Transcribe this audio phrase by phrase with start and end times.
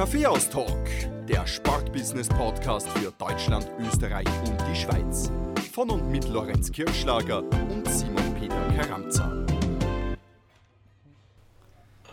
[0.00, 0.88] Kaffeehaus-Talk,
[1.28, 5.30] der Sportbusiness-Podcast für Deutschland, Österreich und die Schweiz.
[5.74, 9.44] Von und mit Lorenz Kirschlager und Simon Peter Karamza.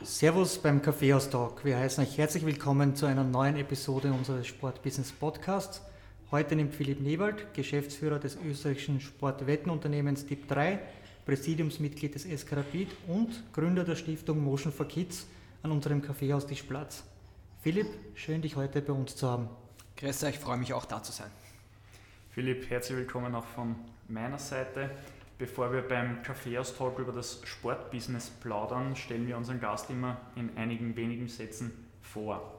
[0.04, 1.64] Servus beim Kaffeehaus-Talk.
[1.64, 5.82] Wir heißen euch herzlich willkommen zu einer neuen Episode unseres Sportbusiness-Podcasts.
[6.30, 10.80] Heute nimmt Philipp Newald, Geschäftsführer des österreichischen Sportwettenunternehmens DIP3,
[11.26, 15.26] Präsidiumsmitglied des SK Rapid und Gründer der Stiftung Motion for Kids
[15.64, 17.06] an unserem Kaffeehaustisch Platz.
[17.68, 19.50] Philipp, schön dich heute bei uns zu haben.
[19.98, 21.30] Grüß euch, freue mich auch da zu sein.
[22.30, 23.76] Philipp, herzlich willkommen auch von
[24.08, 24.90] meiner Seite.
[25.38, 30.96] Bevor wir beim Kaffeehaus-Talk über das Sportbusiness plaudern, stellen wir unseren Gast immer in einigen
[30.96, 32.58] wenigen Sätzen vor.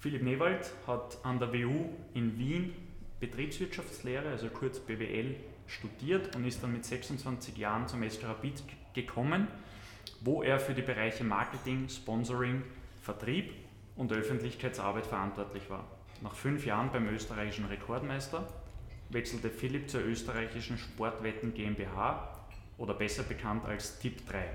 [0.00, 2.74] Philipp Newald hat an der WU in Wien
[3.20, 5.36] Betriebswirtschaftslehre, also kurz BWL,
[5.68, 8.60] studiert und ist dann mit 26 Jahren zum SK Rapid
[8.92, 9.46] gekommen,
[10.20, 12.64] wo er für die Bereiche Marketing, Sponsoring,
[13.02, 13.61] Vertrieb
[13.96, 15.84] und Öffentlichkeitsarbeit verantwortlich war.
[16.20, 18.46] Nach fünf Jahren beim österreichischen Rekordmeister
[19.10, 22.46] wechselte Philipp zur österreichischen Sportwetten GmbH
[22.78, 24.48] oder besser bekannt als TIP 3.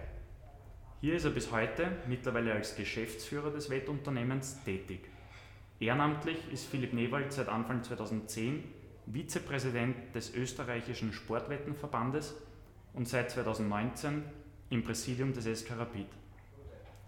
[1.02, 5.02] Hier ist er bis heute mittlerweile als Geschäftsführer des Wettunternehmens tätig.
[5.79, 8.63] Ehrenamtlich ist Philipp Newald seit Anfang 2010
[9.05, 12.35] Vizepräsident des österreichischen Sportwettenverbandes
[12.94, 14.23] und seit 2019
[14.69, 16.07] im Präsidium des SK Rapid.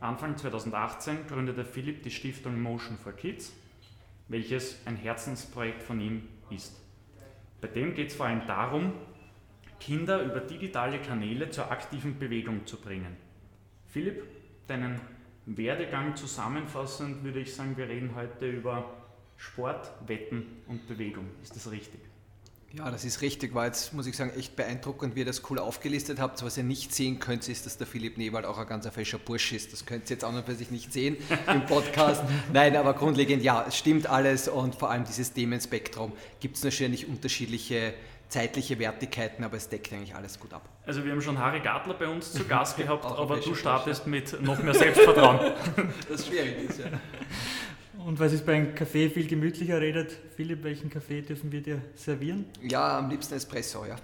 [0.02, 3.54] Anfang 2018 gründete Philipp die Stiftung Motion for Kids,
[4.30, 6.80] welches ein Herzensprojekt von ihm ist.
[7.60, 8.94] Bei dem geht es vor allem darum,
[9.82, 13.18] Kinder über digitale Kanäle zur aktiven Bewegung zu bringen.
[13.88, 14.24] Philipp,
[14.68, 15.02] deinen
[15.46, 18.86] Werdegang zusammenfassend würde ich sagen, wir reden heute über
[19.36, 21.26] Sport, Wetten und Bewegung.
[21.42, 22.09] Ist das richtig?
[22.78, 23.56] Ja, das ist richtig.
[23.56, 26.44] War jetzt, muss ich sagen, echt beeindruckend, wie ihr das cool aufgelistet habt.
[26.44, 29.54] Was ihr nicht sehen könnt, ist, dass der Philipp Newald auch ein ganz fescher Bursch
[29.54, 29.74] ist.
[29.74, 31.18] Das könnt ihr jetzt auch noch für sich nicht sehen
[31.54, 32.24] im Podcast.
[32.54, 37.08] Nein, aber grundlegend, ja, es stimmt alles und vor allem dieses Themenspektrum gibt es natürlich
[37.08, 37.96] unterschiedliche
[38.30, 40.62] zeitliche Wertigkeiten, aber es deckt eigentlich alles gut ab.
[40.86, 44.40] Also wir haben schon Harry Gartler bei uns zu Gast gehabt, aber du startest mit
[44.42, 45.40] noch mehr Selbstvertrauen.
[46.10, 46.86] das schwierig ist, ja.
[48.06, 50.18] Und was ist bei einem Kaffee viel gemütlicher redet?
[50.38, 52.46] Philipp, welchen Kaffee dürfen wir dir servieren?
[52.62, 53.98] Ja, am liebsten Espresso, ja.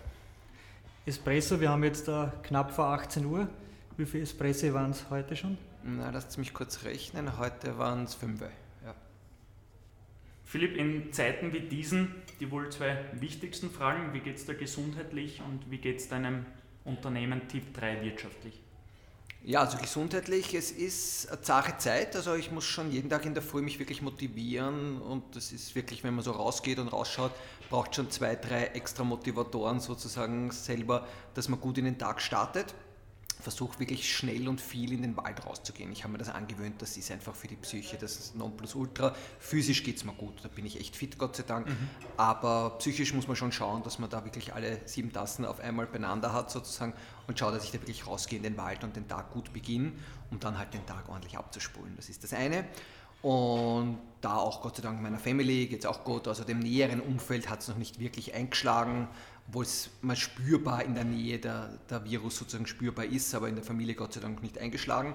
[1.06, 3.48] Espresso, wir haben jetzt da knapp vor 18 Uhr.
[3.96, 5.58] Wie viele Espresso waren es heute schon?
[5.84, 7.38] Na, lasst mich kurz rechnen.
[7.38, 8.42] Heute waren es fünf.
[8.42, 8.94] Ja.
[10.44, 15.42] Philipp, in Zeiten wie diesen, die wohl zwei wichtigsten Fragen, wie geht es dir gesundheitlich
[15.42, 16.46] und wie geht es deinem
[16.84, 18.65] Unternehmen Tipp 3 wirtschaftlich?
[19.48, 22.16] Ja, also gesundheitlich, es ist eine zahre Zeit.
[22.16, 25.76] Also ich muss schon jeden Tag in der Früh mich wirklich motivieren und das ist
[25.76, 27.32] wirklich, wenn man so rausgeht und rausschaut,
[27.70, 32.74] braucht schon zwei, drei extra Motivatoren sozusagen selber, dass man gut in den Tag startet
[33.42, 35.92] versuche wirklich schnell und viel in den Wald rauszugehen.
[35.92, 39.16] Ich habe mir das angewöhnt, das ist einfach für die Psyche das Nonplusultra.
[39.40, 41.68] Physisch geht es mir gut, da bin ich echt fit, Gott sei Dank.
[41.68, 41.90] Mhm.
[42.18, 45.86] Aber psychisch muss man schon schauen, dass man da wirklich alle sieben Tassen auf einmal
[45.86, 46.94] beieinander hat sozusagen
[47.28, 49.92] und schaut, dass ich da wirklich rausgehe in den Wald und den Tag gut beginne,
[50.32, 51.94] um dann halt den Tag ordentlich abzuspulen.
[51.96, 52.66] Das ist das eine.
[53.22, 56.28] Und da auch Gott sei Dank meiner Family geht es auch gut.
[56.28, 59.08] Also dem näheren Umfeld hat es noch nicht wirklich eingeschlagen
[59.48, 63.56] obwohl es mal spürbar in der Nähe der, der Virus sozusagen spürbar ist, aber in
[63.56, 65.14] der Familie Gott sei Dank nicht eingeschlagen.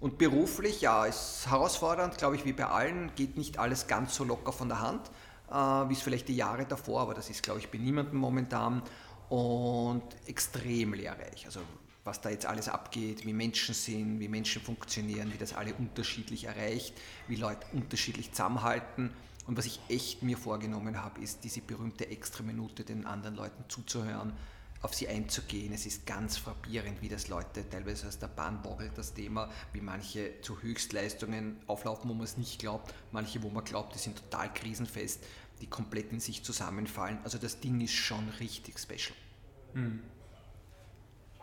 [0.00, 4.24] Und beruflich, ja, ist herausfordernd, glaube ich, wie bei allen, geht nicht alles ganz so
[4.24, 5.10] locker von der Hand,
[5.50, 8.82] äh, wie es vielleicht die Jahre davor, aber das ist, glaube ich, bei niemandem momentan
[9.28, 11.44] und extrem lehrreich.
[11.46, 11.60] Also
[12.04, 16.44] was da jetzt alles abgeht, wie Menschen sind, wie Menschen funktionieren, wie das alle unterschiedlich
[16.44, 16.94] erreicht,
[17.26, 19.10] wie Leute unterschiedlich zusammenhalten
[19.48, 23.64] und was ich echt mir vorgenommen habe, ist diese berühmte extra Minute den anderen Leuten
[23.68, 24.34] zuzuhören,
[24.82, 25.72] auf sie einzugehen.
[25.72, 29.80] Es ist ganz frappierend, wie das Leute teilweise aus der Bahn bockelt, das Thema, wie
[29.80, 34.16] manche zu Höchstleistungen auflaufen, wo man es nicht glaubt, manche, wo man glaubt, die sind
[34.18, 35.24] total krisenfest,
[35.62, 37.16] die komplett in sich zusammenfallen.
[37.24, 39.16] Also das Ding ist schon richtig special.
[39.72, 40.00] Mhm.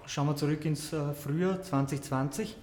[0.06, 2.56] Schauen wir zurück ins äh, Frühjahr 2020.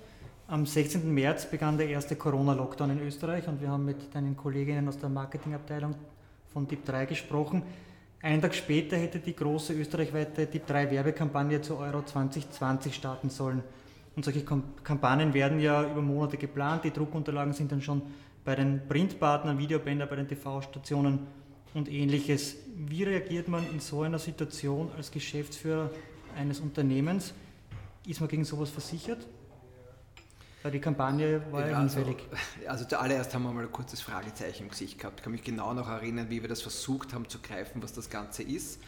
[0.53, 1.11] Am 16.
[1.15, 5.09] März begann der erste Corona-Lockdown in Österreich und wir haben mit deinen Kolleginnen aus der
[5.09, 5.95] Marketingabteilung
[6.53, 7.63] von DIP 3 gesprochen.
[8.21, 13.63] Einen Tag später hätte die große österreichweite DIP 3 Werbekampagne zu Euro 2020 starten sollen.
[14.15, 16.85] Und solche Kampagnen werden ja über Monate geplant.
[16.85, 18.03] Die Druckunterlagen sind dann schon
[18.45, 21.21] bei den Printpartnern, Videobänder, bei den TV-Stationen
[21.73, 22.57] und ähnliches.
[22.77, 25.89] Wie reagiert man in so einer Situation als Geschäftsführer
[26.37, 27.33] eines Unternehmens?
[28.07, 29.27] Ist man gegen sowas versichert?
[30.63, 32.05] Weil die Kampagne war ja, also,
[32.69, 35.19] also zuallererst haben wir mal ein kurzes Fragezeichen im Gesicht gehabt.
[35.19, 38.11] Ich kann mich genau noch erinnern, wie wir das versucht haben zu greifen, was das
[38.11, 38.81] Ganze ist.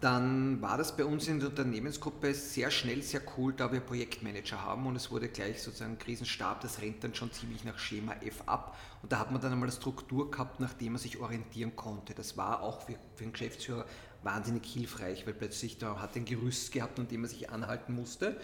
[0.00, 4.62] dann war das bei uns in der Unternehmensgruppe sehr schnell, sehr cool, da wir Projektmanager
[4.62, 8.42] haben und es wurde gleich sozusagen Krisenstab, das rennt dann schon ziemlich nach Schema F
[8.44, 11.76] ab und da hat man dann einmal eine Struktur gehabt, nach der man sich orientieren
[11.76, 12.12] konnte.
[12.12, 13.86] Das war auch für, für einen Geschäftsführer
[14.22, 18.38] wahnsinnig hilfreich, weil plötzlich da hat ein Gerüst gehabt, an dem man sich anhalten musste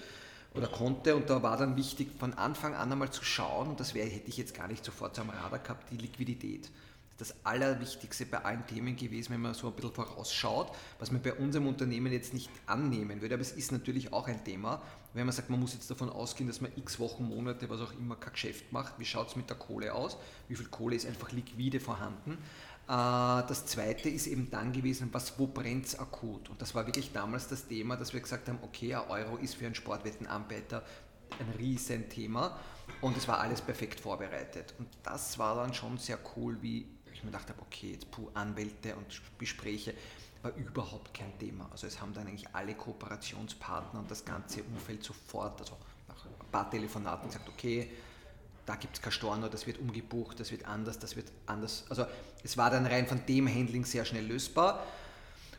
[0.54, 3.94] oder konnte und da war dann wichtig von Anfang an einmal zu schauen und das
[3.94, 6.70] wär, hätte ich jetzt gar nicht sofort am Radar gehabt, die Liquidität
[7.22, 11.32] das Allerwichtigste bei allen Themen gewesen, wenn man so ein bisschen vorausschaut, was man bei
[11.32, 13.34] unserem Unternehmen jetzt nicht annehmen würde.
[13.34, 14.82] Aber es ist natürlich auch ein Thema,
[15.14, 17.92] wenn man sagt, man muss jetzt davon ausgehen, dass man x Wochen, Monate, was auch
[17.92, 18.98] immer, kein Geschäft macht.
[18.98, 20.16] Wie schaut es mit der Kohle aus?
[20.48, 22.38] Wie viel Kohle ist einfach liquide vorhanden?
[22.88, 26.48] Äh, das zweite ist eben dann gewesen, was, wo brennt es akut?
[26.50, 29.54] Und das war wirklich damals das Thema, dass wir gesagt haben, okay, ein Euro ist
[29.54, 30.82] für einen Sportwettenanbieter
[31.38, 32.58] ein Riesenthema
[33.00, 34.74] und es war alles perfekt vorbereitet.
[34.78, 38.28] Und das war dann schon sehr cool, wie ich mir gedacht habe, okay, jetzt puh,
[38.34, 39.94] Anwälte und Gespräche
[40.42, 41.68] war überhaupt kein Thema.
[41.70, 45.76] Also es haben dann eigentlich alle Kooperationspartner und das ganze Umfeld sofort, also
[46.08, 47.90] nach ein paar Telefonaten gesagt, okay,
[48.66, 51.84] da gibt es kein Storno, das wird umgebucht, das wird anders, das wird anders.
[51.88, 52.06] Also
[52.44, 54.84] es war dann rein von dem Handling sehr schnell lösbar.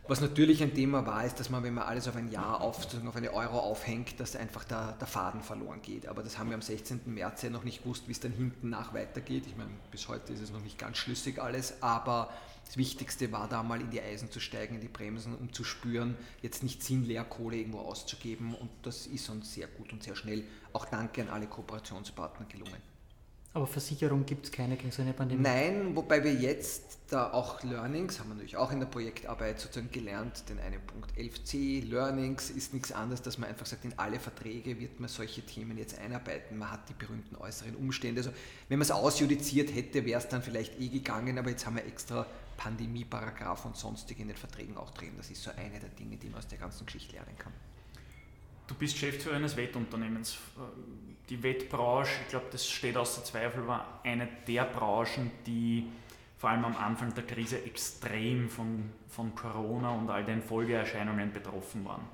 [0.05, 2.85] Was natürlich ein Thema war, ist, dass man, wenn man alles auf ein Jahr auf,
[3.05, 6.07] auf eine Euro aufhängt, dass einfach der, der Faden verloren geht.
[6.07, 7.01] Aber das haben wir am 16.
[7.05, 9.45] März ja noch nicht gewusst, wie es dann hinten nach weitergeht.
[9.47, 12.29] Ich meine, bis heute ist es noch nicht ganz schlüssig alles, aber
[12.65, 15.63] das Wichtigste war da mal in die Eisen zu steigen, in die Bremsen, um zu
[15.63, 18.55] spüren, jetzt nicht sinnleer Kohle irgendwo auszugeben.
[18.55, 22.93] Und das ist uns sehr gut und sehr schnell, auch danke an alle Kooperationspartner gelungen.
[23.55, 25.44] Aber Versicherung gibt es keine gegen so eine Pandemie?
[25.44, 29.91] Nein, wobei wir jetzt da auch Learnings, haben wir natürlich auch in der Projektarbeit sozusagen
[29.91, 34.19] gelernt, den einen Punkt 11c, Learnings ist nichts anderes, dass man einfach sagt, in alle
[34.19, 36.57] Verträge wird man solche Themen jetzt einarbeiten.
[36.57, 38.21] Man hat die berühmten äußeren Umstände.
[38.21, 38.31] Also
[38.69, 41.85] wenn man es ausjudiziert hätte, wäre es dann vielleicht eh gegangen, aber jetzt haben wir
[41.85, 42.25] extra
[42.57, 45.11] Pandemie-Paragraph und sonstige in den Verträgen auch drin.
[45.17, 47.53] Das ist so eine der Dinge, die man aus der ganzen Geschichte lernen kann.
[48.65, 50.38] Du bist Geschäftsführer eines Wettunternehmens.
[51.30, 55.88] Die Wettbranche, ich glaube, das steht außer Zweifel, war eine der Branchen, die
[56.38, 61.86] vor allem am Anfang der Krise extrem von, von Corona und all den Folgeerscheinungen betroffen
[61.86, 62.06] waren.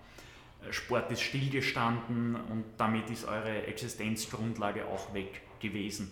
[0.70, 6.12] Sport ist stillgestanden und damit ist eure Existenzgrundlage auch weg gewesen.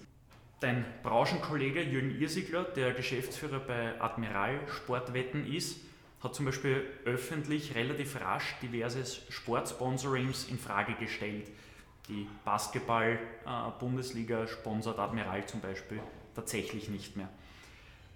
[0.60, 5.80] Dein Branchenkollege Jürgen Irsigler, der Geschäftsführer bei Admiral Sportwetten ist,
[6.24, 11.52] hat zum Beispiel öffentlich relativ rasch diverse Sportsponsorings in Frage gestellt.
[12.08, 16.00] Die Basketball-Bundesliga sponsert Admiral zum Beispiel
[16.36, 17.30] tatsächlich nicht mehr.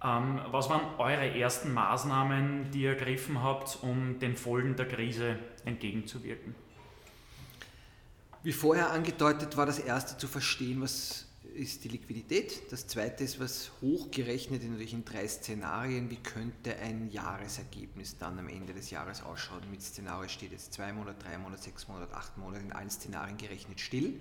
[0.02, 5.38] Ähm, was waren eure ersten Maßnahmen, die ihr ergriffen habt, um den Folgen der Krise
[5.64, 6.54] entgegenzuwirken?
[8.42, 12.70] Wie vorher angedeutet, war das erste zu verstehen, was ist die Liquidität.
[12.70, 18.48] Das zweite ist, was hochgerechnet natürlich in drei Szenarien, wie könnte ein Jahresergebnis dann am
[18.48, 19.62] Ende des Jahres ausschauen.
[19.70, 23.36] Mit Szenario steht jetzt zwei Monate, drei Monate, sechs Monate, acht Monate, in allen Szenarien
[23.36, 24.20] gerechnet still.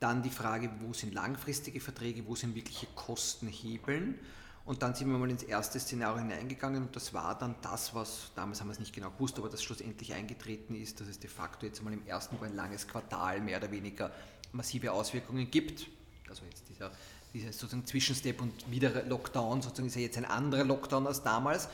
[0.00, 4.18] Dann die Frage, wo sind langfristige Verträge, wo sind wirkliche Kostenhebeln.
[4.64, 8.32] Und dann sind wir mal ins erste Szenario hineingegangen und das war dann das, was
[8.34, 11.28] damals haben wir es nicht genau gewusst, aber das schlussendlich eingetreten ist, dass es de
[11.28, 14.10] facto jetzt mal im ersten ein langes Quartal mehr oder weniger
[14.52, 15.88] massive Auswirkungen gibt
[16.28, 16.90] also jetzt dieser,
[17.32, 21.68] dieser sozusagen Zwischenstep und wieder Lockdown, sozusagen ist ja jetzt ein anderer Lockdown als damals.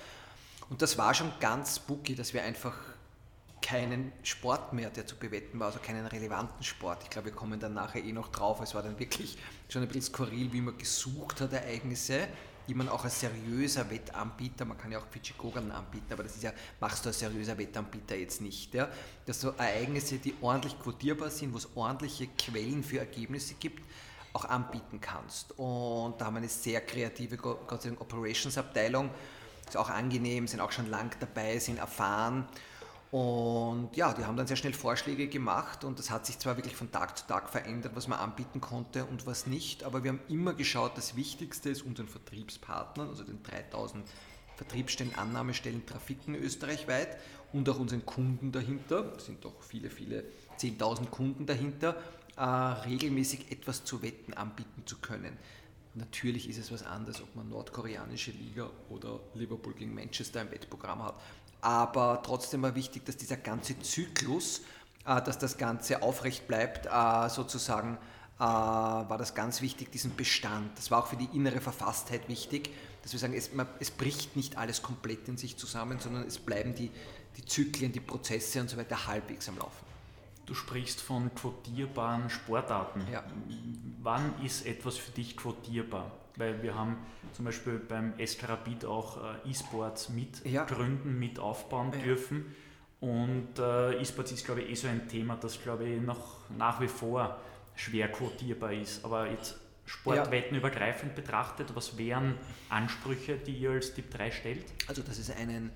[0.69, 2.76] Und das war schon ganz spooky, dass wir einfach
[3.61, 7.02] keinen Sport mehr, der zu bewetten war, also keinen relevanten Sport.
[7.05, 8.61] Ich glaube, wir kommen dann nachher eh noch drauf.
[8.61, 9.37] Es war dann wirklich
[9.69, 12.26] schon ein bisschen skurril, wie man gesucht hat, Ereignisse,
[12.69, 16.42] die man auch als seriöser Wettanbieter, man kann ja auch Pichigogan anbieten, aber das ist
[16.42, 18.73] ja, machst du als seriöser Wettanbieter jetzt nicht.
[18.75, 18.88] Ja?
[19.26, 23.83] Dass so Ereignisse, die ordentlich quotierbar sind, wo es ordentliche Quellen für Ergebnisse gibt,
[24.33, 25.59] auch anbieten kannst.
[25.59, 27.39] Und da haben wir eine sehr kreative
[27.99, 29.11] Operations-Abteilung.
[29.67, 32.47] Ist auch angenehm, sind auch schon lang dabei, sind erfahren.
[33.11, 36.77] Und ja, die haben dann sehr schnell Vorschläge gemacht und das hat sich zwar wirklich
[36.77, 40.21] von Tag zu Tag verändert, was man anbieten konnte und was nicht, aber wir haben
[40.29, 44.07] immer geschaut, das Wichtigste ist unseren Vertriebspartnern, also den 3000
[44.55, 47.19] Vertriebsstellen, Annahmestellen, Trafiken österreichweit
[47.53, 50.23] und auch unseren Kunden dahinter, es sind doch viele, viele
[50.61, 51.97] 10.000 Kunden dahinter,
[52.40, 55.37] äh, regelmäßig etwas zu wetten anbieten zu können.
[55.94, 61.02] Natürlich ist es was anderes, ob man nordkoreanische Liga oder Liverpool gegen Manchester im Wettprogramm
[61.02, 61.20] hat.
[61.61, 64.62] Aber trotzdem war wichtig, dass dieser ganze Zyklus,
[65.04, 67.99] äh, dass das Ganze aufrecht bleibt, äh, sozusagen,
[68.38, 70.78] äh, war das ganz wichtig, diesen Bestand.
[70.78, 72.70] Das war auch für die innere Verfasstheit wichtig,
[73.02, 76.38] dass wir sagen, es, man, es bricht nicht alles komplett in sich zusammen, sondern es
[76.38, 76.90] bleiben die,
[77.37, 79.89] die Zyklen, die Prozesse und so weiter halbwegs am Laufen.
[80.50, 83.07] Du sprichst von quotierbaren Sportarten.
[83.12, 83.23] Ja.
[84.02, 86.11] Wann ist etwas für dich quotierbar?
[86.35, 86.97] Weil wir haben
[87.35, 91.19] zum Beispiel beim Eskarabit auch äh, E-Sports mitgründen, ja.
[91.21, 92.00] mit aufbauen ja.
[92.00, 92.52] dürfen.
[92.99, 96.80] Und äh, E-Sports ist, glaube ich, eh so ein Thema, das, glaube ich, noch nach
[96.80, 97.38] wie vor
[97.76, 99.04] schwer quotierbar ist.
[99.04, 102.35] Aber jetzt sportwettenübergreifend betrachtet, was wären
[102.71, 104.64] Ansprüche, die ihr als Tipp 3 stellt?
[104.88, 105.71] Also, dass es einen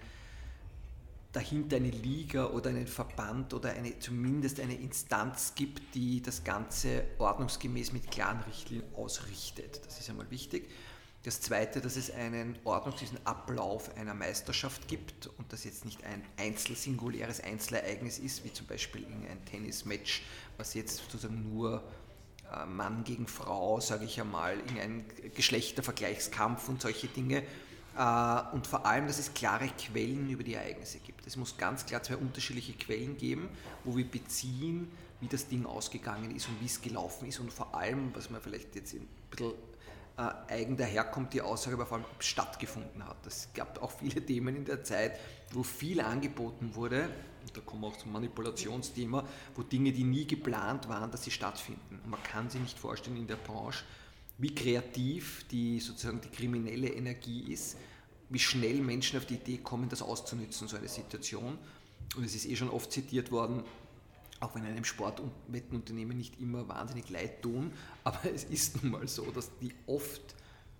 [1.34, 7.04] dahinter eine Liga oder einen Verband oder eine, zumindest eine Instanz gibt, die das Ganze
[7.18, 9.84] ordnungsgemäß mit klaren Richtlinien ausrichtet.
[9.84, 10.70] Das ist einmal wichtig.
[11.24, 16.22] Das Zweite, dass es einen ordnungsgemäßen Ablauf einer Meisterschaft gibt und das jetzt nicht ein
[16.36, 20.22] einzel singuläres Einzelereignis ist, wie zum Beispiel ein Tennismatch,
[20.56, 21.82] was jetzt sozusagen nur
[22.52, 27.42] äh, Mann gegen Frau, sage ich einmal, in ein Geschlechtervergleichskampf und solche Dinge.
[27.96, 31.13] Äh, und vor allem, dass es klare Quellen über die Ereignisse gibt.
[31.26, 33.48] Es muss ganz klar zwei unterschiedliche Quellen geben,
[33.84, 34.90] wo wir beziehen,
[35.20, 38.40] wie das Ding ausgegangen ist und wie es gelaufen ist und vor allem, was man
[38.40, 39.52] vielleicht jetzt ein bisschen
[40.16, 43.26] äh, eigen daherkommt, die Aussage, aber vor allem, ob es stattgefunden hat.
[43.26, 45.18] Es gab auch viele Themen in der Zeit,
[45.52, 47.08] wo viel angeboten wurde,
[47.42, 51.30] und da kommen wir auch zum Manipulationsthema, wo Dinge, die nie geplant waren, dass sie
[51.30, 52.00] stattfinden.
[52.04, 53.84] Und man kann sich nicht vorstellen in der Branche,
[54.38, 57.76] wie kreativ die sozusagen die kriminelle Energie ist,
[58.30, 61.58] wie schnell Menschen auf die Idee kommen, das auszunützen, so eine Situation.
[62.16, 63.62] Und es ist eh schon oft zitiert worden,
[64.40, 67.72] auch wenn einem Sportwettenunternehmen nicht immer wahnsinnig leid tun,
[68.04, 70.34] aber es ist nun mal so, dass die oft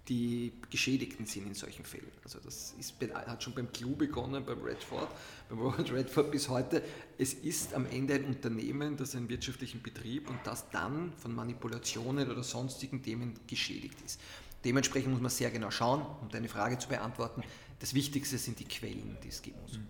[0.08, 2.10] die Geschädigten sind in solchen Fällen.
[2.22, 5.08] Also das ist, hat schon beim Clou begonnen, beim Redford,
[5.48, 6.82] beim Robert Redford bis heute.
[7.16, 12.30] Es ist am Ende ein Unternehmen, das einen wirtschaftlichen Betrieb und das dann von Manipulationen
[12.30, 14.20] oder sonstigen Themen geschädigt ist.
[14.64, 17.42] Dementsprechend muss man sehr genau schauen, um deine Frage zu beantworten.
[17.80, 19.78] Das Wichtigste sind die Quellen, die es geben muss.
[19.78, 19.86] Mhm.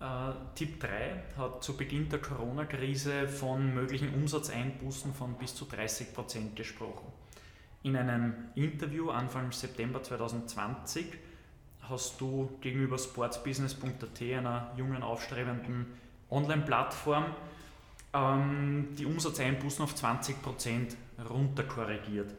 [0.00, 6.14] Äh, Tipp 3 hat zu Beginn der Corona-Krise von möglichen Umsatzeinbußen von bis zu 30
[6.14, 7.06] Prozent gesprochen.
[7.82, 11.06] In einem Interview Anfang September 2020
[11.82, 15.86] hast du gegenüber sportsbusiness.at, einer jungen, aufstrebenden
[16.30, 17.26] Online-Plattform,
[18.14, 20.96] ähm, die Umsatzeinbußen auf 20 Prozent
[21.28, 22.34] runterkorrigiert.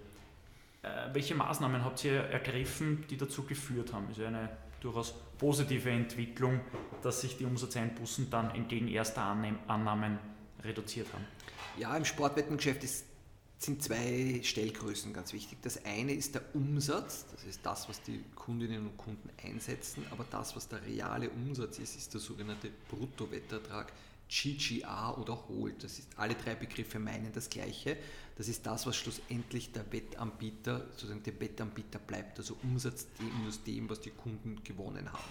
[0.83, 4.09] Äh, welche Maßnahmen habt ihr ergriffen, die dazu geführt haben?
[4.09, 4.49] Ist ja eine
[4.81, 6.59] durchaus positive Entwicklung,
[7.03, 10.19] dass sich die Umsatzeinbußen dann entgegen erster Annahmen
[10.63, 11.25] reduziert haben.
[11.77, 13.05] Ja, im Sportwettengeschäft ist,
[13.57, 15.59] sind zwei Stellgrößen ganz wichtig.
[15.61, 20.25] Das eine ist der Umsatz, das ist das, was die Kundinnen und Kunden einsetzen, aber
[20.29, 23.93] das, was der reale Umsatz ist, ist der sogenannte Bruttowettertrag
[24.31, 25.83] GGA oder Hold.
[25.83, 27.97] Das ist, alle drei Begriffe meinen das Gleiche.
[28.37, 33.89] Das ist das, was schlussendlich der Wettanbieter, sozusagen der Wettanbieter bleibt, also Umsatz minus dem,
[33.89, 35.23] was die Kunden gewonnen haben.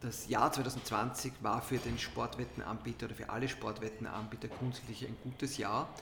[0.00, 5.94] Das Jahr 2020 war für den Sportwettenanbieter oder für alle Sportwettenanbieter grundsätzlich ein gutes Jahr,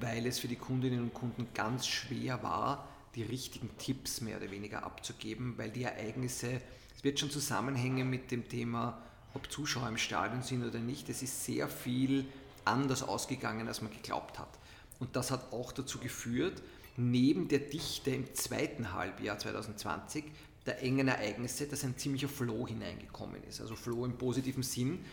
[0.00, 4.50] weil es für die Kundinnen und Kunden ganz schwer war, die richtigen Tipps mehr oder
[4.50, 6.60] weniger abzugeben, weil die Ereignisse,
[6.96, 9.02] es wird schon zusammenhängen mit dem Thema
[9.34, 12.26] ob Zuschauer im Stadion sind oder nicht, es ist sehr viel
[12.64, 14.58] anders ausgegangen, als man geglaubt hat.
[14.98, 16.62] Und das hat auch dazu geführt,
[16.96, 20.24] neben der Dichte im zweiten Halbjahr 2020
[20.66, 23.60] der engen Ereignisse, dass ein ziemlicher Flow hineingekommen ist.
[23.60, 25.04] Also Flow im positiven Sinn.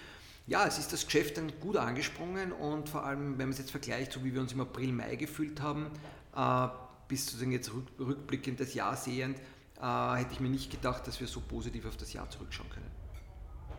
[0.46, 3.72] Ja, es ist das Geschäft dann gut angesprungen und vor allem, wenn man es jetzt
[3.72, 5.88] vergleicht, so wie wir uns im April, Mai gefühlt haben,
[6.36, 6.68] äh,
[7.08, 9.40] bis sozusagen jetzt rückblickend das Jahr sehend,
[9.82, 12.97] äh, hätte ich mir nicht gedacht, dass wir so positiv auf das Jahr zurückschauen können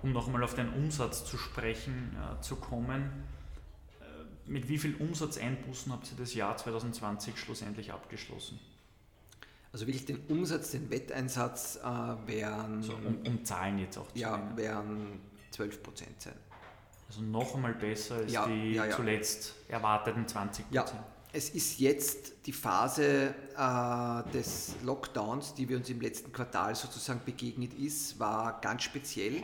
[0.02, 3.10] um noch einmal auf den Umsatz zu sprechen äh, zu kommen,
[4.00, 4.04] äh,
[4.46, 8.58] mit wie viel Umsatzeinbußen habt ihr das Jahr 2020 schlussendlich abgeschlossen?
[9.72, 11.86] Also wirklich den Umsatz, den Wetteinsatz äh,
[12.26, 12.82] wären.
[12.82, 14.56] So, um, um, Zahlen jetzt auch zu Ja, nennen.
[14.56, 16.34] wären 12 Prozent sein.
[17.08, 18.96] Also noch einmal besser als ja, die ja, ja.
[18.96, 20.92] zuletzt erwarteten 20 Prozent.
[21.00, 26.74] Ja, es ist jetzt die Phase äh, des Lockdowns, die wir uns im letzten Quartal
[26.74, 29.42] sozusagen begegnet ist, war ganz speziell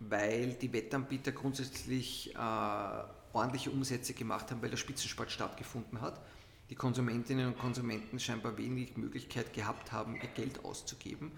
[0.00, 2.38] weil die Wettanbieter grundsätzlich äh,
[3.32, 6.20] ordentliche Umsätze gemacht haben, weil der Spitzensport stattgefunden hat.
[6.70, 11.32] Die Konsumentinnen und Konsumenten scheinbar wenig Möglichkeit gehabt haben, ihr Geld auszugeben.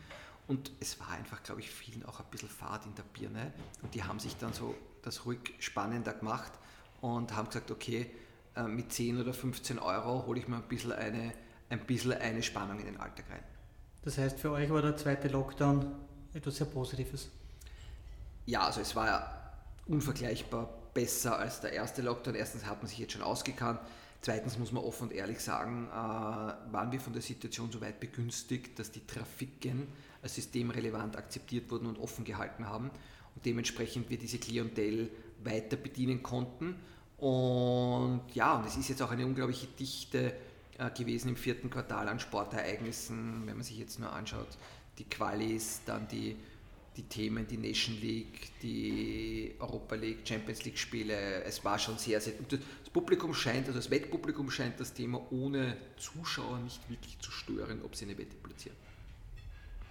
[0.47, 3.53] Und es war einfach, glaube ich, vielen auch ein bisschen Fahrt in der Birne.
[3.83, 6.53] Und die haben sich dann so das ruhig spannender gemacht
[7.01, 8.11] und haben gesagt, okay,
[8.55, 11.33] äh, mit 10 oder 15 Euro hole ich mir ein bisschen eine,
[11.69, 13.43] ein bisschen eine Spannung in den Alltag rein.
[14.03, 15.87] Das heißt, für euch war der zweite Lockdown
[16.35, 17.31] etwas sehr Positives?
[18.47, 19.43] Ja, also es war ja
[19.87, 22.35] unvergleichbar besser als der erste Lockdown.
[22.35, 23.81] Erstens hat man sich jetzt schon ausgekannt.
[24.21, 27.99] Zweitens muss man offen und ehrlich sagen, äh, waren wir von der Situation so weit
[27.99, 29.89] begünstigt, dass die Trafiken
[30.23, 32.91] als systemrelevant akzeptiert wurden und offen gehalten haben
[33.35, 35.11] und dementsprechend wir diese Klientel
[35.43, 36.77] weiter bedienen konnten.
[37.19, 40.35] Und ja, und es ist jetzt auch eine unglaubliche Dichte
[40.79, 44.49] äh, gewesen im vierten Quartal an Sportereignissen, wenn man sich jetzt nur anschaut,
[44.99, 46.37] die Qualis, dann die
[46.97, 52.21] die Themen, die Nation League, die Europa League, Champions League Spiele, es war schon sehr,
[52.21, 52.35] sehr.
[52.49, 57.81] Das Publikum scheint, also das Wettpublikum scheint das Thema ohne Zuschauer nicht wirklich zu stören,
[57.83, 58.77] ob sie eine Wette platzieren.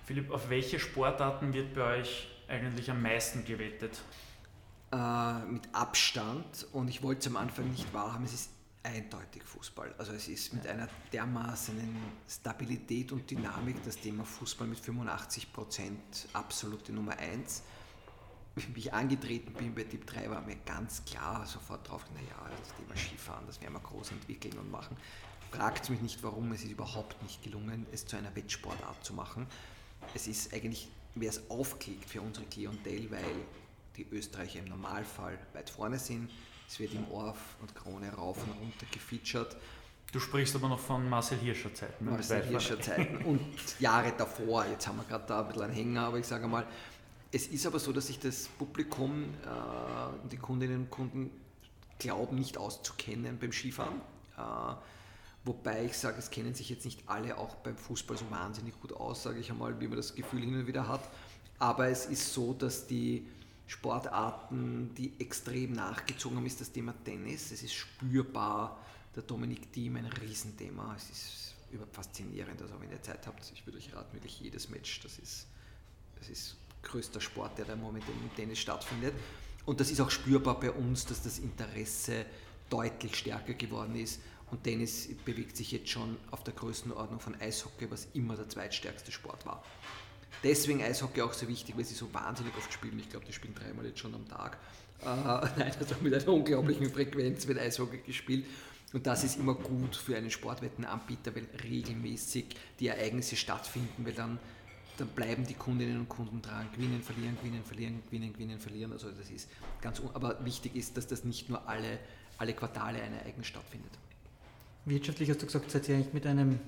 [0.06, 4.02] Philipp, auf welche Sportarten wird bei euch eigentlich am meisten gewettet?
[4.92, 8.50] Äh, mit Abstand und ich wollte es am Anfang nicht wahrhaben, es ist
[8.84, 9.94] eindeutig Fußball.
[9.98, 11.76] Also es ist mit einer dermaßen
[12.28, 17.64] Stabilität und Dynamik das Thema Fußball mit 85 Prozent absolute Nummer 1.
[18.56, 22.76] Wie ich angetreten bin bei Tipp 3, war mir ganz klar sofort drauf, naja, das
[22.76, 24.98] Thema Skifahren, das werden wir groß entwickeln und machen.
[25.52, 29.48] Fragt mich nicht, warum, es ist überhaupt nicht gelungen, es zu einer Wettsportart zu machen.
[30.14, 33.36] Es ist eigentlich, wer es aufklickt für unsere Klientel, weil
[33.96, 36.30] die Österreicher im Normalfall weit vorne sind,
[36.72, 39.58] es wird im Orf und Krone rauf und runter gefeatured.
[40.14, 42.06] Du sprichst aber noch von Marcel Hirscher Zeiten.
[42.06, 42.12] Ne?
[42.12, 43.42] Marcel Hirscher Zeiten und
[43.80, 44.66] Jahre davor.
[44.66, 46.66] Jetzt haben wir gerade da ein bisschen einen Hänger, aber ich sage mal,
[47.34, 51.30] es ist aber so, dass sich das Publikum, äh, die Kundinnen und Kunden
[52.00, 54.00] glauben nicht auszukennen beim Skifahren.
[54.38, 54.42] Äh,
[55.44, 58.94] wobei ich sage, es kennen sich jetzt nicht alle auch beim Fußball so wahnsinnig gut
[58.94, 61.02] aus, sage ich einmal, wie man das Gefühl hin und wieder hat.
[61.60, 63.28] Aber es ist so, dass die
[63.72, 67.52] Sportarten, die extrem nachgezogen haben, ist das Thema Tennis.
[67.52, 68.78] Es ist spürbar.
[69.16, 70.94] Der Dominik Thiem ein Riesenthema.
[70.98, 71.56] Es ist
[71.94, 72.62] faszinierend.
[72.62, 75.00] Also wenn ihr Zeit habt, ich würde euch raten, wirklich jedes Match.
[75.00, 75.48] Das ist,
[76.20, 79.14] das ist größter Sport, der da momentan im Tennis stattfindet.
[79.66, 82.26] Und das ist auch spürbar bei uns, dass das Interesse
[82.70, 84.20] deutlich stärker geworden ist.
[84.52, 89.14] Und Tennis bewegt sich jetzt schon auf der Größenordnung von Eishockey, was immer der zweitstärkste
[89.14, 89.64] Sport war.
[90.44, 93.00] Deswegen Eishockey auch so wichtig, weil sie so wahnsinnig oft spielen.
[93.00, 94.58] Ich glaube, die spielen dreimal jetzt schon am Tag.
[95.02, 95.06] Äh,
[95.58, 98.46] nein, also mit einer unglaublichen Frequenz wird Eishockey gespielt.
[98.94, 102.46] Und das ist immer gut für einen Sportwettenanbieter, weil regelmäßig
[102.80, 104.38] die Ereignisse stattfinden, weil dann,
[104.98, 108.92] dann bleiben die Kundinnen und Kunden dran, gewinnen, verlieren, gewinnen, verlieren, gewinnen, gewinnen, verlieren.
[108.92, 112.00] Also das ist ganz, aber wichtig ist, dass das nicht nur alle,
[112.38, 113.92] alle Quartale ein Ereignis stattfindet.
[114.86, 116.60] Wirtschaftlich hast du gesagt, seid ihr eigentlich mit einem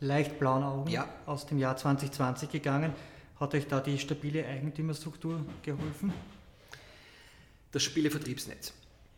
[0.00, 1.08] leicht blauen Augen ja.
[1.26, 2.92] aus dem Jahr 2020 gegangen.
[3.38, 6.12] Hat euch da die stabile Eigentümerstruktur geholfen?
[7.72, 8.72] Das stabile Vertriebsnetz.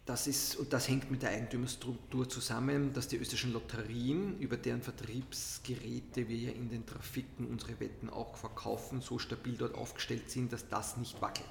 [0.04, 4.83] Das ist, und das hängt mit der Eigentümerstruktur zusammen, dass die österreichischen Lotterien, über deren
[4.83, 10.68] Vertriebsgeräte wir in den Trafiken unsere Wetten auch verkaufen, so stabil dort aufgestellt sind, dass
[10.68, 11.46] das nicht wackelt.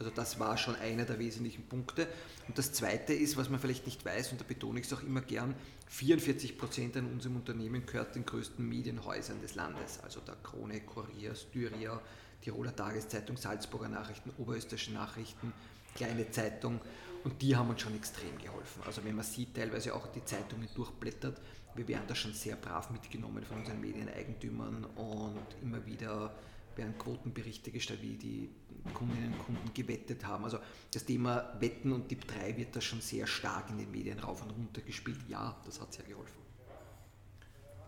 [0.00, 2.08] Also das war schon einer der wesentlichen Punkte.
[2.48, 5.02] Und das Zweite ist, was man vielleicht nicht weiß, und da betone ich es auch
[5.02, 5.54] immer gern,
[5.88, 11.34] 44 Prozent an unserem Unternehmen gehört den größten Medienhäusern des Landes, also der Krone, Kurier,
[11.34, 12.00] Styria,
[12.40, 15.52] Tiroler Tageszeitung, Salzburger Nachrichten, Oberösterreichische Nachrichten,
[15.94, 16.80] kleine Zeitung.
[17.22, 18.82] Und die haben uns schon extrem geholfen.
[18.86, 21.38] Also wenn man sieht, teilweise auch die Zeitungen durchblättert,
[21.74, 26.34] wir werden da schon sehr brav mitgenommen von unseren Medieneigentümern und immer wieder
[26.76, 28.48] werden Quotenberichte gestellt, wie die
[28.94, 30.44] Kundinnen und Kunden gewettet haben.
[30.44, 30.58] Also
[30.92, 34.42] das Thema Wetten und Tipp 3 wird da schon sehr stark in den Medien rauf
[34.42, 35.18] und runter gespielt.
[35.28, 36.40] Ja, das hat sehr geholfen.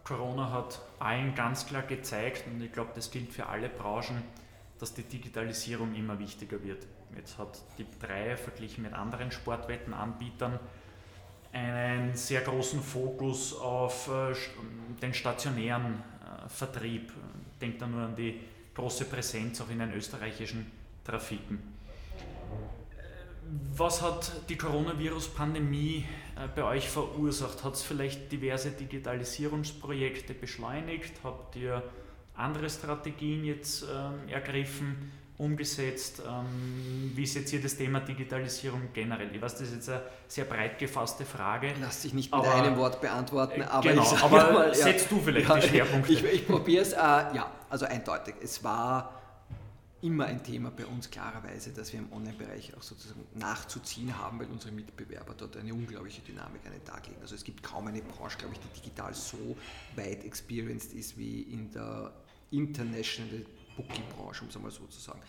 [0.04, 4.22] Corona hat allen ganz klar gezeigt, und ich glaube, das gilt für alle Branchen,
[4.78, 6.86] dass die Digitalisierung immer wichtiger wird.
[7.16, 10.58] Jetzt hat Tipp 3 verglichen mit anderen Sportwettenanbietern
[11.52, 14.34] einen sehr großen Fokus auf äh,
[15.00, 17.12] den stationären äh, Vertrieb.
[17.60, 18.40] Denkt da nur an die
[18.74, 20.70] große Präsenz auch in den österreichischen
[21.04, 21.72] Trafiken.
[23.76, 27.64] Was hat die Coronavirus-Pandemie äh, bei euch verursacht?
[27.64, 31.12] Hat es vielleicht diverse Digitalisierungsprojekte beschleunigt?
[31.22, 31.82] Habt ihr
[32.34, 36.22] andere Strategien jetzt ähm, ergriffen, umgesetzt?
[36.26, 39.28] Ähm, wie seht ihr das Thema Digitalisierung generell?
[39.34, 41.74] Ich weiß, das ist jetzt eine sehr breit gefasste Frage.
[41.80, 45.10] Lass sich nicht mit aber, einem Wort beantworten, äh, aber, genau, aber mal, ja, setzt
[45.10, 46.12] du vielleicht ja, die Schwerpunkte?
[46.12, 46.92] Ich, ich probiere es.
[46.92, 48.36] Äh, ja, also eindeutig.
[48.42, 49.21] Es war
[50.02, 54.48] immer ein Thema bei uns klarerweise, dass wir im Online-Bereich auch sozusagen nachzuziehen haben, weil
[54.48, 57.20] unsere Mitbewerber dort eine unglaubliche Dynamik an den Tag legen.
[57.22, 59.56] Also es gibt kaum eine Branche, glaube ich, die digital so
[59.96, 62.12] weit experienced ist wie in der
[62.50, 65.20] International Booking-Branche, um es einmal so zu sagen.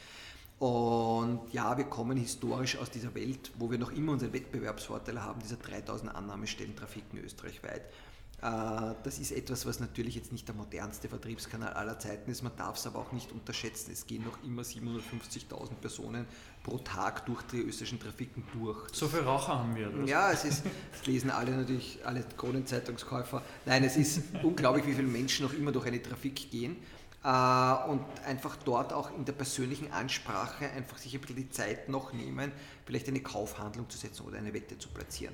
[0.59, 5.39] Und ja, wir kommen historisch aus dieser Welt, wo wir noch immer unseren Wettbewerbsvorteil haben,
[5.41, 7.81] dieser 3000 Annahmestellen Trafiken österreichweit.
[7.81, 8.12] Äh,
[8.43, 12.43] das ist etwas, was natürlich jetzt nicht der modernste Vertriebskanal aller Zeiten ist.
[12.43, 13.91] Man darf es aber auch nicht unterschätzen.
[13.93, 16.25] Es gehen noch immer 750.000 Personen
[16.62, 18.89] pro Tag durch die österreichischen Trafiken durch.
[18.91, 19.89] So viele Raucher haben wir.
[19.89, 20.10] Das.
[20.10, 23.41] Ja, es ist, das lesen alle natürlich, alle Kronenzeitungskäufer.
[23.65, 26.75] Nein, es ist unglaublich, wie viele Menschen noch immer durch eine Trafik gehen
[27.23, 31.88] äh, und einfach dort auch in der persönlichen Ansprache einfach sich ein bisschen die Zeit
[31.88, 32.51] noch nehmen,
[32.86, 35.34] vielleicht eine Kaufhandlung zu setzen oder eine Wette zu platzieren.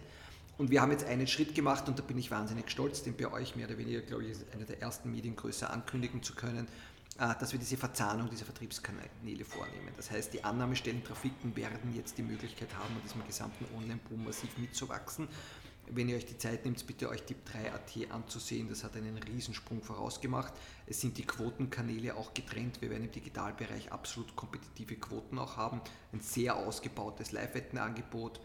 [0.60, 3.32] Und wir haben jetzt einen Schritt gemacht und da bin ich wahnsinnig stolz, den bei
[3.32, 6.68] euch mehr oder weniger, glaube ich, einer der ersten Mediengröße ankündigen zu können.
[7.18, 9.92] äh, dass wir diese Verzahnung dieser Vertriebskanäle vornehmen.
[9.98, 14.58] Das heißt, die Annahmestellen, Trafiken werden jetzt die Möglichkeit haben, an diesem gesamten Online-Boom massiv
[14.58, 15.28] mitzuwachsen.
[15.88, 18.70] Wenn ihr euch die Zeit nehmt, bitte euch Tip3.at anzusehen.
[18.70, 20.54] Das hat einen Riesensprung vorausgemacht.
[20.88, 22.82] Es sind die Quotenkanäle auch getrennt.
[22.82, 25.82] Wir werden im Digitalbereich absolut kompetitive Quoten auch haben.
[26.14, 28.40] Ein sehr ausgebautes Live-Wettenangebot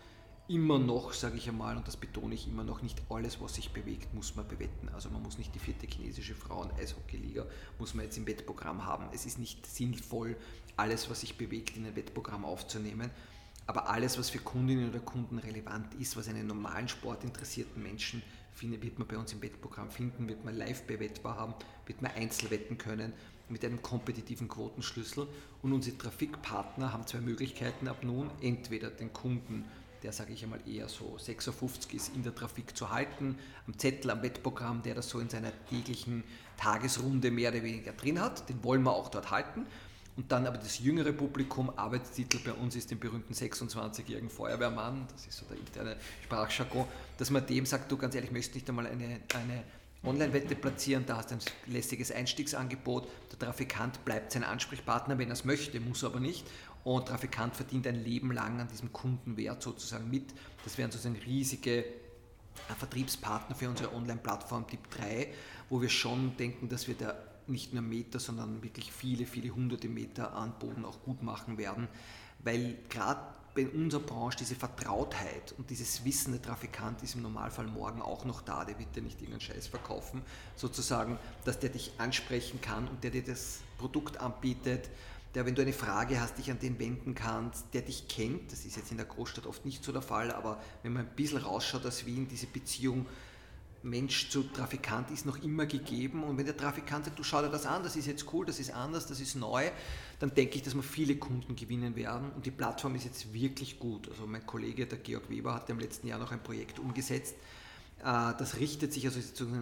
[0.46, 3.70] immer noch, sage ich einmal, und das betone ich immer noch, nicht alles, was sich
[3.70, 4.88] bewegt, muss man bewetten.
[4.90, 7.46] Also man muss nicht die vierte chinesische Frauen-Eishockey-Liga,
[7.78, 9.06] muss man jetzt im Wettprogramm haben.
[9.12, 10.36] Es ist nicht sinnvoll,
[10.76, 13.10] alles, was sich bewegt, in ein Wettprogramm aufzunehmen.
[13.66, 18.82] Aber alles, was für Kundinnen oder Kunden relevant ist, was einen normalen sportinteressierten Menschen findet,
[18.82, 21.54] wird man bei uns im Wettprogramm finden, wird man live bewettbar haben,
[21.86, 23.14] wird man einzeln wetten können
[23.48, 25.26] mit einem kompetitiven Quotenschlüssel.
[25.62, 29.64] Und unsere Trafikpartner haben zwei Möglichkeiten ab nun, entweder den Kunden
[30.04, 34.10] der, sage ich einmal, eher so 56 ist, in der Trafik zu halten, am Zettel,
[34.10, 36.22] am Wettprogramm, der das so in seiner täglichen
[36.58, 39.66] Tagesrunde mehr oder weniger drin hat, den wollen wir auch dort halten.
[40.16, 45.26] Und dann aber das jüngere Publikum, Arbeitstitel bei uns ist den berühmten 26-jährigen Feuerwehrmann, das
[45.26, 46.86] ist so der interne Sprachjargon,
[47.18, 49.64] dass man dem sagt, du ganz ehrlich, möchtest nicht einmal eine, eine
[50.04, 55.32] Online-Wette platzieren, da hast du ein lässiges Einstiegsangebot, der Trafikant bleibt sein Ansprechpartner, wenn er
[55.32, 56.46] es möchte, muss aber nicht
[56.84, 60.34] und Trafikant verdient ein Leben lang an diesem Kundenwert sozusagen mit.
[60.64, 61.84] Das wären sozusagen riesige äh,
[62.78, 65.28] Vertriebspartner für unsere Online-Plattform Typ 3,
[65.70, 67.14] wo wir schon denken, dass wir da
[67.46, 71.88] nicht nur Meter, sondern wirklich viele, viele hunderte Meter an Boden auch gut machen werden,
[72.42, 73.20] weil gerade
[73.56, 78.24] in unserer Branche diese Vertrautheit und dieses Wissen, der Trafikant ist im Normalfall morgen auch
[78.24, 80.22] noch da, der wird dir nicht irgendeinen Scheiß verkaufen,
[80.56, 84.90] sozusagen, dass der dich ansprechen kann und der dir das Produkt anbietet,
[85.34, 88.52] der, wenn du eine Frage hast, dich an den wenden kannst, der dich kennt.
[88.52, 91.14] Das ist jetzt in der Großstadt oft nicht so der Fall, aber wenn man ein
[91.14, 93.06] bisschen rausschaut aus Wien, diese Beziehung
[93.84, 96.24] Mensch zu Trafikant ist noch immer gegeben.
[96.24, 98.58] Und wenn der Trafikant sagt, du schau dir das an, das ist jetzt cool, das
[98.58, 99.70] ist anders, das ist neu,
[100.20, 102.30] dann denke ich, dass wir viele Kunden gewinnen werden.
[102.30, 104.08] Und die Plattform ist jetzt wirklich gut.
[104.08, 107.34] Also mein Kollege, der Georg Weber, hat im letzten Jahr noch ein Projekt umgesetzt.
[108.00, 109.20] Äh, das richtet sich, also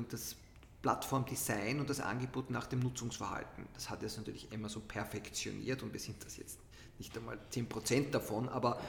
[0.09, 0.37] das
[0.83, 3.67] Plattformdesign und das Angebot nach dem Nutzungsverhalten.
[3.75, 6.59] Das hat jetzt natürlich Amazon perfektioniert und wir sind das jetzt
[6.99, 8.81] nicht einmal 10% davon, aber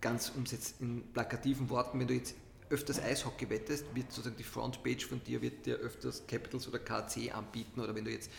[0.00, 2.34] ganz um es jetzt in plakativen Worten, wenn du jetzt
[2.70, 7.34] öfters Eishockey wettest, wird sozusagen die Frontpage von dir wird dir öfters Capitals oder KC
[7.34, 8.30] anbieten oder wenn du jetzt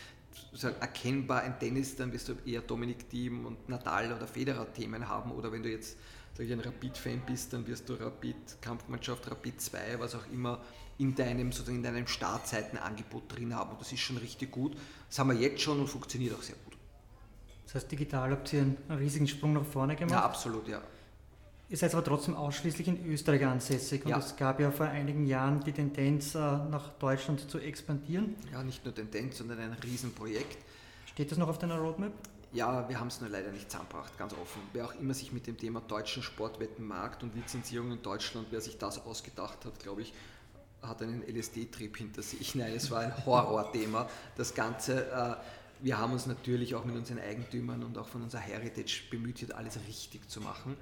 [0.52, 5.08] sozusagen erkennbar ein Tennis, dann wirst du eher Dominik Thiem und Nadal oder Federer Themen
[5.08, 5.98] haben oder wenn du jetzt
[6.34, 10.62] sag ich, ein Rapid-Fan bist, dann wirst du Rapid Kampfmannschaft, Rapid 2, was auch immer
[10.98, 13.72] in deinem, sozusagen in deinem Startseitenangebot drin haben.
[13.72, 14.78] Und das ist schon richtig gut.
[15.10, 16.78] Das haben wir jetzt schon und funktioniert auch sehr gut.
[17.66, 20.12] Das heißt, digital habt ihr einen riesigen Sprung nach vorne gemacht?
[20.12, 20.82] Ja, absolut, ja.
[21.68, 24.20] Ihr seid aber trotzdem ausschließlich in Österreich ansässig und ja.
[24.20, 28.36] es gab ja vor einigen Jahren die Tendenz, äh, nach Deutschland zu expandieren.
[28.52, 30.60] Ja, nicht nur Tendenz, sondern ein Riesenprojekt.
[31.08, 32.14] Steht das noch auf deiner Roadmap?
[32.54, 34.62] Ja, wir haben es nur leider nicht zusammengebracht, ganz offen.
[34.74, 38.78] Wer auch immer sich mit dem Thema deutschen Sportwettenmarkt und Lizenzierung in Deutschland, wer sich
[38.78, 40.14] das ausgedacht hat, glaube ich,
[40.88, 42.56] hat einen LSD-Trip hinter sich.
[42.56, 44.10] Nein, es war ein Horrorthema.
[44.36, 45.36] Das Ganze, äh,
[45.82, 49.80] wir haben uns natürlich auch mit unseren Eigentümern und auch von unserer Heritage bemüht, alles
[49.88, 50.76] richtig zu machen.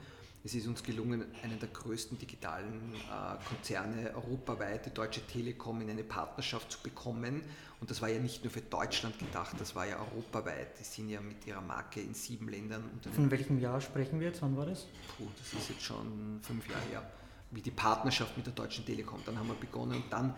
[0.45, 5.89] Es ist uns gelungen, einen der größten digitalen äh, Konzerne europaweit, die Deutsche Telekom, in
[5.89, 7.41] eine Partnerschaft zu bekommen.
[7.79, 10.79] Und das war ja nicht nur für Deutschland gedacht, das war ja europaweit.
[10.79, 12.83] Die sind ja mit ihrer Marke in sieben Ländern.
[13.13, 14.41] Von welchem Jahr sprechen wir jetzt?
[14.41, 14.87] Wann war das?
[15.17, 17.11] Puh, das ist jetzt schon fünf Jahre her
[17.53, 19.19] wie die Partnerschaft mit der Deutschen Telekom.
[19.25, 20.33] Dann haben wir begonnen und dann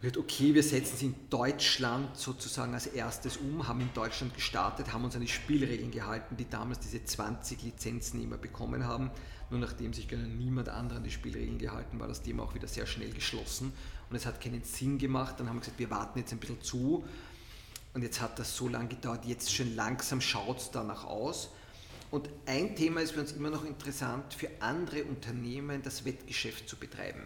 [0.00, 4.92] wird, okay, wir setzen es in Deutschland sozusagen als erstes um, haben in Deutschland gestartet,
[4.92, 9.10] haben uns an die Spielregeln gehalten, die damals diese 20 Lizenznehmer bekommen haben.
[9.48, 12.86] Nur nachdem sich niemand anderer an die Spielregeln gehalten, war das Thema auch wieder sehr
[12.86, 13.72] schnell geschlossen
[14.10, 15.36] und es hat keinen Sinn gemacht.
[15.38, 17.04] Dann haben wir gesagt, wir warten jetzt ein bisschen zu
[17.94, 21.50] und jetzt hat das so lange gedauert, jetzt schon langsam schaut es danach aus.
[22.10, 26.76] Und ein Thema ist für uns immer noch interessant, für andere Unternehmen das Wettgeschäft zu
[26.76, 27.22] betreiben.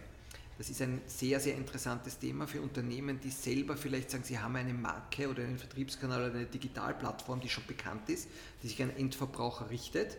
[0.57, 4.55] Das ist ein sehr, sehr interessantes Thema für Unternehmen, die selber vielleicht sagen, sie haben
[4.55, 8.27] eine Marke oder einen Vertriebskanal oder eine Digitalplattform, die schon bekannt ist,
[8.61, 10.17] die sich an Endverbraucher richtet.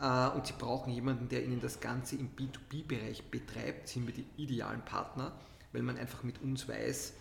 [0.00, 4.26] Äh, und sie brauchen jemanden, der ihnen das Ganze im B2B-Bereich betreibt, sind wir die
[4.36, 5.32] idealen Partner,
[5.72, 7.12] weil man einfach mit uns weiß,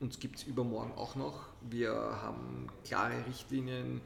[0.00, 1.46] uns gibt es übermorgen auch noch.
[1.62, 4.00] Wir haben klare Richtlinien,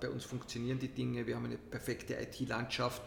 [0.00, 3.02] bei uns funktionieren die Dinge, wir haben eine perfekte IT-Landschaft,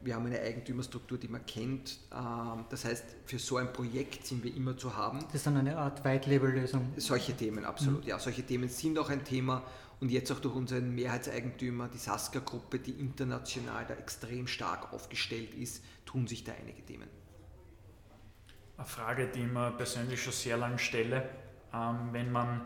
[0.00, 1.98] wir haben eine Eigentümerstruktur, die man kennt.
[2.12, 5.20] Ähm, das heißt, für so ein Projekt sind wir immer zu haben.
[5.26, 6.92] Das ist dann eine Art White-Label-Lösung.
[6.96, 8.04] Solche Themen, absolut.
[8.04, 8.08] Mhm.
[8.08, 9.64] Ja, solche Themen sind auch ein Thema.
[10.00, 15.82] Und jetzt auch durch unseren Mehrheitseigentümer, die Saska-Gruppe, die international da extrem stark aufgestellt ist,
[16.06, 17.08] tun sich da einige Themen.
[18.76, 21.28] Eine Frage, die ich mir persönlich schon sehr lange stelle,
[21.74, 22.64] ähm, wenn man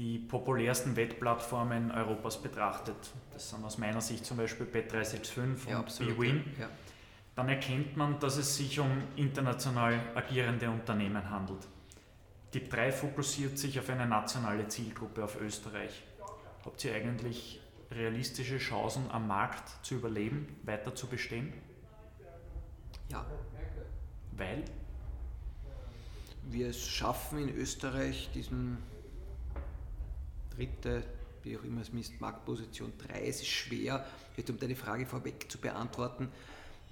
[0.00, 2.96] die populärsten Wettplattformen Europas betrachtet,
[3.34, 6.16] das sind aus meiner Sicht zum Beispiel Bet365 Ja, und absolut.
[6.16, 6.70] BWin, Ja.
[7.36, 11.68] dann erkennt man, dass es sich um international agierende Unternehmen handelt.
[12.54, 16.02] Tip3 fokussiert sich auf eine nationale Zielgruppe auf Österreich.
[16.64, 17.60] Habt ihr eigentlich
[17.90, 21.52] realistische Chancen am Markt zu überleben, weiter zu bestehen?
[23.10, 23.26] ja.
[24.36, 24.64] Weil?
[26.46, 28.78] wir es schaffen in Österreich diesen
[30.60, 31.02] dritte,
[31.42, 33.26] wie auch immer es misst, Marktposition 3.
[33.26, 34.04] Es ist schwer,
[34.48, 36.28] um deine Frage vorweg zu beantworten.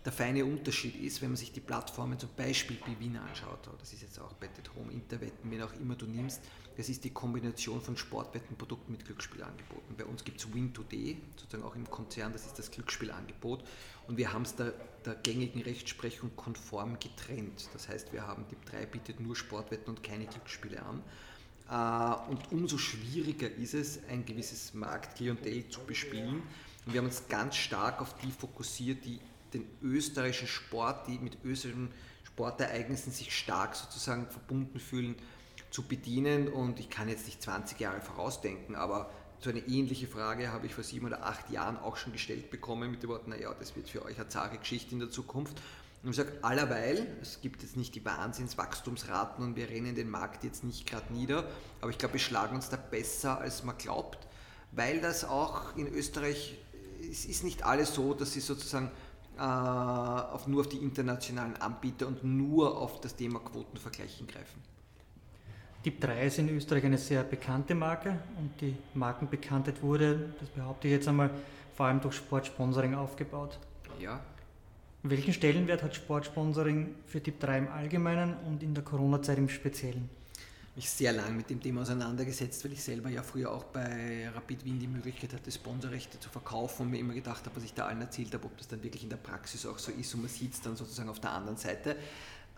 [0.04, 4.02] Der feine Unterschied ist, wenn man sich die Plattformen zum Beispiel Bwin anschaut, das ist
[4.02, 6.40] jetzt auch Betted Home, Interwetten, wen auch immer du nimmst,
[6.76, 9.96] das ist die Kombination von Sportwettenprodukten mit Glücksspielangeboten.
[9.96, 13.64] Bei uns gibt es Win Today, sozusagen auch im Konzern, das ist das Glücksspielangebot
[14.06, 14.72] und wir haben es der,
[15.04, 17.68] der gängigen Rechtsprechung konform getrennt.
[17.72, 21.02] Das heißt, wir haben Tipp 3 bietet nur Sportwetten und keine Glücksspiele an.
[21.70, 26.42] Äh, Und umso schwieriger ist es, ein gewisses Marktklientel zu bespielen.
[26.86, 29.20] Und wir haben uns ganz stark auf die fokussiert, die
[29.52, 31.90] den österreichischen Sport, die mit österreichischen
[32.24, 35.16] Sportereignissen sich stark sozusagen verbunden fühlen,
[35.70, 36.48] zu bedienen.
[36.48, 40.74] Und ich kann jetzt nicht 20 Jahre vorausdenken, aber so eine ähnliche Frage habe ich
[40.74, 43.88] vor sieben oder acht Jahren auch schon gestellt bekommen mit den Worten, naja, das wird
[43.88, 45.62] für euch eine zahre Geschichte in der Zukunft.
[46.02, 50.44] Und ich sage, allerweil, es gibt jetzt nicht die Wahnsinnswachstumsraten und wir rennen den Markt
[50.44, 51.44] jetzt nicht gerade nieder,
[51.80, 54.18] aber ich glaube, wir schlagen uns da besser, als man glaubt,
[54.72, 56.56] weil das auch in Österreich,
[57.10, 58.90] es ist nicht alles so, dass sie sozusagen
[59.38, 64.62] äh, auf, nur auf die internationalen Anbieter und nur auf das Thema Quotenvergleich hingreifen.
[65.82, 70.88] Tip 3 ist in Österreich eine sehr bekannte Marke und die Markenbekanntheit wurde, das behaupte
[70.88, 71.30] ich jetzt einmal,
[71.76, 73.58] vor allem durch Sportsponsoring aufgebaut.
[74.00, 74.20] Ja,
[75.04, 80.10] Welchen Stellenwert hat Sportsponsoring für Tip 3 im Allgemeinen und in der Corona-Zeit im Speziellen?
[80.78, 84.64] mich sehr lang mit dem Thema auseinandergesetzt, weil ich selber ja früher auch bei Rapid
[84.64, 87.86] Wien die Möglichkeit hatte, Sponsorrechte zu verkaufen und mir immer gedacht habe, was ich da
[87.86, 90.30] allen erzählt habe, ob das dann wirklich in der Praxis auch so ist und man
[90.30, 91.96] sieht es dann sozusagen auf der anderen Seite.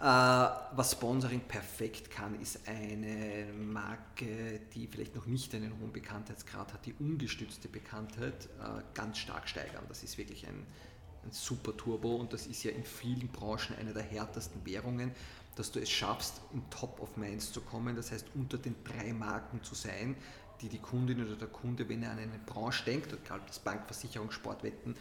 [0.00, 6.74] Äh, was Sponsoring perfekt kann, ist eine Marke, die vielleicht noch nicht einen hohen Bekanntheitsgrad
[6.74, 9.84] hat, die ungestützte Bekanntheit äh, ganz stark steigern.
[9.88, 10.66] Das ist wirklich ein,
[11.24, 15.12] ein super Turbo und das ist ja in vielen Branchen eine der härtesten Währungen,
[15.56, 19.12] dass du es schaffst, in Top of Minds zu kommen, das heißt unter den drei
[19.12, 20.16] Marken zu sein,
[20.60, 23.58] die die Kundin oder der Kunde, wenn er an eine Branche denkt, egal ob das
[23.58, 24.94] Bank, Versicherung, Sportwetten,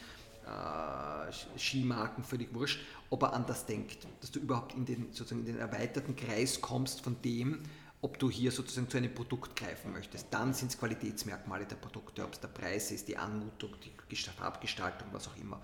[0.46, 2.80] äh, Skimarken, völlig wurscht,
[3.10, 7.02] ob er anders denkt, dass du überhaupt in den, sozusagen in den erweiterten Kreis kommst
[7.02, 7.64] von dem,
[8.02, 10.28] ob du hier sozusagen zu einem Produkt greifen möchtest.
[10.32, 15.10] Dann sind es Qualitätsmerkmale der Produkte, ob es der Preis ist, die Anmutung, die Farbgestaltung,
[15.12, 15.62] was auch immer.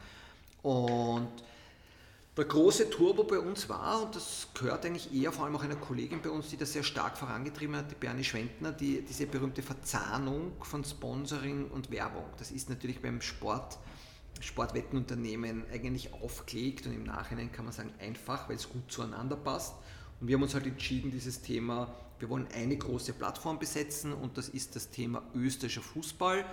[0.65, 1.29] Und
[2.35, 5.75] der große Turbo bei uns war, und das gehört eigentlich eher vor allem auch einer
[5.75, 9.61] Kollegin bei uns, die das sehr stark vorangetrieben hat, die Bernie Schwentner, die, diese berühmte
[9.61, 12.25] Verzahnung von Sponsoring und Werbung.
[12.39, 13.77] Das ist natürlich beim Sport,
[14.41, 19.75] Sportwettenunternehmen eigentlich aufgelegt und im Nachhinein kann man sagen einfach, weil es gut zueinander passt.
[20.19, 24.35] Und wir haben uns halt entschieden, dieses Thema, wir wollen eine große Plattform besetzen und
[24.39, 26.43] das ist das Thema österreichischer Fußball.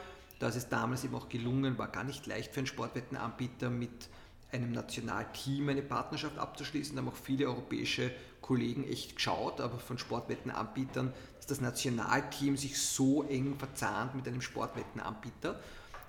[0.42, 4.08] Da ist es damals eben auch gelungen, war gar nicht leicht für einen Sportwettenanbieter mit
[4.50, 6.96] einem Nationalteam eine Partnerschaft abzuschließen.
[6.96, 12.76] Da haben auch viele europäische Kollegen echt geschaut, aber von Sportwettenanbietern, dass das Nationalteam sich
[12.76, 15.60] so eng verzahnt mit einem Sportwettenanbieter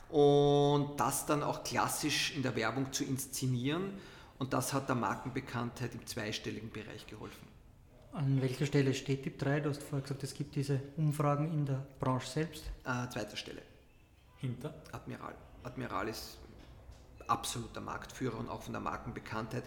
[0.09, 3.93] und das dann auch klassisch in der Werbung zu inszenieren.
[4.39, 7.47] Und das hat der Markenbekanntheit im zweistelligen Bereich geholfen.
[8.13, 9.59] An welcher Stelle steht Tip 3?
[9.59, 12.63] Du hast vorher gesagt, es gibt diese Umfragen in der Branche selbst.
[12.83, 13.61] Äh, zweiter Stelle,
[14.43, 14.73] Hinter?
[14.91, 15.33] Admiral.
[15.63, 16.37] Admiral ist
[17.27, 19.63] absoluter Marktführer und auch von der Markenbekanntheit.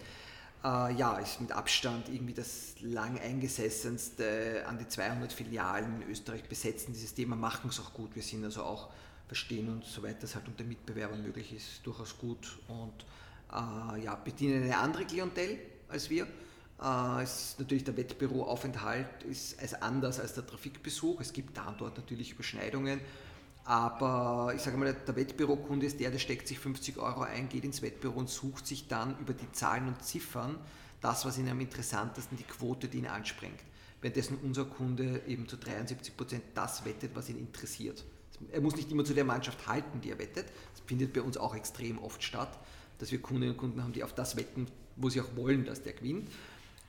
[0.63, 6.43] Äh, ja, ist mit Abstand irgendwie das lang eingesessenste, an die 200 Filialen in Österreich
[6.43, 8.13] besetzen dieses Thema, machen es auch gut.
[8.13, 8.89] Wir sind also auch,
[9.27, 13.03] verstehen uns, soweit das halt unter Mitbewerbern möglich ist, durchaus gut und
[13.51, 15.57] äh, ja, bedienen eine andere Klientel
[15.89, 16.27] als wir.
[16.79, 21.19] Äh, ist natürlich der Wettbüroaufenthalt ist, ist anders als der Trafikbesuch.
[21.19, 23.01] Es gibt da und dort natürlich Überschneidungen.
[23.67, 27.65] Aber ich sage mal, der Wettbürokunde ist der, der steckt sich 50 Euro ein, geht
[27.65, 30.57] ins Wettbüro und sucht sich dann über die Zahlen und Ziffern
[31.01, 33.59] das, was ihn am interessantesten, die Quote, die ihn anspringt.
[33.99, 38.05] Währenddessen unser Kunde eben zu 73 Prozent das wettet, was ihn interessiert.
[38.53, 40.45] Er muss nicht immer zu der Mannschaft halten, die er wettet.
[40.71, 42.57] Das findet bei uns auch extrem oft statt,
[42.99, 45.83] dass wir Kundinnen und Kunden haben, die auf das wetten, wo sie auch wollen, dass
[45.83, 46.29] der gewinnt.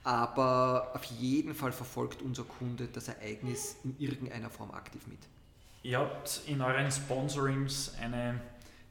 [0.05, 5.19] Aber auf jeden Fall verfolgt unser Kunde das Ereignis in irgendeiner Form aktiv mit.
[5.89, 8.39] Ihr habt in euren Sponsorings eine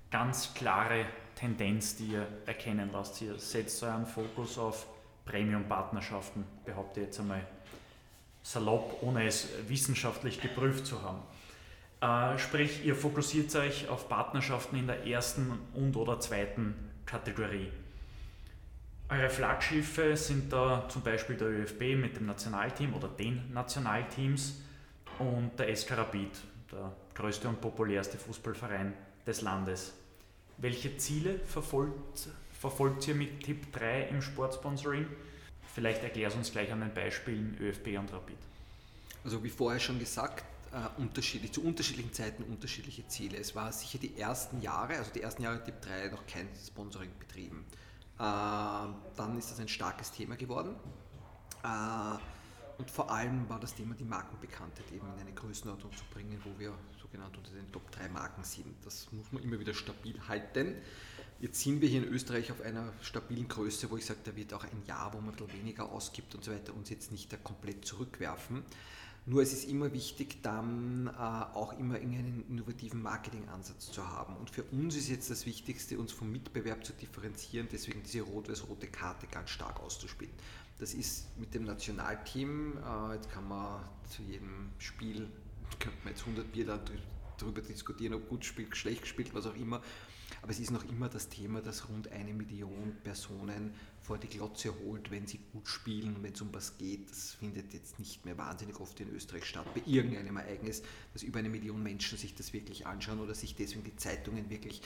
[0.09, 1.05] ganz klare
[1.35, 3.21] Tendenz, die ihr erkennen lasst.
[3.21, 4.87] Ihr setzt euren Fokus auf
[5.25, 7.45] Premium-Partnerschaften, behaupte jetzt einmal
[8.41, 11.21] salopp, ohne es wissenschaftlich geprüft zu haben.
[12.01, 16.73] Äh, sprich, ihr fokussiert euch auf Partnerschaften in der ersten und oder zweiten
[17.05, 17.71] Kategorie.
[19.09, 24.63] Eure Flaggschiffe sind da zum Beispiel der ÖFB mit dem Nationalteam oder den Nationalteams
[25.19, 26.31] und der SK Rapid,
[26.71, 28.93] der größte und populärste Fußballverein
[29.25, 29.93] des Landes.
[30.57, 35.07] Welche Ziele verfolgt, verfolgt ihr mit Tipp 3 im Sportsponsoring?
[35.73, 38.37] Vielleicht erklärst du uns gleich an den Beispielen ÖFB und Rapid.
[39.23, 43.37] Also wie vorher schon gesagt, äh, unterschiedlich, zu unterschiedlichen Zeiten unterschiedliche Ziele.
[43.37, 47.11] Es war sicher die ersten Jahre, also die ersten Jahre Tipp 3 noch kein Sponsoring
[47.19, 47.65] betrieben.
[48.17, 50.75] Äh, dann ist das ein starkes Thema geworden.
[51.63, 52.17] Äh,
[52.77, 56.59] und vor allem war das Thema die Markenbekanntheit eben in eine Größenordnung zu bringen, wo
[56.59, 58.73] wir sogenannt unter den Top 3 Marken sind.
[58.85, 60.75] Das muss man immer wieder stabil halten.
[61.39, 64.53] Jetzt sind wir hier in Österreich auf einer stabilen Größe, wo ich sage, da wird
[64.53, 67.31] auch ein Jahr, wo man ein bisschen weniger ausgibt und so weiter, uns jetzt nicht
[67.31, 68.63] da komplett zurückwerfen.
[69.29, 74.37] Nur es ist immer wichtig, dann äh, auch immer einen innovativen Marketingansatz zu haben.
[74.37, 78.87] Und für uns ist jetzt das Wichtigste, uns vom Mitbewerb zu differenzieren, deswegen diese rot-weiß-rote
[78.87, 80.33] Karte ganz stark auszuspielen.
[80.79, 85.27] Das ist mit dem Nationalteam, äh, jetzt kann man zu jedem Spiel,
[85.79, 86.79] könnte man jetzt 100 Bier
[87.39, 89.81] darüber diskutieren, ob gut gespielt, schlecht gespielt, was auch immer.
[90.41, 94.73] Aber es ist noch immer das Thema, dass rund eine Million Personen vor die Glotze
[94.85, 97.09] holt, wenn sie gut spielen wenn es um was geht.
[97.09, 101.39] Das findet jetzt nicht mehr wahnsinnig oft in Österreich statt, bei irgendeinem Ereignis, dass über
[101.39, 104.81] eine Million Menschen sich das wirklich anschauen oder sich deswegen die Zeitungen wirklich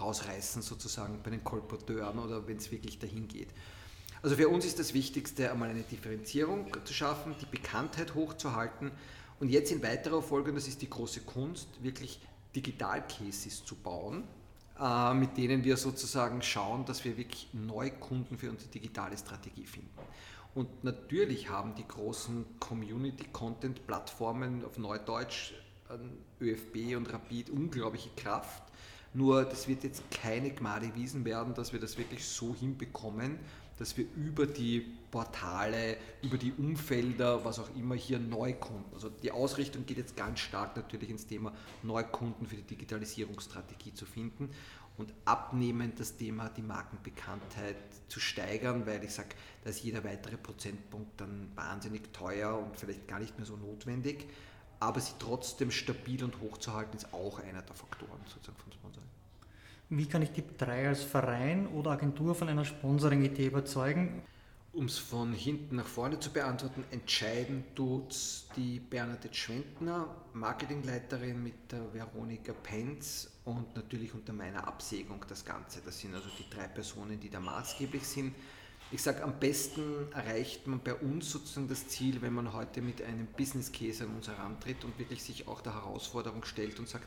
[0.00, 3.48] rausreißen, sozusagen bei den Kolporteuren oder wenn es wirklich dahin geht.
[4.26, 8.90] Also für uns ist das Wichtigste, einmal eine Differenzierung zu schaffen, die Bekanntheit hochzuhalten
[9.38, 12.18] und jetzt in weiterer Folge, und das ist die große Kunst, wirklich
[12.56, 14.24] Digital-Cases zu bauen,
[14.80, 19.64] äh, mit denen wir sozusagen schauen, dass wir wirklich neue Kunden für unsere digitale Strategie
[19.64, 19.96] finden.
[20.56, 25.52] Und natürlich haben die großen Community-Content-Plattformen auf Neudeutsch,
[26.40, 28.64] ÖFB und Rapid unglaubliche Kraft.
[29.14, 33.38] Nur das wird jetzt keine Gnade Wiesen werden, dass wir das wirklich so hinbekommen,
[33.78, 39.30] dass wir über die Portale, über die Umfelder, was auch immer hier Neukunden, also die
[39.30, 44.50] Ausrichtung geht jetzt ganz stark natürlich ins Thema Neukunden für die Digitalisierungsstrategie zu finden
[44.98, 47.76] und abnehmend das Thema die Markenbekanntheit
[48.08, 49.30] zu steigern, weil ich sage,
[49.62, 54.26] da ist jeder weitere Prozentpunkt dann wahnsinnig teuer und vielleicht gar nicht mehr so notwendig,
[54.80, 58.72] aber sie trotzdem stabil und hoch zu halten, ist auch einer der Faktoren sozusagen von
[58.72, 59.05] Sponsoring.
[59.88, 64.20] Wie kann ich die drei als Verein oder Agentur von einer Sponsoring-Idee überzeugen?
[64.72, 68.14] Um es von hinten nach vorne zu beantworten, entscheiden tut
[68.56, 75.80] die Bernadette Schwendner, Marketingleiterin mit der Veronika Penz und natürlich unter meiner Absägung das Ganze.
[75.84, 78.34] Das sind also die drei Personen, die da maßgeblich sind.
[78.90, 83.02] Ich sage, am besten erreicht man bei uns sozusagen das Ziel, wenn man heute mit
[83.02, 87.06] einem Business Case an uns herantritt und wirklich sich auch der Herausforderung stellt und sagt,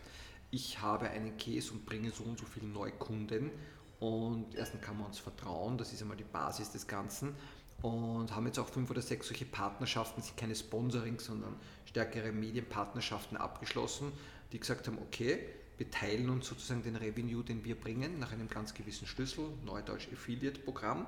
[0.51, 3.51] ich habe einen Case und bringe so und so viele Neukunden.
[3.99, 7.35] Und erstens kann man uns vertrauen, das ist einmal die Basis des Ganzen.
[7.81, 13.37] Und haben jetzt auch fünf oder sechs solche Partnerschaften, sind keine Sponsoring, sondern stärkere Medienpartnerschaften
[13.37, 14.11] abgeschlossen,
[14.51, 15.39] die gesagt haben, okay,
[15.77, 20.09] wir teilen uns sozusagen den Revenue, den wir bringen, nach einem ganz gewissen Schlüssel, Neudeutsch
[20.11, 21.05] Affiliate-Programm.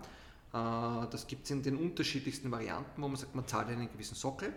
[0.53, 4.15] Äh, das gibt es in den unterschiedlichsten Varianten, wo man sagt, man zahlt einen gewissen
[4.15, 4.53] Sockel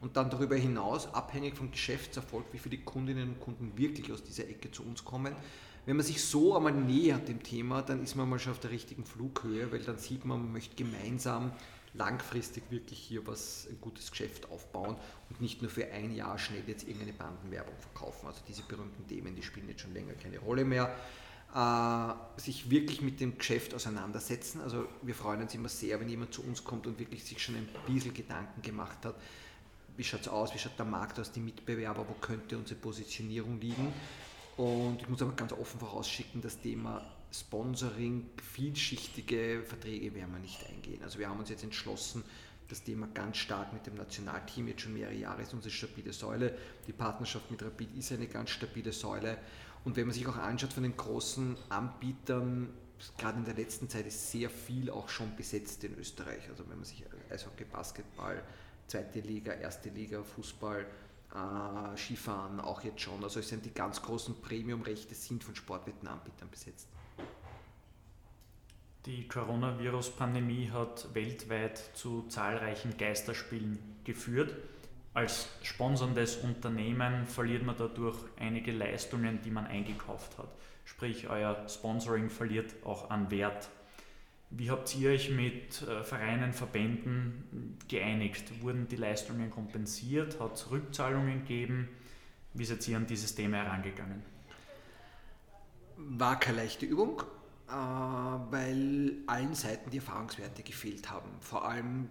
[0.00, 4.48] und dann darüber hinaus, abhängig vom Geschäftserfolg, wie viele Kundinnen und Kunden wirklich aus dieser
[4.48, 5.34] Ecke zu uns kommen.
[5.86, 8.70] Wenn man sich so einmal nähert dem Thema, dann ist man mal schon auf der
[8.70, 11.52] richtigen Flughöhe, weil dann sieht man, man möchte gemeinsam
[11.94, 14.96] langfristig wirklich hier was, ein gutes Geschäft aufbauen
[15.28, 18.26] und nicht nur für ein Jahr schnell jetzt irgendeine Bandenwerbung verkaufen.
[18.26, 20.94] Also diese berühmten Themen, die spielen jetzt schon länger keine Rolle mehr.
[21.52, 24.60] Äh, sich wirklich mit dem Geschäft auseinandersetzen.
[24.60, 27.56] Also wir freuen uns immer sehr, wenn jemand zu uns kommt und wirklich sich schon
[27.56, 29.16] ein bisschen Gedanken gemacht hat,
[30.00, 33.60] wie schaut es aus, wie schaut der Markt aus, die Mitbewerber, wo könnte unsere Positionierung
[33.60, 33.92] liegen.
[34.56, 40.66] Und ich muss aber ganz offen vorausschicken, das Thema Sponsoring, vielschichtige Verträge werden wir nicht
[40.66, 41.02] eingehen.
[41.02, 42.24] Also wir haben uns jetzt entschlossen,
[42.68, 46.56] das Thema ganz stark mit dem Nationalteam, jetzt schon mehrere Jahre ist unsere stabile Säule.
[46.86, 49.36] Die Partnerschaft mit Rapid ist eine ganz stabile Säule.
[49.84, 52.70] Und wenn man sich auch anschaut von den großen Anbietern,
[53.18, 56.48] gerade in der letzten Zeit ist sehr viel auch schon besetzt in Österreich.
[56.48, 58.42] Also wenn man sich Eishockey, Basketball,
[58.90, 60.86] zweite Liga, erste Liga, Fußball,
[61.34, 63.22] äh, Skifahren auch jetzt schon.
[63.22, 66.88] Also es sind die ganz großen Premium-Rechte sind von Sportwettenanbietern besetzt.
[69.06, 74.54] Die Coronavirus-Pandemie hat weltweit zu zahlreichen Geisterspielen geführt.
[75.14, 80.48] Als sponserndes Unternehmen verliert man dadurch einige Leistungen, die man eingekauft hat.
[80.84, 83.70] Sprich, euer Sponsoring verliert auch an Wert.
[84.50, 88.62] Wie habt ihr euch mit äh, Vereinen, Verbänden geeinigt?
[88.62, 90.40] Wurden die Leistungen kompensiert?
[90.40, 91.88] Hat es Rückzahlungen gegeben?
[92.52, 94.22] Wie seid ihr an dieses Thema herangegangen?
[95.96, 97.22] War keine leichte Übung,
[97.68, 101.30] äh, weil allen Seiten die Erfahrungswerte gefehlt haben.
[101.38, 102.08] Vor allem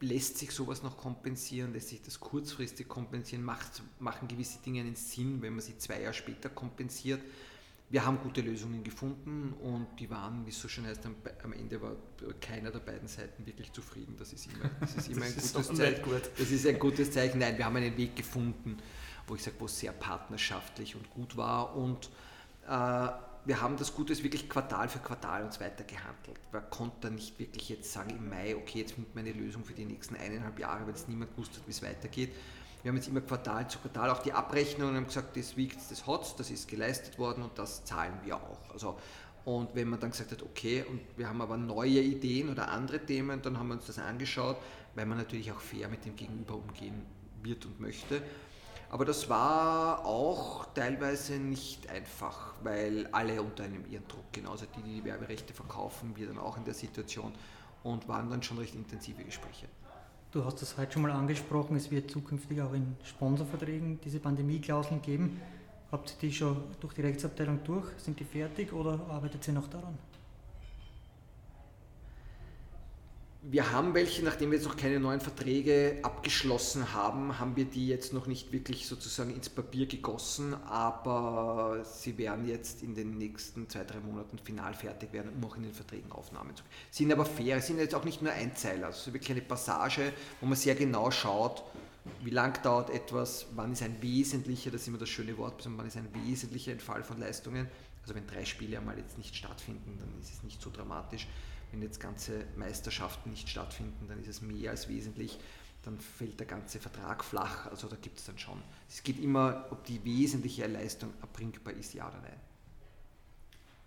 [0.00, 4.96] lässt sich sowas noch kompensieren, lässt sich das kurzfristig kompensieren, macht, machen gewisse Dinge einen
[4.96, 7.22] Sinn, wenn man sie zwei Jahre später kompensiert.
[7.90, 11.80] Wir haben gute Lösungen gefunden und die waren, wie es so schön heißt, am, Ende
[11.80, 11.92] war
[12.40, 14.16] keiner der beiden Seiten wirklich zufrieden.
[14.18, 16.02] Das ist immer, das ist immer das ein gutes Zeichen.
[16.02, 16.30] Gut.
[16.36, 17.38] Das ist ein gutes Zeichen.
[17.38, 18.78] Nein, wir haben einen Weg gefunden,
[19.26, 22.10] wo ich sage, wo es sehr partnerschaftlich und gut war und
[22.66, 23.08] äh,
[23.46, 26.40] wir haben das Gute wirklich Quartal für Quartal uns weiter gehandelt.
[26.52, 29.74] Man konnte nicht wirklich jetzt sagen im Mai, okay, jetzt findet man eine Lösung für
[29.74, 32.32] die nächsten eineinhalb Jahre, weil es niemand wusste, wie es weitergeht.
[32.84, 35.78] Wir haben jetzt immer Quartal zu Quartal auch die Abrechnung und haben gesagt, das wiegt,
[35.90, 38.58] das hat das ist geleistet worden und das zahlen wir auch.
[38.70, 38.98] Also,
[39.46, 43.00] und wenn man dann gesagt hat, okay, und wir haben aber neue Ideen oder andere
[43.00, 44.58] Themen, dann haben wir uns das angeschaut,
[44.94, 47.06] weil man natürlich auch fair mit dem Gegenüber umgehen
[47.42, 48.20] wird und möchte.
[48.90, 54.82] Aber das war auch teilweise nicht einfach, weil alle unter einem ihren Druck, genauso die,
[54.82, 57.32] die die Werberechte verkaufen, wir dann auch in der Situation
[57.82, 59.68] und waren dann schon recht intensive Gespräche.
[60.34, 65.00] Du hast das heute schon mal angesprochen, es wird zukünftig auch in Sponsorverträgen diese Pandemieklauseln
[65.00, 65.40] geben.
[65.92, 67.86] Habt ihr die schon durch die Rechtsabteilung durch?
[67.98, 69.96] Sind die fertig oder arbeitet ihr noch daran?
[73.46, 77.88] Wir haben welche, nachdem wir jetzt noch keine neuen Verträge abgeschlossen haben, haben wir die
[77.88, 83.68] jetzt noch nicht wirklich sozusagen ins Papier gegossen, aber sie werden jetzt in den nächsten
[83.68, 86.74] zwei, drei Monaten final fertig werden, um auch in den Verträgen Aufnahmen zu können.
[86.90, 90.56] Sind aber fair, sind jetzt auch nicht nur Einzeiler, also wirklich eine Passage, wo man
[90.56, 91.64] sehr genau schaut,
[92.22, 95.86] wie lang dauert etwas, wann ist ein wesentlicher, das ist immer das schöne Wort, wann
[95.86, 97.68] ist ein wesentlicher Entfall von Leistungen.
[98.00, 101.26] Also wenn drei Spiele einmal jetzt nicht stattfinden, dann ist es nicht so dramatisch
[101.74, 105.40] wenn jetzt ganze Meisterschaften nicht stattfinden, dann ist es mehr als wesentlich,
[105.82, 107.66] dann fällt der ganze Vertrag flach.
[107.66, 108.62] Also da gibt es dann schon.
[108.88, 112.40] Es geht immer, ob die wesentliche Leistung erbringbar ist, ja oder nein.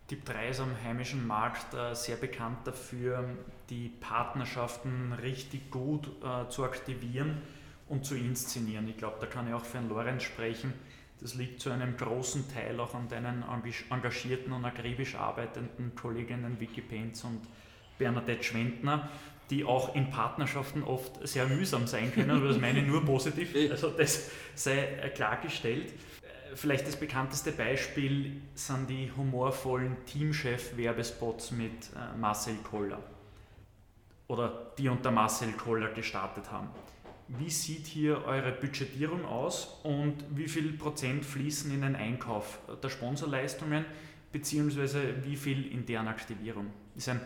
[0.09, 3.25] Die 3 ist am heimischen Markt äh, sehr bekannt dafür,
[3.69, 7.41] die Partnerschaften richtig gut äh, zu aktivieren
[7.87, 8.87] und zu inszenieren.
[8.89, 10.73] Ich glaube, da kann ich auch für einen Lorenz sprechen.
[11.19, 13.43] Das liegt zu einem großen Teil auch an deinen
[13.89, 16.57] engagierten und akribisch arbeitenden Kolleginnen
[16.87, 17.41] Penz und
[17.97, 19.09] Bernadette Schwendner,
[19.49, 23.55] die auch in Partnerschaften oft sehr mühsam sein können, aber das meine ich nur positiv,
[23.71, 25.93] also das sei klargestellt.
[26.55, 32.99] Vielleicht das bekannteste Beispiel sind die humorvollen Teamchef-Werbespots mit äh, Marcel Koller
[34.27, 36.69] oder die unter Marcel Koller gestartet haben.
[37.27, 42.89] Wie sieht hier eure Budgetierung aus und wie viel Prozent fließen in den Einkauf der
[42.89, 43.85] Sponsorleistungen
[44.31, 46.67] beziehungsweise wie viel in deren Aktivierung?
[46.95, 47.21] Das ist ein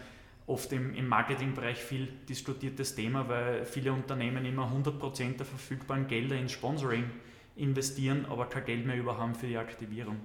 [0.51, 6.35] oft im, im Marketingbereich viel diskutiertes Thema, weil viele Unternehmen immer 100% der verfügbaren Gelder
[6.35, 7.09] ins Sponsoring
[7.55, 10.17] investieren, aber kein Geld mehr über haben für die Aktivierung.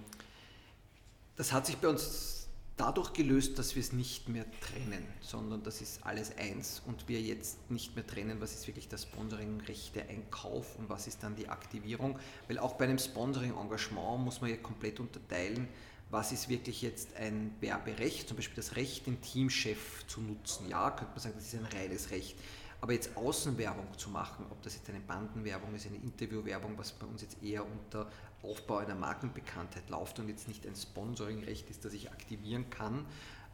[1.36, 5.80] Das hat sich bei uns dadurch gelöst, dass wir es nicht mehr trennen, sondern das
[5.80, 10.02] ist alles eins und wir jetzt nicht mehr trennen, was ist wirklich das Sponsoring, Rechte,
[10.02, 12.18] Einkauf und was ist dann die Aktivierung,
[12.48, 15.68] weil auch bei einem Sponsoring-Engagement muss man ja komplett unterteilen,
[16.10, 20.68] was ist wirklich jetzt ein Werberecht, zum Beispiel das Recht, den Teamchef zu nutzen.
[20.68, 22.38] Ja, könnte man sagen, das ist ein reines Recht.
[22.80, 27.06] Aber jetzt Außenwerbung zu machen, ob das jetzt eine Bandenwerbung ist, eine Interviewwerbung, was bei
[27.06, 28.08] uns jetzt eher unter
[28.42, 33.00] Aufbau einer Markenbekanntheit läuft und jetzt nicht ein Sponsoringrecht ist, das ich aktivieren kann,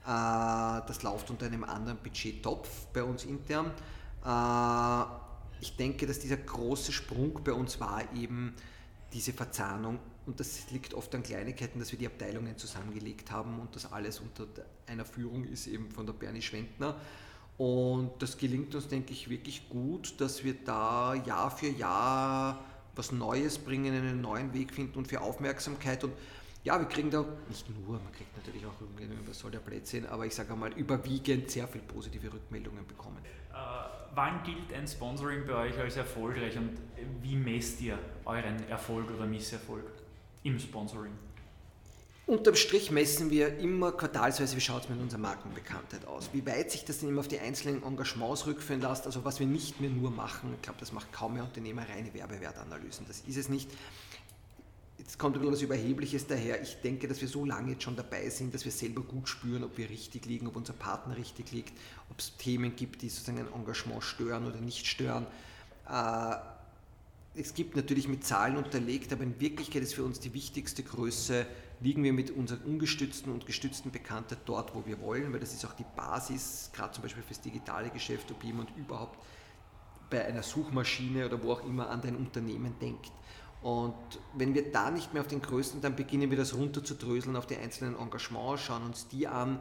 [0.04, 3.72] äh, das läuft unter einem anderen Budgettopf bei uns intern.
[4.24, 8.54] Äh, ich denke, dass dieser große Sprung bei uns war eben
[9.12, 13.74] diese Verzahnung und das liegt oft an Kleinigkeiten, dass wir die Abteilungen zusammengelegt haben und
[13.74, 14.46] das alles unter
[14.86, 16.96] einer Führung ist eben von der Bernie Schwendner.
[17.58, 22.64] Und das gelingt uns, denke ich, wirklich gut, dass wir da Jahr für Jahr
[22.94, 26.04] was Neues bringen, einen neuen Weg finden und für Aufmerksamkeit.
[26.04, 26.12] Und
[26.64, 28.72] ja, wir kriegen da nicht nur, man kriegt natürlich auch
[29.26, 33.18] was soll der Blödsinn, aber ich sage einmal, überwiegend sehr viele positive Rückmeldungen bekommen.
[33.24, 33.56] Äh,
[34.14, 36.70] wann gilt ein Sponsoring bei euch als erfolgreich und
[37.22, 39.84] wie messt ihr euren Erfolg oder Misserfolg?
[40.42, 41.12] Im Sponsoring?
[42.26, 46.30] Unterm Strich messen wir immer quartalsweise, wie schaut es mit unserer Markenbekanntheit aus.
[46.32, 49.46] Wie weit sich das denn immer auf die einzelnen Engagements rückführen lässt, also was wir
[49.46, 53.06] nicht mehr nur machen, ich glaube, das macht kaum mehr Unternehmer, reine Werbewertanalysen.
[53.08, 53.68] Das ist es nicht.
[54.98, 56.62] Jetzt kommt ein bisschen was Überhebliches daher.
[56.62, 59.64] Ich denke, dass wir so lange jetzt schon dabei sind, dass wir selber gut spüren,
[59.64, 61.76] ob wir richtig liegen, ob unser Partner richtig liegt,
[62.08, 65.26] ob es Themen gibt, die sozusagen ein Engagement stören oder nicht stören.
[65.88, 66.36] Äh,
[67.34, 71.46] es gibt natürlich mit Zahlen unterlegt, aber in Wirklichkeit ist für uns die wichtigste Größe,
[71.80, 75.64] liegen wir mit unserer ungestützten und gestützten Bekanntheit dort, wo wir wollen, weil das ist
[75.64, 79.18] auch die Basis, gerade zum Beispiel fürs digitale Geschäft, ob jemand überhaupt
[80.10, 83.10] bei einer Suchmaschine oder wo auch immer an dein Unternehmen denkt.
[83.62, 83.94] Und
[84.34, 87.56] wenn wir da nicht mehr auf den Größten, dann beginnen wir das runterzudröseln auf die
[87.56, 89.60] einzelnen Engagements, schauen uns die an.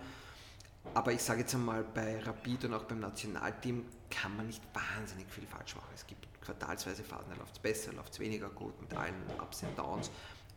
[0.93, 5.27] Aber ich sage jetzt einmal, bei Rapid und auch beim Nationalteam kann man nicht wahnsinnig
[5.29, 5.91] viel falsch machen.
[5.95, 9.63] Es gibt quartalsweise Phasen, da läuft es besser, läuft es weniger gut, mit allen Ups
[9.63, 10.09] und Downs.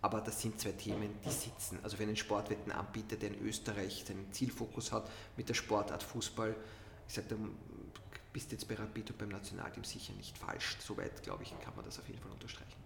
[0.03, 1.79] Aber das sind zwei Themen, die sitzen.
[1.83, 6.55] Also wenn ein Sportwettenanbieter, der in Österreich seinen Zielfokus hat mit der Sportart Fußball,
[7.09, 7.37] ich sage, du
[8.33, 10.77] bist jetzt bei Rapid und beim Nationalteam sicher nicht falsch.
[10.81, 12.85] Soweit, glaube ich, kann man das auf jeden Fall unterstreichen.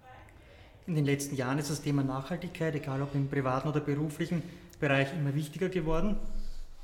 [0.87, 4.43] In den letzten Jahren ist das Thema Nachhaltigkeit, egal ob im privaten oder beruflichen
[4.81, 6.17] Bereich, immer wichtiger geworden.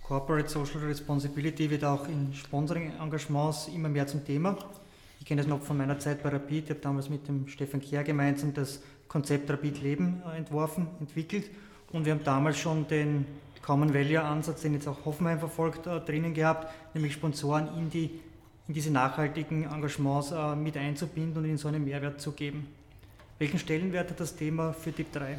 [0.02, 4.58] Corporate Social Responsibility wird auch in Sponsoring-Engagements immer mehr zum Thema.
[5.24, 6.64] Ich kenne das noch von meiner Zeit bei Rapid.
[6.64, 11.50] Ich habe damals mit dem Stefan Kehr gemeinsam das Konzept Rapid Leben äh, entworfen, entwickelt.
[11.92, 13.24] Und wir haben damals schon den
[13.62, 18.20] Common Value Ansatz, den jetzt auch Hoffenheim verfolgt, äh, drinnen gehabt, nämlich Sponsoren in, die,
[18.68, 22.68] in diese nachhaltigen Engagements äh, mit einzubinden und ihnen so einen Mehrwert zu geben.
[23.38, 25.38] Welchen Stellenwert hat das Thema für DIP 3?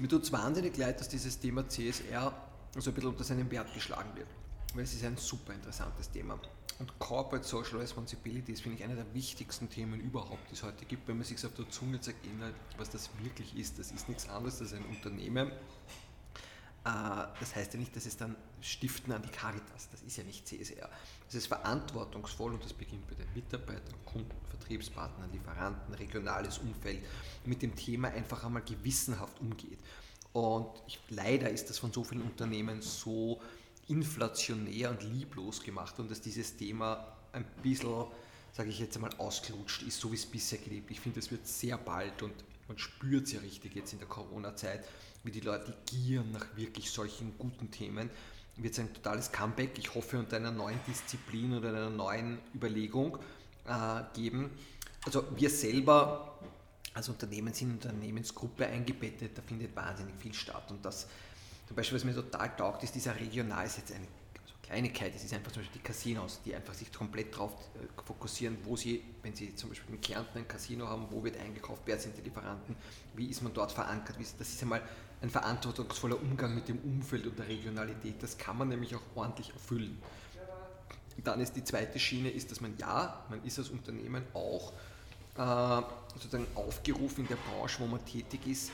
[0.00, 2.32] Mir tut es wahnsinnig leid, dass dieses Thema CSR
[2.76, 4.26] so ein bisschen unter seinen Wert geschlagen wird,
[4.74, 6.36] weil es ist ein super interessantes Thema.
[6.78, 10.84] Und Corporate Social Responsibility ist, finde ich, einer der wichtigsten Themen überhaupt, die es heute
[10.84, 12.42] gibt, wenn man sich auf der Zunge zergehen
[12.76, 13.78] was das wirklich ist.
[13.78, 15.52] Das ist nichts anderes als ein Unternehmen.
[16.84, 20.24] Äh, das heißt ja nicht, dass es dann Stiften an die Caritas, das ist ja
[20.24, 20.88] nicht CSR.
[21.28, 27.00] Es ist verantwortungsvoll und das beginnt bei den Mitarbeitern, Kunden, Vertriebspartnern, Lieferanten, regionales Umfeld,
[27.44, 29.78] mit dem Thema einfach einmal gewissenhaft umgeht.
[30.32, 33.40] Und ich, leider ist das von so vielen Unternehmen so
[33.92, 38.06] inflationär und lieblos gemacht und dass dieses Thema ein bisschen,
[38.52, 40.90] sage ich jetzt einmal, ausgelutscht ist, so wie es bisher gelebt.
[40.90, 42.32] Ich finde, es wird sehr bald und
[42.68, 44.84] man spürt es ja richtig jetzt in der Corona-Zeit,
[45.24, 48.08] wie die Leute gieren nach wirklich solchen guten Themen.
[48.56, 53.18] Wird es ein totales Comeback, ich hoffe, unter einer neuen Disziplin oder einer neuen Überlegung
[53.66, 54.50] äh, geben.
[55.04, 56.38] Also wir selber
[56.94, 60.70] als Unternehmen sind Unternehmensgruppe eingebettet, da findet wahnsinnig viel statt.
[60.70, 61.08] Und das,
[61.72, 64.04] zum Beispiel, was mir total taugt, ist dieser regional, ist jetzt eine
[64.42, 68.02] also Kleinigkeit, das ist einfach zum Beispiel die Casinos, die einfach sich komplett darauf äh,
[68.04, 71.80] fokussieren, wo sie, wenn sie zum Beispiel in Kärnten ein Casino haben, wo wird eingekauft,
[71.86, 72.76] wer sind die Lieferanten,
[73.14, 74.82] wie ist man dort verankert, das ist einmal
[75.22, 79.50] ein verantwortungsvoller Umgang mit dem Umfeld und der Regionalität, das kann man nämlich auch ordentlich
[79.54, 79.96] erfüllen.
[81.24, 84.74] Dann ist die zweite Schiene, ist, dass man ja, man ist als Unternehmen auch
[85.38, 88.72] äh, sozusagen aufgerufen in der Branche, wo man tätig ist,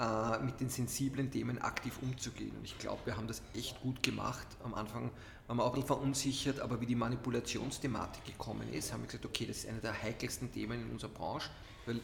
[0.00, 2.52] äh, mit den sensiblen Themen aktiv umzugehen.
[2.56, 4.46] Und ich glaube, wir haben das echt gut gemacht.
[4.64, 5.10] Am Anfang
[5.46, 9.26] waren wir auch ein bisschen verunsichert, aber wie die Manipulationsthematik gekommen ist, haben wir gesagt,
[9.26, 11.50] okay, das ist einer der heikelsten Themen in unserer Branche,
[11.84, 12.00] weil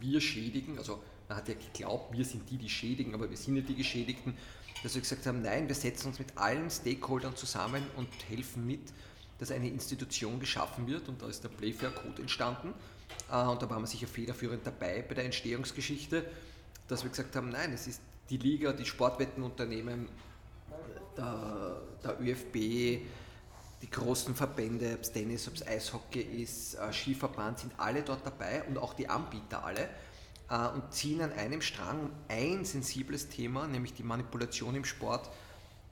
[0.00, 3.54] wir schädigen, also man hat ja geglaubt, wir sind die, die schädigen, aber wir sind
[3.54, 4.34] ja die Geschädigten,
[4.82, 8.92] dass wir gesagt haben, nein, wir setzen uns mit allen Stakeholdern zusammen und helfen mit,
[9.38, 12.74] dass eine Institution geschaffen wird und da ist der Playfair Code entstanden
[13.30, 16.24] äh, und da waren wir sicher federführend dabei bei der Entstehungsgeschichte,
[16.90, 20.08] dass wir gesagt haben, nein, es ist die Liga, die Sportwettenunternehmen,
[21.16, 22.54] der, der ÖFB,
[23.82, 28.26] die großen Verbände, ob es Tennis, ob es Eishockey ist, äh, Skiverband, sind alle dort
[28.26, 29.88] dabei und auch die Anbieter alle
[30.50, 35.30] äh, und ziehen an einem Strang, um ein sensibles Thema, nämlich die Manipulation im Sport,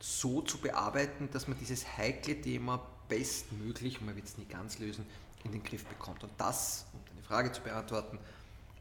[0.00, 5.06] so zu bearbeiten, dass man dieses heikle Thema bestmöglich, man wird es nie ganz lösen,
[5.44, 6.22] in den Griff bekommt.
[6.22, 8.18] Und das, um deine Frage zu beantworten,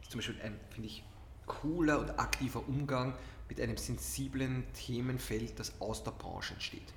[0.02, 1.04] ist zum Beispiel ein, finde ich,
[1.48, 3.16] cooler und aktiver Umgang
[3.50, 6.94] mit einem sensiblen Themenfeld, das aus der Branche entsteht.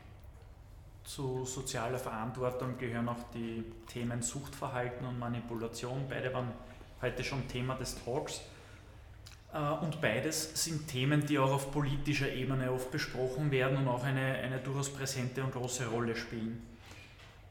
[1.05, 6.07] Zu sozialer Verantwortung gehören auch die Themen Suchtverhalten und Manipulation.
[6.09, 6.53] Beide waren
[7.01, 8.43] heute schon Thema des Talks.
[9.53, 14.05] Äh, und beides sind Themen, die auch auf politischer Ebene oft besprochen werden und auch
[14.05, 16.63] eine, eine durchaus präsente und große Rolle spielen.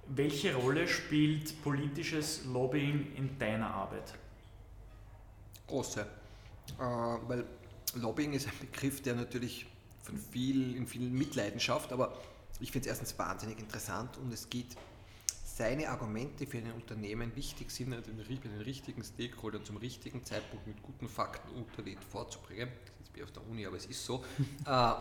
[0.08, 4.14] Welche Rolle spielt politisches Lobbying in deiner Arbeit?
[5.68, 6.06] Große.
[6.78, 6.84] Äh,
[7.28, 7.46] weil
[7.96, 9.66] Lobbying ist ein Begriff, der natürlich
[10.02, 12.18] von viel, in vielen Mitleidenschaft, aber
[12.60, 14.76] ich finde es erstens wahnsinnig interessant und es geht
[15.44, 20.82] seine Argumente für ein Unternehmen wichtig sind, den, den richtigen Stakeholdern zum richtigen Zeitpunkt mit
[20.82, 22.70] guten Fakten unterlegt vorzubringen.
[22.86, 24.24] Das ist wie auf der Uni, aber es ist so.
[24.66, 24.94] Äh,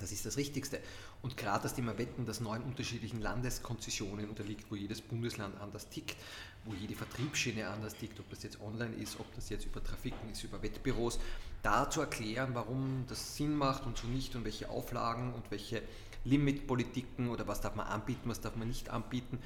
[0.00, 0.80] das ist das Richtigste.
[1.22, 6.16] Und gerade das Thema Wetten, das neun unterschiedlichen Landeskonzessionen unterliegt, wo jedes Bundesland anders tickt,
[6.64, 10.30] wo jede Vertriebsschiene anders tickt, ob das jetzt online ist, ob das jetzt über Trafiken
[10.30, 11.18] ist, über Wettbüros,
[11.62, 15.82] da zu erklären, warum das Sinn macht und so nicht und welche Auflagen und welche
[16.24, 19.38] Limitpolitiken oder was darf man anbieten, was darf man nicht anbieten.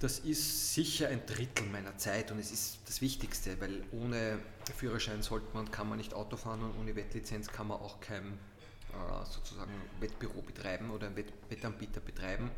[0.00, 4.38] Das ist sicher ein Drittel meiner Zeit und es ist das Wichtigste, weil ohne
[4.76, 8.24] Führerschein sollte man, kann man nicht Auto fahren und ohne Wettlizenz kann man auch kein
[8.24, 12.50] äh, sozusagen Wettbüro betreiben oder einen Wettanbieter betreiben.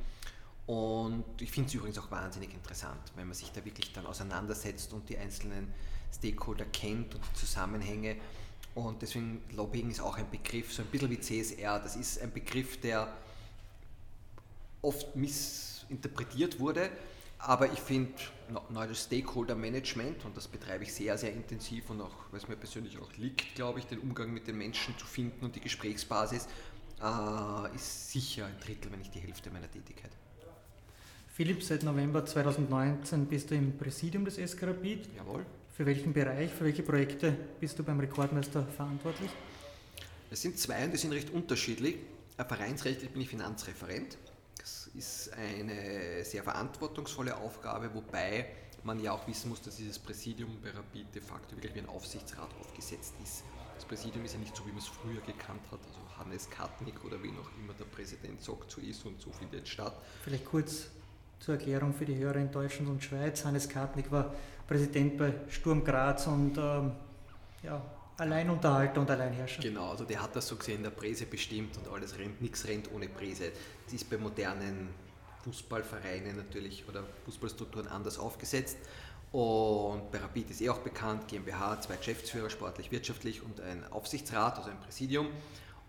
[0.67, 4.93] Und ich finde es übrigens auch wahnsinnig interessant, wenn man sich da wirklich dann auseinandersetzt
[4.93, 5.73] und die einzelnen
[6.13, 8.17] Stakeholder kennt und die Zusammenhänge.
[8.75, 11.79] Und deswegen Lobbying ist auch ein Begriff, so ein bisschen wie CSR.
[11.79, 13.09] Das ist ein Begriff, der
[14.83, 16.91] oft missinterpretiert wurde,
[17.39, 18.13] aber ich finde
[18.71, 22.99] neues Stakeholder Management, und das betreibe ich sehr, sehr intensiv und auch, es mir persönlich
[22.99, 26.47] auch liegt, glaube ich, den Umgang mit den Menschen zu finden und die Gesprächsbasis,
[27.03, 30.11] äh, ist sicher ein Drittel, wenn nicht die Hälfte meiner Tätigkeit.
[31.37, 35.15] Philipp, seit November 2019 bist du im Präsidium des SK Rapid.
[35.19, 35.45] Jawohl.
[35.77, 39.31] Für welchen Bereich, für welche Projekte bist du beim Rekordmeister verantwortlich?
[40.31, 41.97] Es sind zwei und die sind recht unterschiedlich.
[42.39, 44.17] Vereinsrechtlich bin ich Finanzreferent.
[44.57, 48.47] Das ist eine sehr verantwortungsvolle Aufgabe, wobei
[48.83, 51.89] man ja auch wissen muss, dass dieses Präsidium bei Rapid de facto wirklich wie ein
[51.91, 53.45] Aufsichtsrat aufgesetzt ist.
[53.75, 57.05] Das Präsidium ist ja nicht so, wie man es früher gekannt hat, also Hannes Kartnick
[57.05, 60.01] oder wie noch immer der Präsident sagt, so ist und so findet statt.
[60.25, 60.87] Vielleicht kurz
[61.47, 63.45] zur Erklärung für die Hörer in Deutschland und Schweiz.
[63.45, 64.35] Hannes Kartnick war
[64.67, 66.91] Präsident bei Sturm Graz und ähm,
[67.63, 67.81] ja,
[68.19, 69.63] Alleinunterhalter und Alleinherrscher.
[69.63, 72.91] Genau, also der hat das so gesehen, der Präse bestimmt und alles rennt, nichts rennt
[72.93, 73.53] ohne Präse.
[73.85, 74.89] Das ist bei modernen
[75.45, 78.79] Fußballvereinen natürlich oder Fußballstrukturen anders aufgesetzt.
[79.31, 84.59] Und bei Rapid ist eh auch bekannt, GmbH, zwei Geschäftsführer, sportlich, wirtschaftlich und ein Aufsichtsrat,
[84.59, 85.29] also ein Präsidium.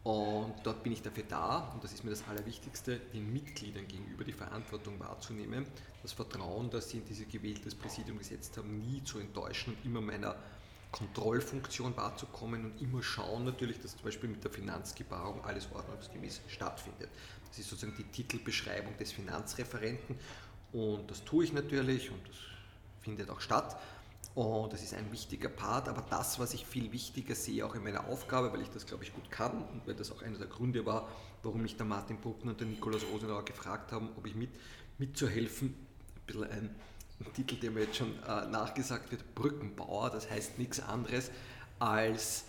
[0.07, 4.23] Und dort bin ich dafür da, und das ist mir das Allerwichtigste, den Mitgliedern gegenüber
[4.23, 5.65] die Verantwortung wahrzunehmen,
[6.01, 9.99] das Vertrauen, das sie in dieses gewähltes Präsidium gesetzt haben, nie zu enttäuschen und immer
[9.99, 10.37] meiner
[10.93, 17.09] Kontrollfunktion wahrzukommen und immer schauen natürlich, dass zum Beispiel mit der Finanzgebarung alles ordnungsgemäß stattfindet.
[17.49, 20.17] Das ist sozusagen die Titelbeschreibung des Finanzreferenten
[20.71, 22.37] und das tue ich natürlich und das
[23.01, 23.77] findet auch statt.
[24.37, 27.83] Und das ist ein wichtiger Part, aber das, was ich viel wichtiger sehe, auch in
[27.83, 30.45] meiner Aufgabe, weil ich das, glaube ich, gut kann und weil das auch einer der
[30.45, 31.07] Gründe war,
[31.41, 34.51] warum mich der Martin Bruckner und der Nikolaus Rosenauer gefragt haben, ob ich mit,
[34.99, 36.75] mitzuhelfen, ein bisschen ein,
[37.19, 41.31] ein Titel, der mir jetzt schon äh, nachgesagt wird, Brückenbauer, das heißt nichts anderes
[41.79, 42.43] als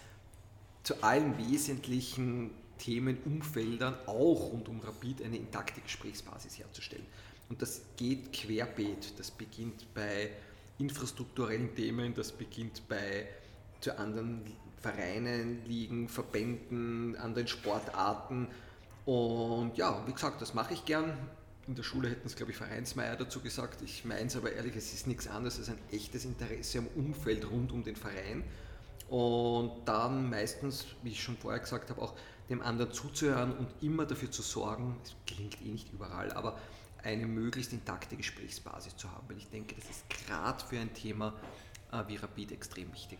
[0.82, 7.06] zu allen wesentlichen Themenumfeldern, auch rund um Rapid, eine intakte Gesprächsbasis herzustellen.
[7.48, 9.18] Und das geht querbeet.
[9.18, 10.32] Das beginnt bei
[10.78, 13.26] infrastrukturellen Themen, das beginnt bei
[13.80, 14.42] zu anderen
[14.80, 18.48] Vereinen, Ligen, Verbänden, anderen Sportarten.
[19.04, 21.12] Und ja, wie gesagt, das mache ich gern.
[21.66, 23.82] In der Schule hätten es, glaube ich, Vereinsmeier dazu gesagt.
[23.82, 27.50] Ich meine es aber ehrlich, es ist nichts anderes als ein echtes Interesse am Umfeld
[27.50, 28.44] rund um den Verein.
[29.08, 32.14] Und dann meistens, wie ich schon vorher gesagt habe, auch
[32.48, 36.58] dem anderen zuzuhören und immer dafür zu sorgen, es gelingt eh nicht überall, aber
[37.08, 41.34] eine möglichst intakte Gesprächsbasis zu haben, weil ich denke, das ist gerade für ein Thema
[41.90, 43.18] äh, wie Rapid extrem wichtig.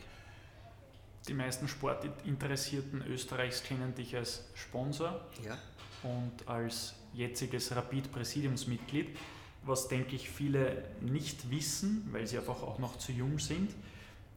[1.26, 5.58] Die meisten Sportinteressierten Österreichs kennen dich als Sponsor ja.
[6.02, 9.16] und als jetziges Rapid-Präsidiumsmitglied.
[9.64, 13.74] Was, denke ich, viele nicht wissen, weil sie einfach auch noch zu jung sind,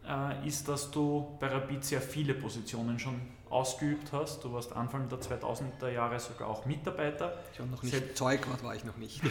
[0.07, 3.19] äh, ist, dass du bei Rapid sehr viele Positionen schon
[3.51, 4.43] ausgeübt hast.
[4.43, 7.33] Du warst Anfang der 2000er Jahre sogar auch Mitarbeiter.
[7.53, 9.21] Ich war noch nicht Sel Zeugwart war ich noch nicht.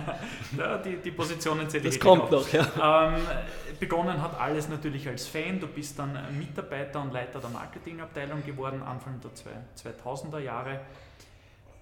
[0.58, 3.08] ja, die, die Positionen zähle Das kommt noch, ja.
[3.08, 3.20] Ähm,
[3.80, 5.58] begonnen hat alles natürlich als Fan.
[5.58, 10.80] Du bist dann Mitarbeiter und Leiter der Marketingabteilung geworden, Anfang der 2000er Jahre.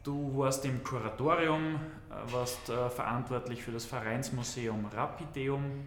[0.02, 1.76] Du warst im Kuratorium,
[2.10, 5.86] äh, warst äh, verantwortlich für das Vereinsmuseum Rapideum,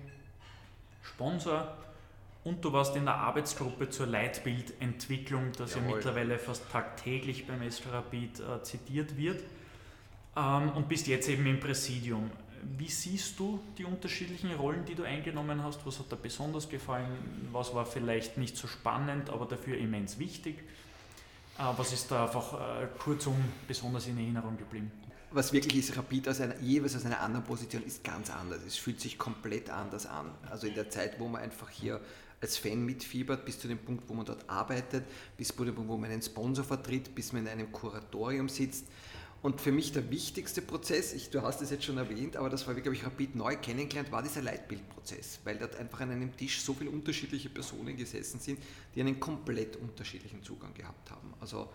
[1.01, 1.67] Sponsor
[2.45, 5.89] und du warst in der Arbeitsgruppe zur Leitbildentwicklung, das Jawohl.
[5.89, 9.43] ja mittlerweile fast tagtäglich beim S-Rapid äh, zitiert wird.
[10.37, 12.29] Ähm, und bist jetzt eben im Präsidium.
[12.77, 15.85] Wie siehst du die unterschiedlichen Rollen, die du eingenommen hast?
[15.85, 17.07] Was hat dir besonders gefallen?
[17.51, 20.59] Was war vielleicht nicht so spannend, aber dafür immens wichtig?
[21.57, 23.35] Äh, was ist da einfach äh, kurzum
[23.67, 24.91] besonders in Erinnerung geblieben?
[25.31, 28.61] was wirklich ist, Rapid aus einer, jeweils aus einer anderen Position ist ganz anders.
[28.65, 30.31] Es fühlt sich komplett anders an.
[30.49, 31.99] Also in der Zeit, wo man einfach hier
[32.41, 35.05] als Fan mitfiebert, bis zu dem Punkt, wo man dort arbeitet,
[35.37, 38.85] bis zu dem Punkt, wo man einen Sponsor vertritt, bis man in einem Kuratorium sitzt.
[39.41, 42.65] Und für mich der wichtigste Prozess, ich, du hast es jetzt schon erwähnt, aber das
[42.65, 46.61] war, glaube ich, Rapid neu kennengelernt, war dieser Leitbildprozess, weil dort einfach an einem Tisch
[46.61, 48.57] so viele unterschiedliche Personen gesessen sind,
[48.95, 51.31] die einen komplett unterschiedlichen Zugang gehabt haben.
[51.39, 51.69] Also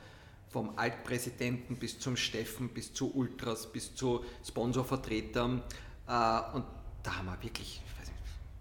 [0.48, 5.62] vom Altpräsidenten bis zum Steffen, bis zu Ultras, bis zu Sponsorvertretern.
[6.08, 6.10] Äh,
[6.54, 6.64] und
[7.04, 7.80] da haben wir wirklich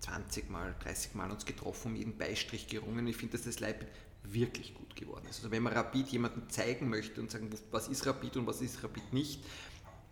[0.02, 3.08] 20 Mal, 30 Mal uns getroffen, um jeden Beistrich gerungen.
[3.08, 3.92] Ich finde, dass das Leibbild
[4.24, 5.38] wirklich gut geworden ist.
[5.38, 8.84] Also wenn man Rapid jemandem zeigen möchte und sagen, was ist Rapid und was ist
[8.84, 9.44] Rapid nicht,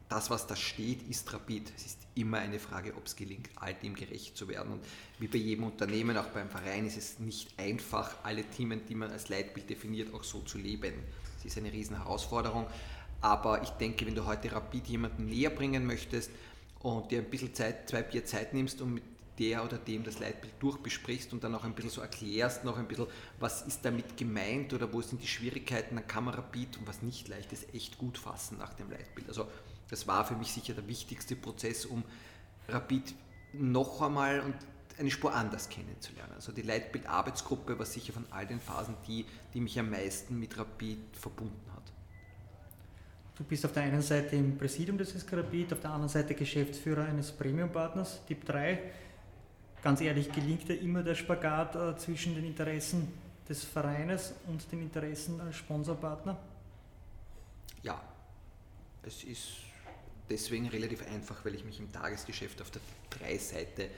[0.09, 1.71] das, was da steht, ist Rapid.
[1.75, 4.73] Es ist immer eine Frage, ob es gelingt, all dem gerecht zu werden.
[4.73, 4.85] Und
[5.19, 9.11] wie bei jedem Unternehmen, auch beim Verein, ist es nicht einfach, alle Themen, die man
[9.11, 10.93] als Leitbild definiert, auch so zu leben.
[11.37, 12.67] Es ist eine riesen Herausforderung.
[13.19, 16.31] Aber ich denke, wenn du heute Rapid jemandem näher bringen möchtest,
[16.79, 19.03] und dir ein bisschen Zeit, zwei Bier Zeit nimmst und mit
[19.39, 22.87] der oder dem das Leitbild durchbesprichst und dann auch ein bisschen so erklärst, noch ein
[22.87, 23.07] bisschen,
[23.39, 27.53] was ist damit gemeint oder wo sind die Schwierigkeiten, man Rapid und was nicht leicht
[27.53, 29.27] ist, echt gut fassen nach dem Leitbild.
[29.27, 29.47] Also
[29.89, 32.03] das war für mich sicher der wichtigste Prozess, um
[32.67, 33.13] Rapid
[33.53, 34.55] noch einmal und
[34.99, 36.33] eine Spur anders kennenzulernen.
[36.35, 40.57] Also die Leitbild-Arbeitsgruppe war sicher von all den Phasen die, die mich am meisten mit
[40.57, 41.83] Rapid verbunden hat.
[43.37, 46.33] Du bist auf der einen Seite im Präsidium des SK Rapid, auf der anderen Seite
[46.33, 48.79] Geschäftsführer eines Premium-Partners, TIP 3.
[49.83, 53.13] Ganz ehrlich, gelingt ja immer der Spagat äh, zwischen den Interessen
[53.47, 56.37] des Vereines und den Interessen als Sponsorpartner?
[57.83, 58.01] Ja,
[59.03, 59.47] es ist
[60.29, 63.89] deswegen relativ einfach, weil ich mich im Tagesgeschäft auf der Drei-Seite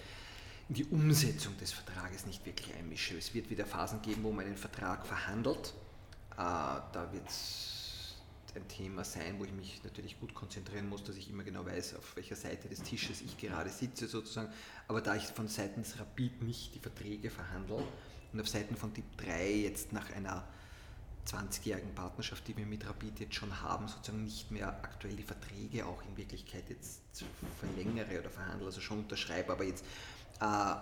[0.67, 3.17] in die Umsetzung des Vertrages nicht wirklich einmische.
[3.17, 5.73] Es wird wieder Phasen geben, wo man einen Vertrag verhandelt.
[6.33, 7.78] Äh, da wird es
[8.59, 11.95] ein Thema sein, wo ich mich natürlich gut konzentrieren muss, dass ich immer genau weiß,
[11.95, 14.51] auf welcher Seite des Tisches ich gerade sitze sozusagen.
[14.87, 17.83] Aber da ich von seitens Rapid nicht die Verträge verhandle
[18.33, 20.47] und auf Seiten von Typ 3 jetzt nach einer
[21.25, 25.85] 20-jährigen Partnerschaft, die wir mit Rapid jetzt schon haben, sozusagen nicht mehr aktuell die Verträge
[25.85, 27.01] auch in Wirklichkeit jetzt
[27.59, 29.85] verlängere oder verhandle, also schon unterschreibe, aber jetzt
[30.41, 30.75] äh,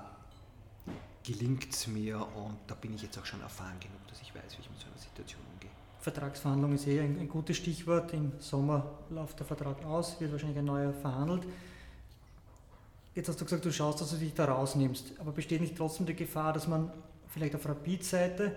[1.24, 4.58] gelingt es mir und da bin ich jetzt auch schon erfahren genug, dass ich weiß,
[4.58, 5.87] wie ich mit so einer Situation umgehe.
[6.00, 8.14] Vertragsverhandlung ist eh ein, ein gutes Stichwort.
[8.14, 11.44] Im Sommer läuft der Vertrag aus, wird wahrscheinlich ein neuer verhandelt.
[13.16, 15.14] Jetzt hast du gesagt, du schaust, dass du dich da rausnimmst.
[15.20, 16.92] Aber besteht nicht trotzdem die Gefahr, dass man
[17.28, 18.56] vielleicht auf Rapid-Seite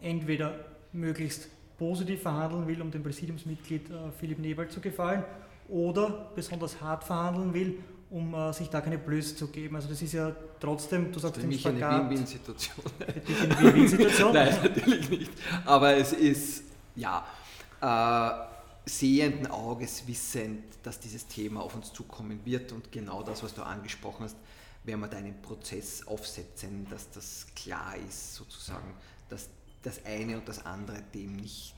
[0.00, 0.54] entweder
[0.92, 1.48] möglichst
[1.78, 5.24] positiv verhandeln will, um dem Präsidiumsmitglied äh, Philipp Nebel zu gefallen,
[5.68, 7.78] oder besonders hart verhandeln will,
[8.14, 9.74] um äh, sich da keine Blöße zu geben.
[9.74, 12.86] Also das ist ja trotzdem, du sagst Für mich eine Win-Win-Situation.
[13.00, 13.16] eine
[13.74, 14.32] Win-Win-Situation?
[14.32, 15.32] Nein, natürlich nicht.
[15.64, 16.62] Aber es ist,
[16.94, 17.26] ja,
[17.80, 23.52] äh, sehenden Auges wissend, dass dieses Thema auf uns zukommen wird und genau das, was
[23.52, 24.36] du angesprochen hast,
[24.84, 28.94] werden wir da einen Prozess aufsetzen, dass das klar ist, sozusagen,
[29.28, 29.48] dass
[29.82, 31.74] das eine und das andere dem nicht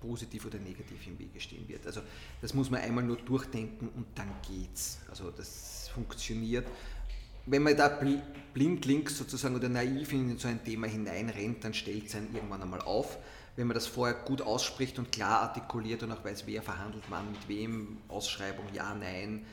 [0.00, 1.86] positiv oder negativ im Wege stehen wird.
[1.86, 2.00] Also
[2.40, 4.98] das muss man einmal nur durchdenken und dann geht's.
[5.08, 6.66] Also das funktioniert.
[7.46, 7.88] Wenn man da
[8.54, 12.80] blindlings sozusagen oder naiv in so ein Thema hineinrennt, dann stellt es einen irgendwann einmal
[12.80, 13.18] auf.
[13.56, 17.30] Wenn man das vorher gut ausspricht und klar artikuliert und auch weiß, wer verhandelt man
[17.30, 19.46] mit wem, Ausschreibung, ja, nein,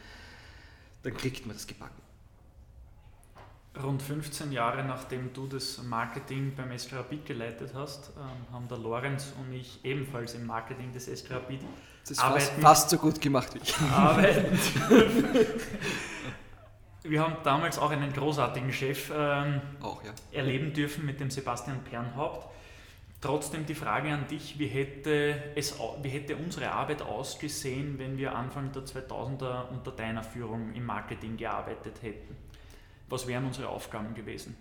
[1.04, 2.03] dann kriegt man das gebacken.
[3.82, 8.78] Rund 15 Jahre nachdem du das Marketing beim SK Rapid geleitet hast, ähm, haben der
[8.78, 11.62] Lorenz und ich ebenfalls im Marketing des SK Rapid
[12.08, 13.76] das fast, fast, so gut gemacht wie ich.
[13.80, 14.60] Arbeiten.
[17.04, 20.12] Wir haben damals auch einen großartigen Chef ähm, auch, ja.
[20.32, 22.48] erleben dürfen mit dem Sebastian Pernhaupt.
[23.20, 28.36] Trotzdem die Frage an dich, wie hätte, es, wie hätte unsere Arbeit ausgesehen, wenn wir
[28.36, 32.36] Anfang der 2000er unter deiner Führung im Marketing gearbeitet hätten?
[33.10, 34.56] Was wären unsere Aufgaben gewesen?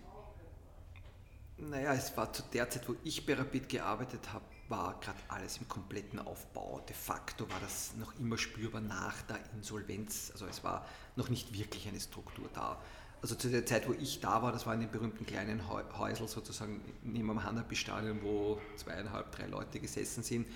[1.57, 5.57] Naja, es war zu der Zeit, wo ich bei Rapid gearbeitet habe, war gerade alles
[5.57, 6.81] im kompletten Aufbau.
[6.87, 10.31] De facto war das noch immer spürbar nach der Insolvenz.
[10.31, 10.85] Also es war
[11.15, 12.81] noch nicht wirklich eine Struktur da.
[13.21, 16.27] Also zu der Zeit, wo ich da war, das war in den berühmten kleinen Häusel
[16.27, 20.47] sozusagen neben dem Hanabi-Stadion, wo zweieinhalb, drei Leute gesessen sind,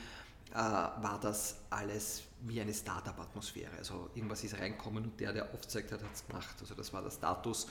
[0.52, 3.78] äh, war das alles wie eine Startup-Atmosphäre.
[3.78, 6.56] Also irgendwas ist reinkommen und der, der aufzeigt hat, hat es gemacht.
[6.60, 7.68] Also das war der Status,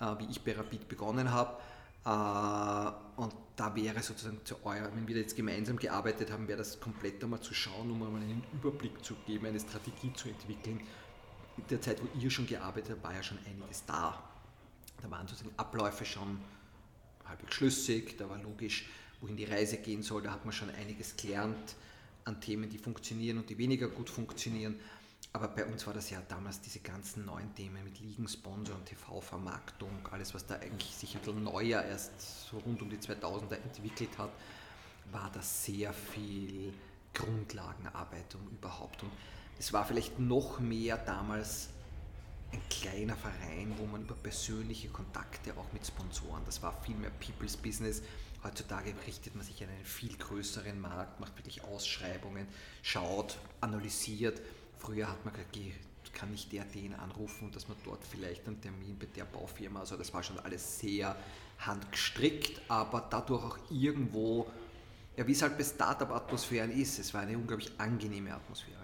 [0.00, 1.56] äh, wie ich bei Rapid begonnen habe.
[2.04, 6.80] Äh, und da wäre sozusagen zu euer, wenn wir jetzt gemeinsam gearbeitet haben, wäre das
[6.80, 10.80] komplett einmal zu schauen, um mal einen Überblick zu geben, eine Strategie zu entwickeln.
[11.56, 14.22] In der Zeit, wo ihr schon gearbeitet habt, war ja schon einiges da.
[15.02, 16.40] Da waren sozusagen Abläufe schon
[17.26, 18.88] halbwegs schlüssig, da war logisch,
[19.20, 21.76] wohin die Reise gehen soll, da hat man schon einiges gelernt
[22.24, 24.78] an Themen, die funktionieren und die weniger gut funktionieren.
[25.32, 29.90] Aber bei uns war das ja damals diese ganzen neuen Themen mit Ligensponsor und TV-Vermarktung,
[30.10, 34.18] alles, was da eigentlich sich ein bisschen neuer erst so rund um die 2000er entwickelt
[34.18, 34.30] hat,
[35.12, 36.72] war das sehr viel
[37.14, 39.02] Grundlagenarbeit und überhaupt.
[39.02, 39.12] Und
[39.58, 41.68] es war vielleicht noch mehr damals
[42.52, 47.10] ein kleiner Verein, wo man über persönliche Kontakte auch mit Sponsoren, das war viel mehr
[47.10, 48.02] People's Business,
[48.42, 52.46] Heutzutage richtet man sich an einen viel größeren Markt, macht wirklich Ausschreibungen,
[52.82, 54.40] schaut, analysiert.
[54.78, 55.56] Früher hat man gesagt,
[56.20, 59.96] kann nicht der den anrufen, dass man dort vielleicht einen Termin bei der Baufirma, also
[59.96, 61.16] das war schon alles sehr
[61.60, 64.50] handgestrickt, aber dadurch auch irgendwo,
[65.16, 68.79] ja wie es halt bei Startup-Atmosphären ist, es war eine unglaublich angenehme Atmosphäre.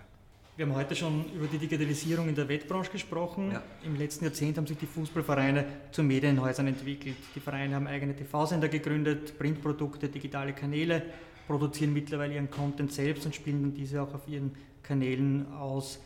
[0.56, 3.52] Wir haben heute schon über die Digitalisierung in der Wettbranche gesprochen.
[3.52, 3.62] Ja.
[3.84, 7.16] Im letzten Jahrzehnt haben sich die Fußballvereine zu Medienhäusern entwickelt.
[7.34, 11.02] Die Vereine haben eigene TV-Sender gegründet, Printprodukte, digitale Kanäle,
[11.46, 16.00] produzieren mittlerweile ihren Content selbst und spielen diese auch auf ihren Kanälen aus.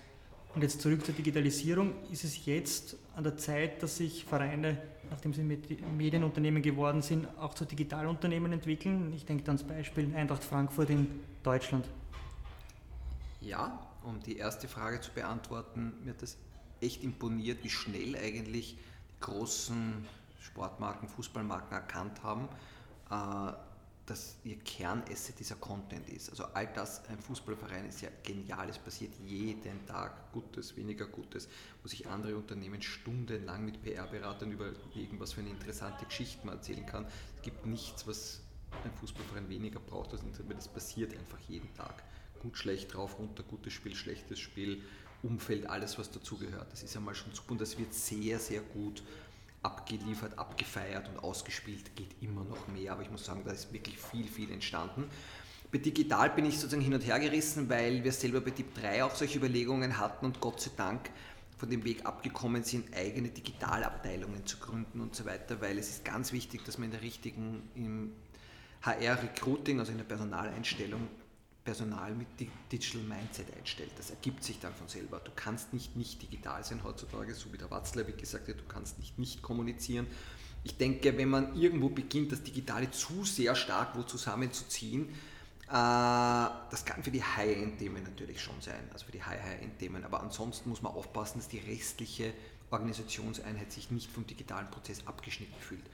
[0.52, 1.92] Und jetzt zurück zur Digitalisierung.
[2.10, 4.78] Ist es jetzt an der Zeit, dass sich Vereine,
[5.10, 9.12] nachdem sie Medienunternehmen geworden sind, auch zu Digitalunternehmen entwickeln?
[9.14, 11.06] Ich denke da ans Beispiel Eintracht Frankfurt in
[11.44, 11.84] Deutschland.
[13.40, 16.36] Ja, um die erste Frage zu beantworten, mir hat das
[16.80, 18.76] echt imponiert, wie schnell eigentlich
[19.10, 20.06] die großen
[20.40, 22.48] Sportmarken, Fußballmarken erkannt haben,
[23.10, 23.52] äh,
[24.06, 26.30] dass ihr Kernasset dieser Content ist.
[26.30, 31.48] Also all das, ein Fußballverein ist ja genial, es passiert jeden Tag Gutes, weniger Gutes,
[31.82, 36.84] wo sich andere Unternehmen stundenlang mit PR-Beratern überlegen, was für eine interessante Geschichte man erzählen
[36.86, 37.06] kann.
[37.36, 38.40] Es gibt nichts, was
[38.84, 42.02] ein Fußballverein weniger braucht, das, das passiert einfach jeden Tag.
[42.40, 44.82] Gut, schlecht, drauf, runter, gutes Spiel, schlechtes Spiel,
[45.22, 46.72] Umfeld, alles was dazugehört.
[46.72, 49.02] Das ist einmal schon super und das wird sehr, sehr gut
[49.62, 53.98] abgeliefert, abgefeiert und ausgespielt, geht immer noch mehr, aber ich muss sagen, da ist wirklich
[53.98, 55.04] viel, viel entstanden.
[55.70, 59.04] Bei Digital bin ich sozusagen hin und her gerissen, weil wir selber bei Deep 3
[59.04, 61.10] auch solche Überlegungen hatten und Gott sei Dank
[61.58, 66.04] von dem Weg abgekommen sind, eigene Digitalabteilungen zu gründen und so weiter, weil es ist
[66.06, 68.12] ganz wichtig, dass man in der richtigen im
[68.82, 71.06] HR-Recruiting, also in der Personaleinstellung,
[71.64, 72.28] Personal mit
[72.72, 73.90] Digital Mindset einstellt.
[73.96, 75.20] Das ergibt sich dann von selber.
[75.20, 78.98] Du kannst nicht nicht digital sein heutzutage, so wie der Watzlawick gesagt hat, du kannst
[78.98, 80.06] nicht nicht kommunizieren.
[80.64, 85.08] Ich denke, wenn man irgendwo beginnt, das Digitale zu sehr stark wo zusammenzuziehen,
[85.68, 90.68] äh, das kann für die High-End-Themen natürlich schon sein, also für die High-High-End-Themen, aber ansonsten
[90.68, 92.34] muss man aufpassen, dass die restliche
[92.70, 95.84] Organisationseinheit sich nicht vom digitalen Prozess abgeschnitten fühlt.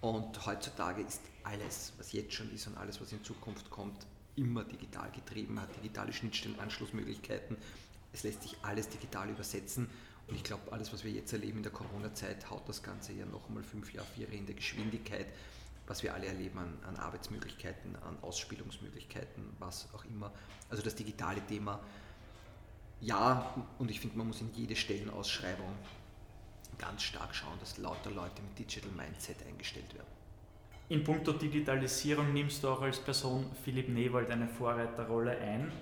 [0.00, 4.06] Und heutzutage ist alles, was jetzt schon ist und alles, was in Zukunft kommt,
[4.36, 7.56] immer digital getrieben, hat digitale Schnittstellen, Anschlussmöglichkeiten.
[8.12, 9.88] Es lässt sich alles digital übersetzen.
[10.26, 13.26] Und ich glaube, alles, was wir jetzt erleben in der Corona-Zeit, haut das Ganze ja
[13.26, 15.26] noch einmal fünf Jahre, vier in der Geschwindigkeit,
[15.86, 20.32] was wir alle erleben an, an Arbeitsmöglichkeiten, an Ausspielungsmöglichkeiten, was auch immer.
[20.70, 21.80] Also das digitale Thema,
[23.00, 25.74] ja, und ich finde, man muss in jede Stellenausschreibung
[26.78, 30.13] ganz stark schauen, dass lauter Leute mit Digital Mindset eingestellt werden.
[30.94, 35.72] In puncto Digitalisierung nimmst du auch als Person Philipp Newald eine Vorreiterrolle ein.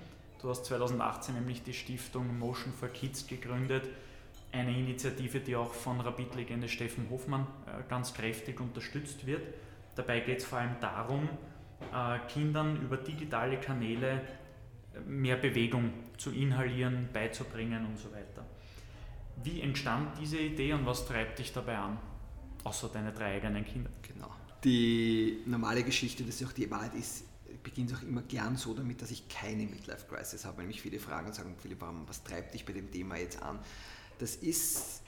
[0.41, 3.91] Du hast 2018 nämlich die Stiftung Motion for Kids gegründet,
[4.53, 9.43] eine Initiative, die auch von Rapid-Legende Steffen Hofmann äh, ganz kräftig unterstützt wird.
[9.97, 11.29] Dabei geht es vor allem darum,
[11.93, 14.13] äh, Kindern über digitale Kanäle
[14.95, 18.47] äh, mehr Bewegung zu inhalieren, beizubringen und so weiter.
[19.45, 21.99] Wie entstand diese Idee und was treibt dich dabei an?
[22.65, 23.91] Außer deine drei eigenen Kinder.
[24.01, 24.31] Genau
[24.65, 27.25] die normale Geschichte, dass auch die Wahrheit ist,
[27.63, 31.29] beginnt auch immer gern so damit, dass ich keine Midlife-Crisis habe, wenn mich viele fragen
[31.29, 33.59] und sagen, Philipp, was treibt dich bei dem Thema jetzt an?
[34.19, 35.03] Das ist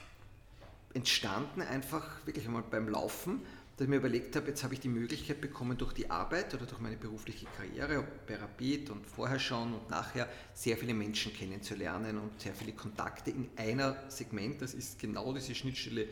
[0.93, 3.41] entstanden einfach wirklich einmal beim Laufen,
[3.75, 6.65] dass ich mir überlegt habe, jetzt habe ich die Möglichkeit bekommen, durch die Arbeit oder
[6.65, 12.17] durch meine berufliche Karriere, bei Rapid und vorher schon und nachher, sehr viele Menschen kennenzulernen
[12.17, 16.07] und sehr viele Kontakte in einer Segment, das ist genau diese Schnittstelle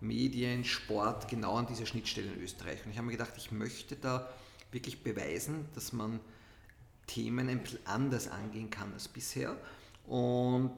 [0.00, 2.84] Medien, Sport genau an dieser Schnittstelle in Österreich.
[2.84, 4.28] Und ich habe mir gedacht, ich möchte da
[4.70, 6.20] wirklich beweisen, dass man
[7.06, 9.56] Themen ein bisschen anders angehen kann als bisher.
[10.06, 10.76] Und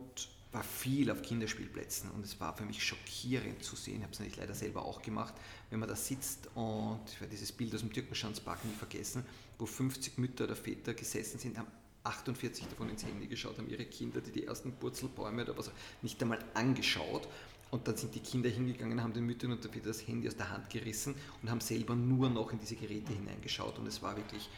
[0.52, 4.18] war viel auf Kinderspielplätzen und es war für mich schockierend zu sehen, ich habe es
[4.18, 5.34] natürlich leider selber auch gemacht,
[5.70, 9.24] wenn man da sitzt und ich werde dieses Bild aus dem Türkenschanzpark nie vergessen,
[9.58, 11.68] wo 50 Mütter oder Väter gesessen sind, haben
[12.02, 15.70] 48 davon ins Handy geschaut, haben ihre Kinder, die die ersten Purzelbäume oder was
[16.02, 17.28] nicht einmal angeschaut
[17.70, 20.50] und dann sind die Kinder hingegangen, haben den Müttern und wieder das Handy aus der
[20.50, 23.78] Hand gerissen und haben selber nur noch in diese Geräte hineingeschaut.
[23.78, 24.48] Und es war wirklich,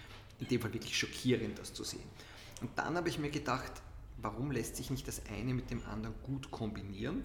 [0.41, 2.03] in dem Fall wirklich schockierend, das zu sehen.
[2.63, 3.73] Und dann habe ich mir gedacht,
[4.21, 7.23] warum lässt sich nicht das eine mit dem anderen gut kombinieren?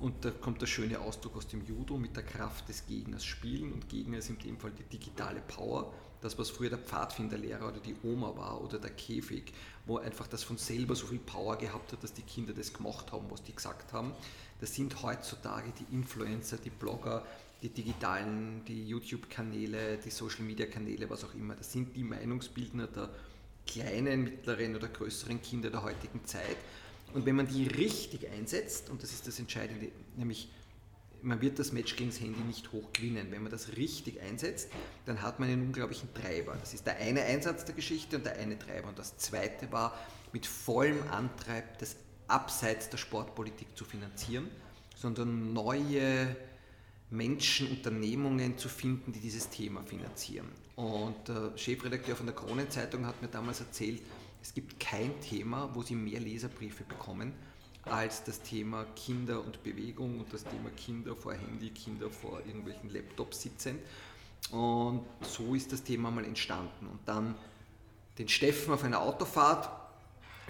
[0.00, 3.72] Und da kommt der schöne Ausdruck aus dem Judo mit der Kraft des Gegners spielen.
[3.72, 5.92] Und Gegner ist in dem Fall die digitale Power.
[6.20, 9.54] Das, was früher der Pfadfinderlehrer oder die Oma war oder der Käfig,
[9.86, 13.10] wo einfach das von selber so viel Power gehabt hat, dass die Kinder das gemacht
[13.10, 14.12] haben, was die gesagt haben
[14.60, 17.26] das sind heutzutage die Influencer, die Blogger,
[17.62, 21.54] die digitalen, die YouTube-Kanäle, die Social-Media-Kanäle, was auch immer.
[21.56, 23.10] Das sind die Meinungsbildner der
[23.66, 26.56] kleinen, mittleren oder größeren Kinder der heutigen Zeit.
[27.12, 30.48] Und wenn man die richtig einsetzt, und das ist das Entscheidende, nämlich
[31.22, 33.28] man wird das Match gegen das Handy nicht hoch gewinnen.
[33.30, 34.70] Wenn man das richtig einsetzt,
[35.04, 36.56] dann hat man einen unglaublichen Treiber.
[36.58, 38.88] Das ist der eine Einsatz der Geschichte und der eine Treiber.
[38.88, 39.98] Und das zweite war
[40.32, 41.96] mit vollem Antreib das
[42.30, 44.48] abseits der Sportpolitik zu finanzieren,
[44.96, 46.36] sondern neue
[47.10, 50.48] Menschen, Unternehmungen zu finden, die dieses Thema finanzieren.
[50.76, 54.00] Und der Chefredakteur von der Kronenzeitung hat mir damals erzählt,
[54.42, 57.32] es gibt kein Thema, wo sie mehr Leserbriefe bekommen,
[57.84, 62.90] als das Thema Kinder und Bewegung und das Thema Kinder vor Handy, Kinder vor irgendwelchen
[62.90, 63.78] Laptops sitzen.
[64.50, 66.86] Und so ist das Thema mal entstanden.
[66.86, 67.34] Und dann
[68.18, 69.68] den Steffen auf einer Autofahrt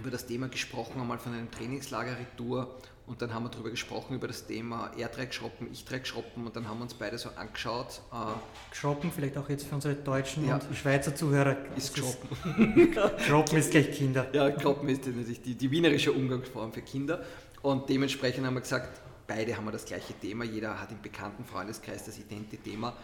[0.00, 2.74] über das Thema gesprochen, einmal von einem Trainingslager Retour
[3.06, 6.46] Und dann haben wir darüber gesprochen, über das Thema, er trägt Schroppen, ich träge Schroppen
[6.46, 8.00] und dann haben wir uns beide so angeschaut.
[8.12, 10.54] Äh, Schroppen vielleicht auch jetzt für unsere deutschen ja.
[10.54, 11.56] und Schweizer Zuhörer.
[11.76, 12.94] Ist Schroppen.
[13.26, 14.28] Schroppen ist gleich Kinder.
[14.32, 17.24] Ja, Schroppen ist natürlich die, die wienerische Umgangsform für Kinder.
[17.62, 21.44] Und dementsprechend haben wir gesagt, beide haben wir das gleiche Thema, jeder hat im bekannten
[21.44, 22.96] Freundeskreis das idente Thema.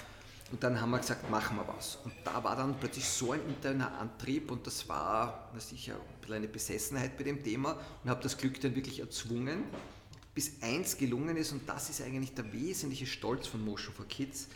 [0.52, 1.98] Und dann haben wir gesagt, machen wir was.
[2.04, 6.48] Und da war dann plötzlich so ein interner Antrieb und das war sicher bisschen eine
[6.48, 9.64] Besessenheit bei dem Thema und habe das Glück dann wirklich erzwungen,
[10.34, 14.48] bis eins gelungen ist und das ist eigentlich der wesentliche Stolz von Motion for Kids,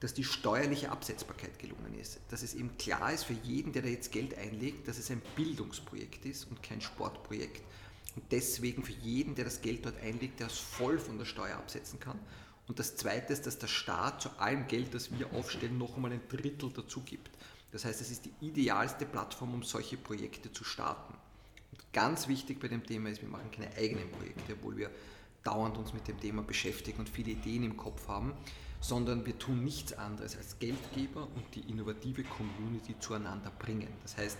[0.00, 2.20] dass die steuerliche Absetzbarkeit gelungen ist.
[2.28, 5.22] Dass es eben klar ist für jeden, der da jetzt Geld einlegt, dass es ein
[5.34, 7.62] Bildungsprojekt ist und kein Sportprojekt.
[8.14, 11.56] Und deswegen für jeden, der das Geld dort einlegt, der es voll von der Steuer
[11.56, 12.18] absetzen kann.
[12.68, 16.12] Und das Zweite ist, dass der Staat zu allem Geld, das wir aufstellen, noch einmal
[16.12, 17.30] ein Drittel dazu gibt.
[17.76, 21.12] Das heißt, es ist die idealste Plattform, um solche Projekte zu starten.
[21.72, 24.90] Und ganz wichtig bei dem Thema ist, wir machen keine eigenen Projekte, obwohl wir
[25.44, 28.32] dauernd uns mit dem Thema beschäftigen und viele Ideen im Kopf haben,
[28.80, 33.88] sondern wir tun nichts anderes als Geldgeber und die innovative Community zueinander bringen.
[34.04, 34.38] Das heißt,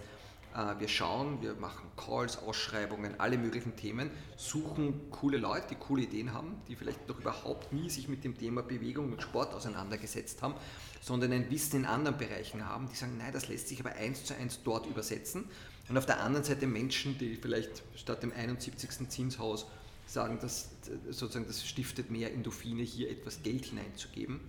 [0.78, 6.32] wir schauen, wir machen Calls, Ausschreibungen, alle möglichen Themen, suchen coole Leute, die coole Ideen
[6.32, 10.54] haben, die vielleicht noch überhaupt nie sich mit dem Thema Bewegung und Sport auseinandergesetzt haben,
[11.02, 14.24] sondern ein Wissen in anderen Bereichen haben, die sagen, nein, das lässt sich aber eins
[14.24, 15.44] zu eins dort übersetzen.
[15.88, 19.08] Und auf der anderen Seite Menschen, die vielleicht statt dem 71.
[19.08, 19.66] Zinshaus
[20.06, 20.70] sagen, dass
[21.10, 24.40] sozusagen das stiftet mehr Endorphine, hier etwas Geld hineinzugeben.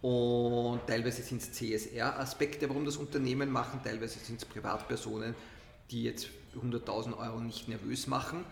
[0.00, 5.34] Und teilweise sind es CSR-Aspekte, warum das Unternehmen machen, teilweise sind es Privatpersonen,
[5.90, 8.44] die jetzt 100.000 Euro nicht nervös machen,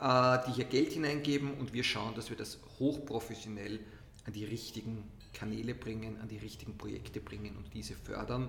[0.00, 3.80] äh, die hier Geld hineingeben und wir schauen, dass wir das hochprofessionell
[4.26, 8.48] an die richtigen Kanäle bringen, an die richtigen Projekte bringen und diese fördern.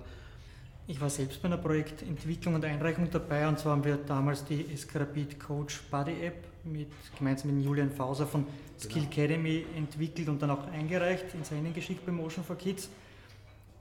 [0.88, 4.72] Ich war selbst bei einer Projektentwicklung und Einreichung dabei und zwar haben wir damals die
[4.72, 8.46] Escarabit Coach Buddy App mit, gemeinsam mit Julian Fauser von
[8.78, 9.12] Skill genau.
[9.12, 12.88] Academy entwickelt und dann auch eingereicht, ins Rennen geschickt bei Motion for Kids.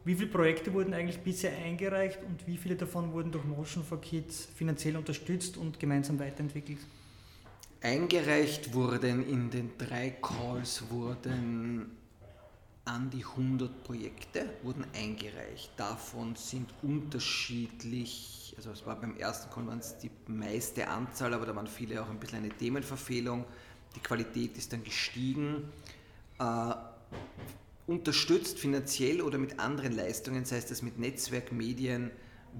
[0.03, 4.01] Wie viele Projekte wurden eigentlich bisher eingereicht und wie viele davon wurden durch Motion for
[4.01, 6.79] Kids finanziell unterstützt und gemeinsam weiterentwickelt?
[7.81, 11.91] Eingereicht wurden in den drei Calls wurden
[12.85, 15.71] an die 100 Projekte wurden eingereicht.
[15.75, 21.67] Davon sind unterschiedlich, also es war beim ersten Konferenz die meiste Anzahl, aber da waren
[21.67, 23.43] viele auch ein bisschen eine Themenverfehlung.
[23.95, 25.69] Die Qualität ist dann gestiegen.
[26.39, 26.73] Äh,
[27.87, 32.11] unterstützt finanziell oder mit anderen Leistungen, sei es das mit Netzwerkmedien,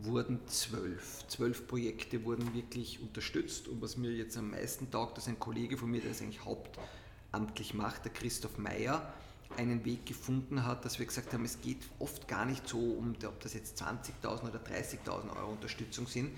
[0.01, 1.25] wurden zwölf.
[1.27, 3.67] Zwölf Projekte wurden wirklich unterstützt.
[3.67, 6.43] Und was mir jetzt am meisten taugt, ist ein Kollege von mir, der das eigentlich
[6.43, 9.13] hauptamtlich macht, der Christoph Meyer,
[9.57, 13.15] einen Weg gefunden hat, dass wir gesagt haben, es geht oft gar nicht so um,
[13.25, 16.31] ob das jetzt 20.000 oder 30.000 Euro Unterstützung sind,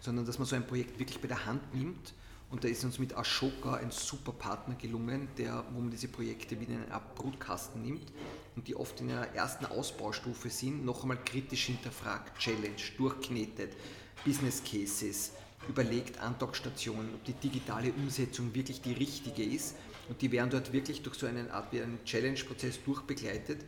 [0.00, 2.14] sondern dass man so ein Projekt wirklich bei der Hand nimmt.
[2.50, 6.58] Und da ist uns mit Ashoka ein super Partner gelungen, der, wo man diese Projekte
[6.58, 8.10] wieder in einen Brutkasten nimmt
[8.56, 13.76] und die oft in einer ersten Ausbaustufe sind, noch einmal kritisch hinterfragt, Challenge, durchknetet,
[14.24, 15.32] Business Cases,
[15.68, 19.74] überlegt Andockstationen, ob die digitale Umsetzung wirklich die richtige ist
[20.08, 23.60] und die werden dort wirklich durch so eine Art wie einen Challenge-Prozess durchbegleitet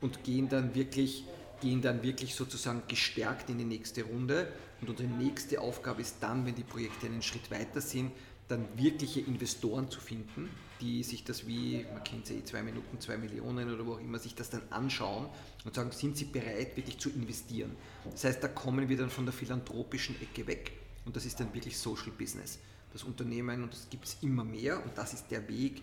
[0.00, 1.24] und gehen dann wirklich
[1.60, 4.52] gehen dann wirklich sozusagen gestärkt in die nächste Runde.
[4.80, 8.12] Und unsere nächste Aufgabe ist dann, wenn die Projekte einen Schritt weiter sind,
[8.48, 13.00] dann wirkliche Investoren zu finden, die sich das wie, man kennt es eh, zwei Minuten,
[13.00, 15.26] zwei Millionen oder wo auch immer, sich das dann anschauen
[15.64, 17.74] und sagen, sind sie bereit, wirklich zu investieren.
[18.04, 20.72] Das heißt, da kommen wir dann von der philanthropischen Ecke weg
[21.06, 22.58] und das ist dann wirklich Social Business
[22.92, 25.82] das Unternehmen und das gibt es immer mehr und das ist der Weg,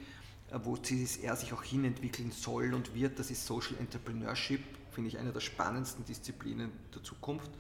[0.52, 3.20] äh, wo er sich auch hinentwickeln soll und wird.
[3.20, 7.52] Das ist Social Entrepreneurship, finde ich eine der spannendsten Disziplinen der Zukunft.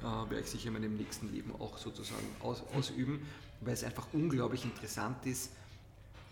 [0.00, 3.26] Äh, werde ich sicher in meinem nächsten Leben auch sozusagen aus, ausüben,
[3.60, 5.50] weil es einfach unglaublich interessant ist,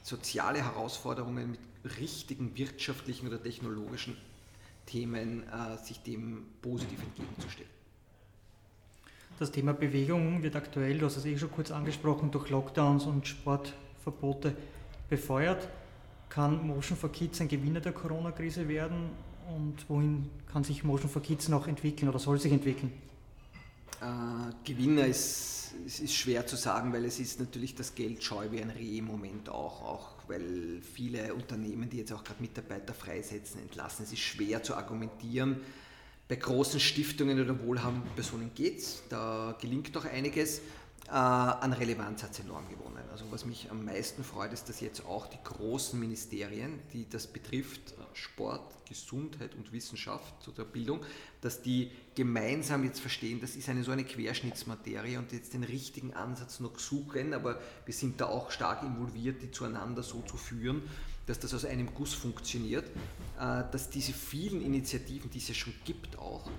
[0.02, 1.60] soziale Herausforderungen mit
[1.98, 4.16] richtigen wirtschaftlichen oder technologischen
[4.86, 7.73] Themen äh, sich dem positiv entgegenzustellen.
[9.38, 13.26] Das Thema Bewegung wird aktuell, du hast es eh schon kurz angesprochen, durch Lockdowns und
[13.26, 14.54] Sportverbote
[15.10, 15.68] befeuert.
[16.28, 19.10] Kann Motion for Kids ein Gewinner der Corona-Krise werden
[19.54, 22.92] und wohin kann sich Motion for Kids noch entwickeln oder soll sich entwickeln?
[24.00, 28.62] Äh, Gewinner ist, ist, schwer zu sagen, weil es ist natürlich das Geld scheu wie
[28.62, 33.60] ein Reh im Moment auch, auch weil viele Unternehmen, die jetzt auch gerade Mitarbeiter freisetzen,
[33.60, 34.04] entlassen.
[34.04, 35.60] Es ist schwer zu argumentieren
[36.28, 40.60] bei großen Stiftungen oder wohlhabenden Personen geht es, da gelingt doch einiges.
[41.08, 43.04] äh, an Relevanz hat es enorm gewonnen.
[43.12, 47.26] Also was mich am meisten freut, ist, dass jetzt auch die großen Ministerien, die das
[47.26, 51.00] betrifft, äh, Sport, Gesundheit und Wissenschaft oder Bildung,
[51.42, 56.14] dass die gemeinsam jetzt verstehen, das ist eine so eine Querschnittsmaterie und jetzt den richtigen
[56.14, 60.82] Ansatz noch suchen, aber wir sind da auch stark involviert, die zueinander so zu führen,
[61.26, 62.84] dass das aus einem Guss funktioniert,
[63.38, 66.50] äh, dass diese vielen Initiativen, die es ja schon gibt auch,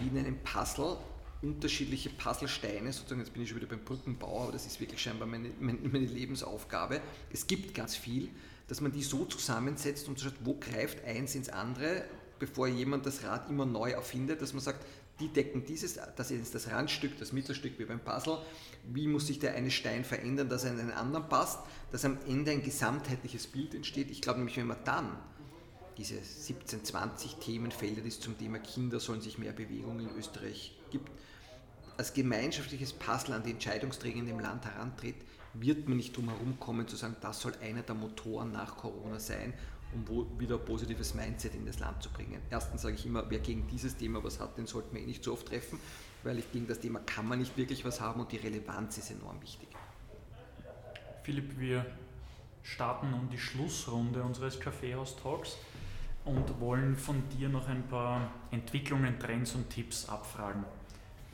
[0.00, 0.96] wie in einem Puzzle
[1.44, 5.28] unterschiedliche Puzzlesteine, sozusagen, jetzt bin ich schon wieder beim Brückenbau, aber das ist wirklich scheinbar
[5.28, 7.00] meine, meine, Lebensaufgabe.
[7.32, 8.30] Es gibt ganz viel,
[8.68, 12.04] dass man die so zusammensetzt und schaut, wo greift eins ins andere,
[12.38, 14.84] bevor jemand das Rad immer neu erfindet, dass man sagt,
[15.20, 18.38] die decken dieses, das ist das Randstück, das Mittelstück wie beim Puzzle,
[18.92, 21.60] wie muss sich der eine Stein verändern, dass er in einen anderen passt,
[21.94, 24.10] dass am Ende ein gesamtheitliches Bild entsteht.
[24.10, 25.16] Ich glaube nämlich, wenn man dann
[25.96, 30.76] diese 17, 20 Themenfelder, die es zum Thema Kinder sollen sich mehr Bewegung in Österreich
[30.90, 31.08] gibt,
[31.96, 35.14] als gemeinschaftliches Puzzle an die Entscheidungsträger in dem Land herantritt,
[35.52, 39.20] wird man nicht drum herum kommen zu sagen, das soll einer der Motoren nach Corona
[39.20, 39.54] sein,
[39.92, 42.42] um wieder ein positives Mindset in das Land zu bringen.
[42.50, 45.22] Erstens sage ich immer, wer gegen dieses Thema was hat, den sollten wir eh nicht
[45.22, 45.78] so oft treffen,
[46.24, 49.12] weil ich gegen das Thema kann man nicht wirklich was haben und die Relevanz ist
[49.12, 49.68] enorm wichtig.
[51.24, 51.86] Philipp, wir
[52.62, 55.56] starten nun die Schlussrunde unseres Kaffeehaus-Talks
[56.26, 60.66] und wollen von dir noch ein paar Entwicklungen, Trends und Tipps abfragen.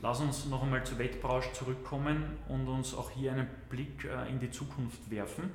[0.01, 4.39] Lass uns noch einmal zur Wettbranche zurückkommen und uns auch hier einen Blick äh, in
[4.39, 5.51] die Zukunft werfen.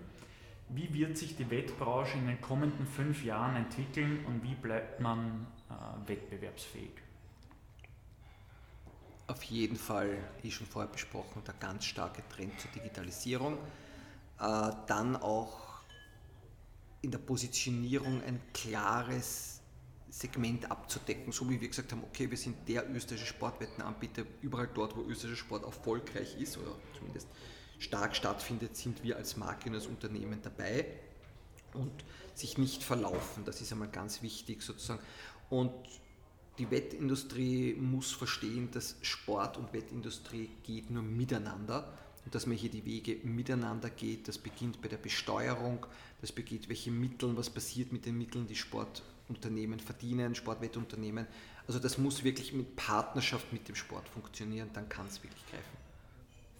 [0.68, 5.46] Wie wird sich die Wettbranche in den kommenden fünf Jahren entwickeln und wie bleibt man
[5.70, 6.92] äh, wettbewerbsfähig?
[9.28, 13.56] Auf jeden Fall, wie schon vorher besprochen, der ganz starke Trend zur Digitalisierung.
[14.38, 15.58] Äh, dann auch
[17.00, 19.60] in der Positionierung ein klares
[20.10, 24.96] Segment abzudecken, so wie wir gesagt haben, okay, wir sind der österreichische Sportwettenanbieter, überall dort,
[24.96, 27.28] wo österreichischer Sport erfolgreich ist oder zumindest
[27.78, 30.86] stark stattfindet, sind wir als Marke und als Unternehmen dabei
[31.74, 31.92] und
[32.34, 35.02] sich nicht verlaufen, das ist einmal ganz wichtig sozusagen.
[35.50, 35.72] Und
[36.58, 41.92] die Wettindustrie muss verstehen, dass Sport und Wettindustrie geht nur miteinander
[42.26, 44.28] und dass man hier die Wege miteinander geht.
[44.28, 45.86] Das beginnt bei der Besteuerung,
[46.20, 51.26] das beginnt welche Mittel, was passiert mit den Mitteln, die Sport Unternehmen verdienen, Sportwettunternehmen.
[51.66, 55.76] Also das muss wirklich mit Partnerschaft mit dem Sport funktionieren, dann kann es wirklich greifen.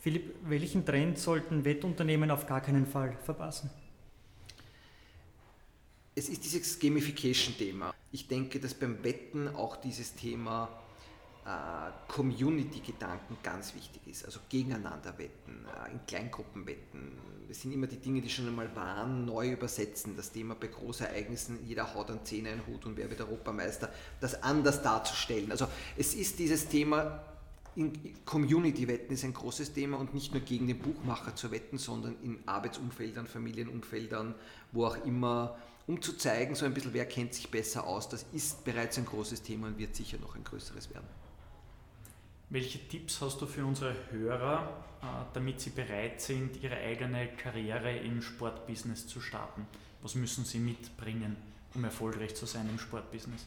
[0.01, 3.71] Philipp, welchen Trend sollten Wettunternehmen auf gar keinen Fall verpassen?
[6.15, 7.93] Es ist dieses Gamification-Thema.
[8.11, 10.69] Ich denke, dass beim Wetten auch dieses Thema
[12.09, 14.25] Community-Gedanken ganz wichtig ist.
[14.25, 17.13] Also gegeneinander wetten, äh, in Kleingruppen wetten.
[17.49, 20.17] Das sind immer die Dinge, die schon einmal waren, neu übersetzen.
[20.17, 23.93] Das Thema bei Großereignissen, jeder haut einen Zehner in den Hut und wer wird Europameister,
[24.21, 25.53] das anders darzustellen.
[25.53, 27.23] Also es ist dieses Thema,
[28.25, 32.41] Community-Wetten ist ein großes Thema und nicht nur gegen den Buchmacher zu wetten, sondern in
[32.47, 34.35] Arbeitsumfeldern, Familienumfeldern,
[34.73, 38.09] wo auch immer, um zu zeigen, so ein bisschen, wer kennt sich besser aus.
[38.09, 41.07] Das ist bereits ein großes Thema und wird sicher noch ein größeres werden.
[42.49, 47.97] Welche Tipps hast du für unsere Hörer, äh, damit sie bereit sind, ihre eigene Karriere
[47.97, 49.67] im Sportbusiness zu starten?
[50.03, 51.37] Was müssen sie mitbringen,
[51.75, 53.47] um erfolgreich zu sein im Sportbusiness?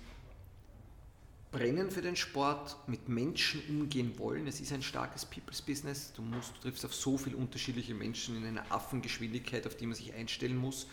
[1.51, 4.45] Brennen für den Sport, mit Menschen umgehen wollen.
[4.47, 6.11] Es ist ein starkes People's Business.
[6.13, 9.95] Du, musst, du triffst auf so viele unterschiedliche Menschen in einer Affengeschwindigkeit, auf die man
[9.95, 10.87] sich einstellen muss.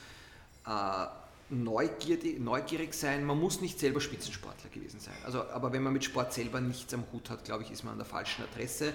[0.64, 1.06] Äh,
[1.48, 3.24] neugierig, neugierig sein.
[3.24, 5.14] Man muss nicht selber Spitzensportler gewesen sein.
[5.24, 7.92] Also, aber wenn man mit Sport selber nichts am Hut hat, glaube ich, ist man
[7.92, 8.92] an der falschen Adresse.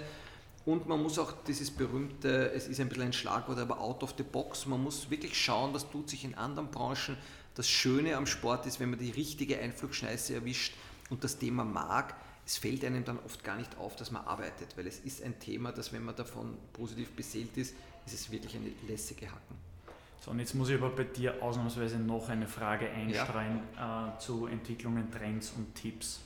[0.65, 4.13] Und man muss auch dieses berühmte, es ist ein bisschen ein Schlagwort, aber out of
[4.17, 7.17] the box, man muss wirklich schauen, was tut sich in anderen Branchen.
[7.55, 10.73] Das Schöne am Sport ist, wenn man die richtige Einflugschneise erwischt
[11.09, 14.75] und das Thema mag, es fällt einem dann oft gar nicht auf, dass man arbeitet,
[14.77, 17.75] weil es ist ein Thema, das, wenn man davon positiv beseelt ist,
[18.05, 19.70] ist es wirklich eine lässige Hacken.
[20.23, 24.13] So, und jetzt muss ich aber bei dir ausnahmsweise noch eine Frage einstreuen ja.
[24.15, 26.21] äh, zu Entwicklungen, Trends und Tipps.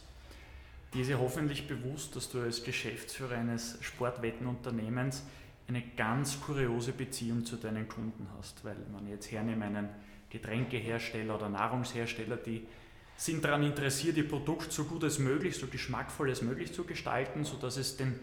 [0.94, 5.24] Dir ist ja hoffentlich bewusst, dass du als Geschäftsführer eines Sportwettenunternehmens
[5.70, 9.90] eine ganz kuriose Beziehung zu deinen Kunden hast, weil man jetzt hernimmt einen
[10.30, 12.68] Getränkehersteller oder Nahrungshersteller, die
[13.16, 17.46] sind daran interessiert, ihr Produkt so gut als möglich, so geschmackvoll als möglich zu gestalten,
[17.46, 18.20] sodass es den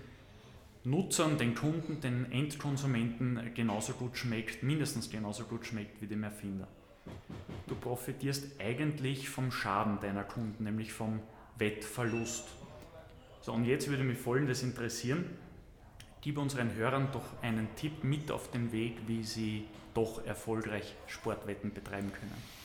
[0.84, 6.66] Nutzern, den Kunden, den Endkonsumenten genauso gut schmeckt, mindestens genauso gut schmeckt wie dem Erfinder.
[7.68, 11.20] Du profitierst eigentlich vom Schaden deiner Kunden, nämlich vom
[11.56, 12.48] Wettverlust.
[13.40, 15.24] So, und jetzt würde mich folgendes interessieren.
[16.20, 21.72] Gib unseren Hörern doch einen Tipp mit auf den Weg, wie sie doch erfolgreich Sportwetten
[21.72, 22.61] betreiben können.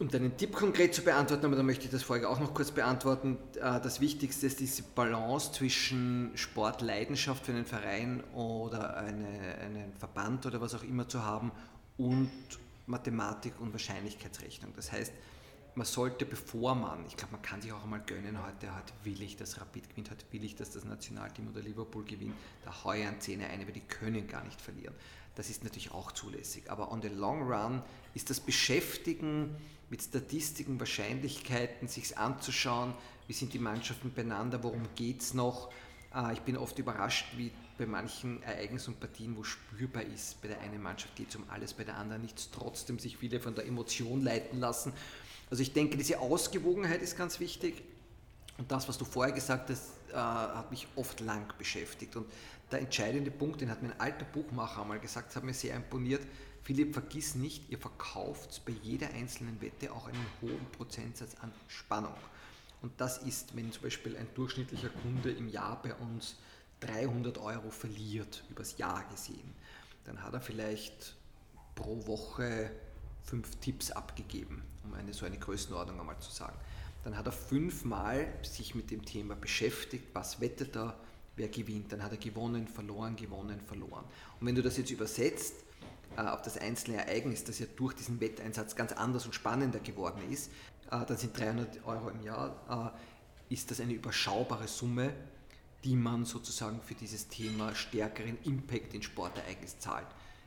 [0.00, 2.70] Um deinen Tipp konkret zu beantworten, aber da möchte ich das vorher auch noch kurz
[2.70, 3.38] beantworten.
[3.56, 10.46] Äh, das Wichtigste ist diese Balance zwischen Sportleidenschaft für einen Verein oder eine, einen Verband
[10.46, 11.52] oder was auch immer zu haben
[11.96, 12.30] und
[12.86, 14.72] Mathematik und Wahrscheinlichkeitsrechnung.
[14.74, 15.12] Das heißt,
[15.76, 19.20] man sollte, bevor man, ich glaube, man kann sich auch einmal gönnen, heute, heute will
[19.22, 22.34] ich, dass Rapid gewinnt, heute will ich, dass das Nationalteam oder Liverpool gewinnt,
[22.64, 24.94] da heuern Zähne ein, weil die können gar nicht verlieren.
[25.34, 26.70] Das ist natürlich auch zulässig.
[26.70, 27.82] Aber on the long run
[28.14, 29.56] ist das Beschäftigen
[29.94, 32.94] mit Statistiken, Wahrscheinlichkeiten, sich anzuschauen,
[33.28, 35.70] wie sind die Mannschaften beieinander, worum geht es noch.
[36.12, 40.48] Äh, ich bin oft überrascht, wie bei manchen Ereignissen und Partien, wo spürbar ist, bei
[40.48, 43.54] der einen Mannschaft geht es um alles, bei der anderen nichts, trotzdem sich viele von
[43.54, 44.92] der Emotion leiten lassen.
[45.48, 47.84] Also ich denke, diese Ausgewogenheit ist ganz wichtig.
[48.58, 52.16] Und das, was du vorher gesagt hast, äh, hat mich oft lang beschäftigt.
[52.16, 52.26] Und
[52.72, 56.26] der entscheidende Punkt, den hat mein alter Buchmacher einmal gesagt, das hat mir sehr imponiert.
[56.64, 62.14] Philipp, vergiss nicht, ihr verkauft bei jeder einzelnen Wette auch einen hohen Prozentsatz an Spannung.
[62.80, 66.36] Und das ist, wenn zum Beispiel ein durchschnittlicher Kunde im Jahr bei uns
[66.80, 69.54] 300 Euro verliert, übers Jahr gesehen,
[70.04, 71.16] dann hat er vielleicht
[71.74, 72.70] pro Woche
[73.24, 76.56] fünf Tipps abgegeben, um eine so eine Größenordnung einmal zu sagen.
[77.04, 80.98] Dann hat er fünfmal sich mit dem Thema beschäftigt, was wettet er,
[81.36, 81.92] wer gewinnt.
[81.92, 84.04] Dann hat er gewonnen, verloren, gewonnen, verloren.
[84.40, 85.63] Und wenn du das jetzt übersetzt
[86.18, 90.50] auf das einzelne Ereignis, das ja durch diesen Wetteinsatz ganz anders und spannender geworden ist,
[90.90, 92.92] äh, dann sind 300 Euro im Jahr,
[93.48, 95.14] äh, ist das eine überschaubare Summe,
[95.84, 100.06] die man sozusagen für dieses Thema stärkeren Impact in Sportereignis zahlt.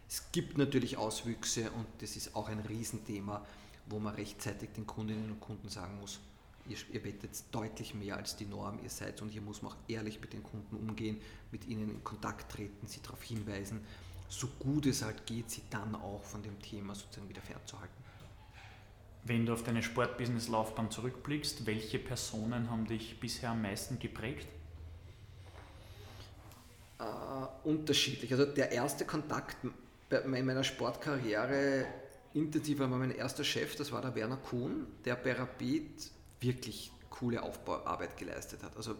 [0.10, 3.45] Es gibt natürlich Auswüchse und das ist auch ein Riesenthema,
[3.88, 6.19] wo man rechtzeitig den Kundinnen und Kunden sagen muss,
[6.68, 9.77] ihr, ihr wettet deutlich mehr als die Norm, ihr seid und hier muss man auch
[9.88, 11.22] ehrlich mit den Kunden umgehen,
[11.52, 13.81] mit ihnen in Kontakt treten, sie darauf hinweisen,
[14.30, 17.95] so gut es halt geht, sie dann auch von dem Thema sozusagen wieder fernzuhalten.
[19.24, 24.48] Wenn du auf deine Sportbusiness-Laufbahn zurückblickst, welche Personen haben dich bisher am meisten geprägt?
[26.99, 28.32] Uh, unterschiedlich.
[28.32, 29.58] Also der erste Kontakt
[30.10, 31.86] in meiner Sportkarriere
[32.34, 37.41] intensiver war mein erster Chef, das war der Werner Kuhn, der bei Rapid wirklich coole
[37.41, 38.76] Aufbauarbeit geleistet hat.
[38.78, 38.95] Also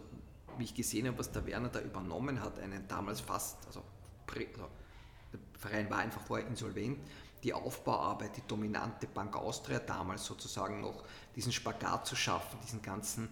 [0.58, 3.82] wie ich gesehen habe, was der Werner da übernommen hat, einen damals fast, also,
[4.36, 4.68] also
[5.58, 6.98] Verein war einfach vorher insolvent,
[7.42, 11.04] die Aufbauarbeit, die dominante Bank Austria damals sozusagen noch,
[11.36, 13.28] diesen Spagat zu schaffen, diesen ganzen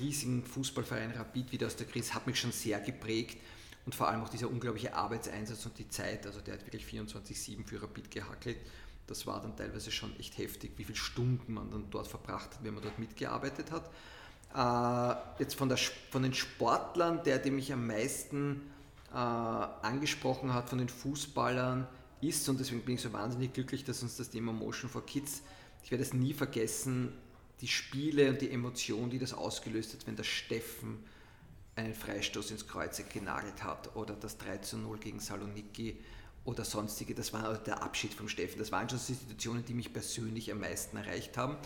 [0.00, 3.38] riesigen Fußballverein Rapid wieder aus der Krise, hat mich schon sehr geprägt.
[3.86, 7.66] Und vor allem auch dieser unglaubliche Arbeitseinsatz und die Zeit, also der hat wirklich 24-7
[7.66, 8.58] für Rapid gehackelt.
[9.06, 12.64] Das war dann teilweise schon echt heftig, wie viele Stunden man dann dort verbracht hat,
[12.64, 13.90] wenn man dort mitgearbeitet hat.
[14.54, 18.70] Äh, jetzt von, der, von den Sportlern, der, der mich am meisten
[19.12, 21.86] äh, angesprochen hat, von den Fußballern,
[22.20, 25.42] ist, und deswegen bin ich so wahnsinnig glücklich, dass uns das Thema Motion for Kids,
[25.82, 27.12] ich werde es nie vergessen,
[27.60, 31.04] die Spiele und die Emotion, die das ausgelöst hat, wenn der Steffen
[31.76, 35.96] einen Freistoß ins Kreuz genagelt hat oder das 3 zu 0 gegen Saloniki
[36.44, 38.58] oder sonstige, das war der Abschied vom Steffen.
[38.58, 41.56] Das waren schon Situationen, die mich persönlich am meisten erreicht haben.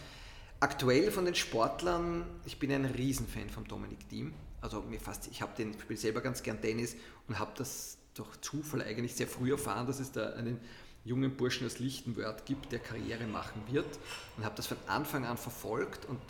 [0.60, 4.32] Aktuell von den Sportlern, ich bin ein Riesenfan von Dominik Thiem.
[4.62, 6.96] Also mir fast, ich habe den, ich spiele selber ganz gern Tennis
[7.28, 10.58] und habe das durch Zufall eigentlich sehr früh erfahren, dass es da einen
[11.04, 13.98] jungen Burschen aus Lichtenwörth gibt, der Karriere machen wird
[14.36, 16.20] und habe das von Anfang an verfolgt und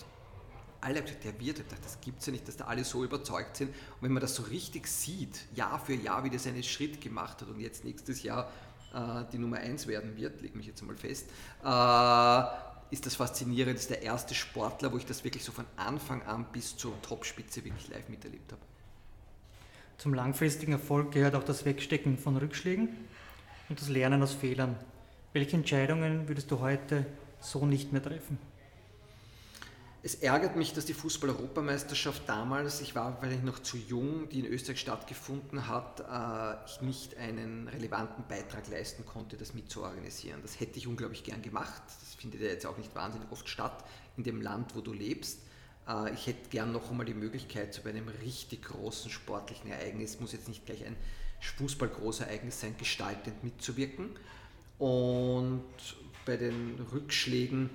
[0.81, 1.61] alle haben gesagt, der wird.
[1.61, 3.69] Ich das gibt es ja nicht, dass da alle so überzeugt sind.
[3.69, 7.41] Und wenn man das so richtig sieht, Jahr für Jahr, wie der seinen Schritt gemacht
[7.41, 8.51] hat und jetzt nächstes Jahr
[8.93, 11.29] äh, die Nummer 1 werden wird, lege mich jetzt mal fest,
[11.63, 13.75] äh, ist das faszinierend.
[13.75, 17.01] Das ist der erste Sportler, wo ich das wirklich so von Anfang an bis zur
[17.01, 18.61] Topspitze wirklich live miterlebt habe.
[19.97, 22.89] Zum langfristigen Erfolg gehört auch das Wegstecken von Rückschlägen
[23.69, 24.77] und das Lernen aus Fehlern.
[25.33, 27.07] Welche Entscheidungen würdest du heute
[27.41, 28.39] so nicht mehr treffen?
[30.05, 34.41] Es ärgert mich, dass die Fußball-Europameisterschaft damals, ich war weil ich noch zu jung, die
[34.41, 40.43] in Österreich stattgefunden hat, äh, ich nicht einen relevanten Beitrag leisten konnte, das mitzuorganisieren.
[40.43, 41.83] Das hätte ich unglaublich gern gemacht.
[41.87, 43.85] Das findet ja jetzt auch nicht wahnsinnig oft statt
[44.17, 45.39] in dem Land, wo du lebst.
[45.89, 50.19] Äh, ich hätte gern noch einmal die Möglichkeit, so bei einem richtig großen sportlichen Ereignis,
[50.19, 50.97] muss jetzt nicht gleich ein
[51.59, 54.11] Fußballgroßereignis sein, gestaltend mitzuwirken.
[54.81, 55.63] Und
[56.27, 57.71] bei den Rückschlägen,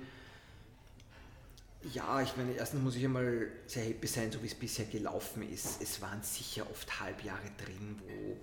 [1.92, 5.42] ja, ich meine, erstens muss ich einmal sehr happy sein, so wie es bisher gelaufen
[5.48, 5.80] ist.
[5.82, 8.36] Es waren sicher oft Halbjahre drin, wo,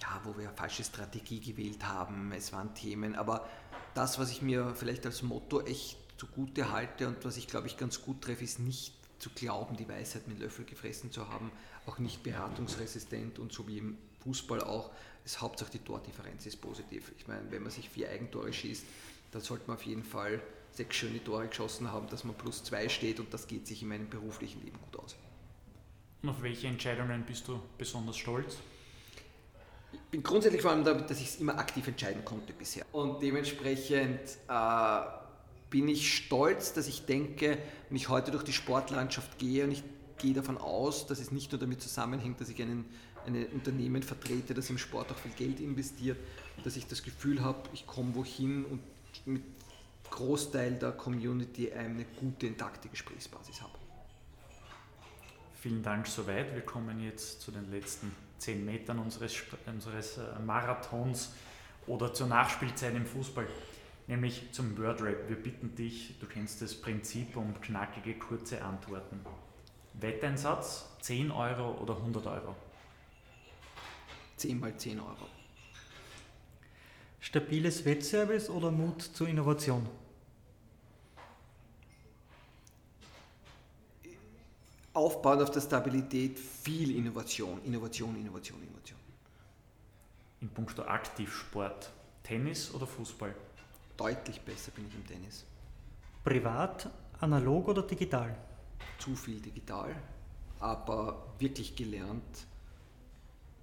[0.00, 2.32] ja, wo wir eine falsche Strategie gewählt haben.
[2.32, 3.48] Es waren Themen, aber
[3.94, 7.76] das, was ich mir vielleicht als Motto echt zugute halte und was ich glaube ich
[7.76, 11.50] ganz gut treffe, ist nicht zu glauben, die Weisheit mit Löffel gefressen zu haben,
[11.86, 14.90] auch nicht beratungsresistent und so wie im Fußball auch,
[15.24, 17.12] ist Hauptsache die Tordifferenz ist positiv.
[17.18, 18.84] Ich meine, wenn man sich vier Eigentore schießt,
[19.32, 20.40] dann sollte man auf jeden Fall
[20.78, 23.88] sechs schöne Tore geschossen haben, dass man plus zwei steht und das geht sich in
[23.88, 25.16] meinem beruflichen Leben gut aus.
[26.22, 28.56] Und auf welche Entscheidungen bist du besonders stolz?
[29.92, 32.84] Ich bin grundsätzlich vor allem damit, dass ich es immer aktiv entscheiden konnte bisher.
[32.92, 35.00] Und dementsprechend äh,
[35.70, 39.82] bin ich stolz, dass ich denke, wenn ich heute durch die Sportlandschaft gehe und ich
[40.18, 42.84] gehe davon aus, dass es nicht nur damit zusammenhängt, dass ich einen,
[43.26, 46.18] ein Unternehmen vertrete, das im Sport auch viel Geld investiert,
[46.64, 48.80] dass ich das Gefühl habe, ich komme wohin und
[49.26, 49.42] mit
[50.10, 53.78] Großteil der Community eine gute, intakte Gesprächsbasis habe.
[55.60, 56.54] Vielen Dank soweit.
[56.54, 59.34] Wir kommen jetzt zu den letzten zehn Metern unseres,
[59.66, 61.32] unseres äh, Marathons
[61.86, 63.46] oder zur Nachspielzeit im Fußball,
[64.06, 65.28] nämlich zum Wordrap.
[65.28, 69.20] Wir bitten dich, du kennst das Prinzip um knackige, kurze Antworten.
[69.94, 72.54] Wetteinsatz 10 Euro oder 100 Euro?
[74.36, 75.26] 10 mal 10 Euro.
[77.28, 79.86] Stabiles Wettservice oder Mut zur Innovation?
[84.94, 88.98] Aufbauend auf der Stabilität viel Innovation, Innovation, Innovation, Innovation.
[90.40, 91.90] In puncto Aktivsport,
[92.22, 93.34] Tennis oder Fußball?
[93.98, 95.44] Deutlich besser bin ich im Tennis.
[96.24, 96.88] Privat,
[97.20, 98.34] analog oder digital?
[98.98, 99.94] Zu viel digital,
[100.60, 102.46] aber wirklich gelernt,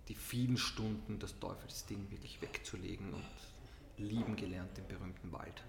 [0.08, 3.24] die vielen Stunden das Teufelsding wirklich wegzulegen und
[3.98, 5.64] lieben gelernt den berühmten Wald.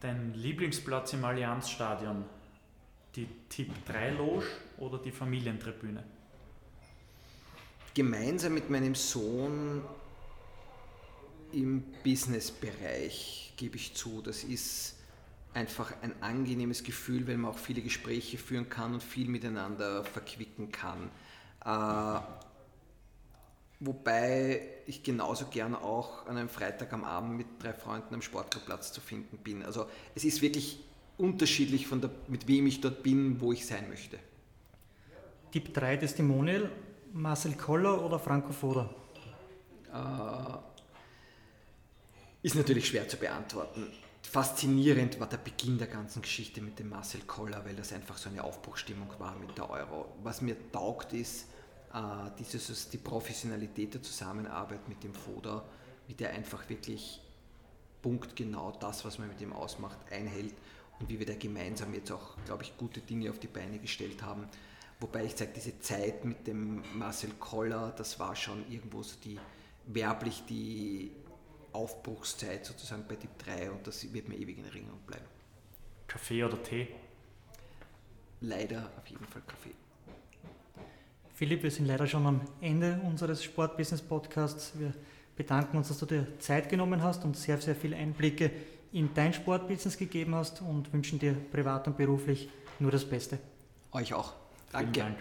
[0.00, 2.24] Dein Lieblingsplatz im Allianzstadion?
[3.16, 4.46] Die Tipp 3 Loge
[4.78, 6.02] oder die Familientribüne?
[7.94, 9.82] Gemeinsam mit meinem Sohn
[11.52, 14.96] im Businessbereich gebe ich zu, das ist
[15.52, 20.70] einfach ein angenehmes Gefühl, weil man auch viele Gespräche führen kann und viel miteinander verquicken
[20.70, 21.10] kann.
[21.64, 22.20] Äh,
[23.80, 28.92] Wobei ich genauso gern auch an einem Freitag am Abend mit drei Freunden am Sportclubplatz
[28.92, 29.62] zu finden bin.
[29.62, 30.80] Also es ist wirklich
[31.16, 34.18] unterschiedlich von der, mit wem ich dort bin, wo ich sein möchte.
[35.50, 36.70] Tipp 3 Testimonial,
[37.12, 38.90] Marcel Koller oder Franco Foda?
[39.92, 40.58] Äh,
[42.42, 43.86] ist natürlich schwer zu beantworten.
[44.22, 48.28] Faszinierend war der Beginn der ganzen Geschichte mit dem Marcel Koller, weil das einfach so
[48.28, 50.06] eine Aufbruchstimmung war mit der Euro.
[50.22, 51.46] Was mir taugt ist,
[52.38, 55.64] dieses, die Professionalität der Zusammenarbeit mit dem FODA,
[56.06, 57.20] wie der einfach wirklich
[58.02, 60.54] punktgenau das, was man mit ihm ausmacht, einhält
[60.98, 64.22] und wie wir da gemeinsam jetzt auch, glaube ich, gute Dinge auf die Beine gestellt
[64.22, 64.48] haben.
[65.00, 69.38] Wobei ich sage, diese Zeit mit dem Marcel Koller, das war schon irgendwo so die
[69.86, 71.10] werblich die
[71.72, 75.24] Aufbruchszeit sozusagen bei Tipp 3 und das wird mir ewig in Erinnerung bleiben.
[76.06, 76.88] Kaffee oder Tee?
[78.40, 79.74] Leider auf jeden Fall Kaffee.
[81.40, 84.72] Philipp, wir sind leider schon am Ende unseres Sportbusiness-Podcasts.
[84.78, 84.92] Wir
[85.34, 88.50] bedanken uns, dass du dir Zeit genommen hast und sehr, sehr viele Einblicke
[88.92, 93.38] in dein Sportbusiness gegeben hast und wünschen dir privat und beruflich nur das Beste.
[93.92, 94.34] Euch auch.
[94.70, 94.92] Danke.
[94.92, 95.18] Vielen Dank.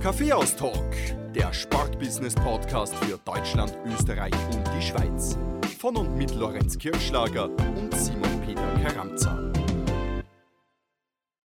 [0.00, 0.94] Kaffeeaustalk,
[1.34, 5.36] der Sportbusiness-Podcast für Deutschland, Österreich und die Schweiz.
[5.78, 9.43] Von und mit Lorenz Kirschlager und Simon Peter Karamza.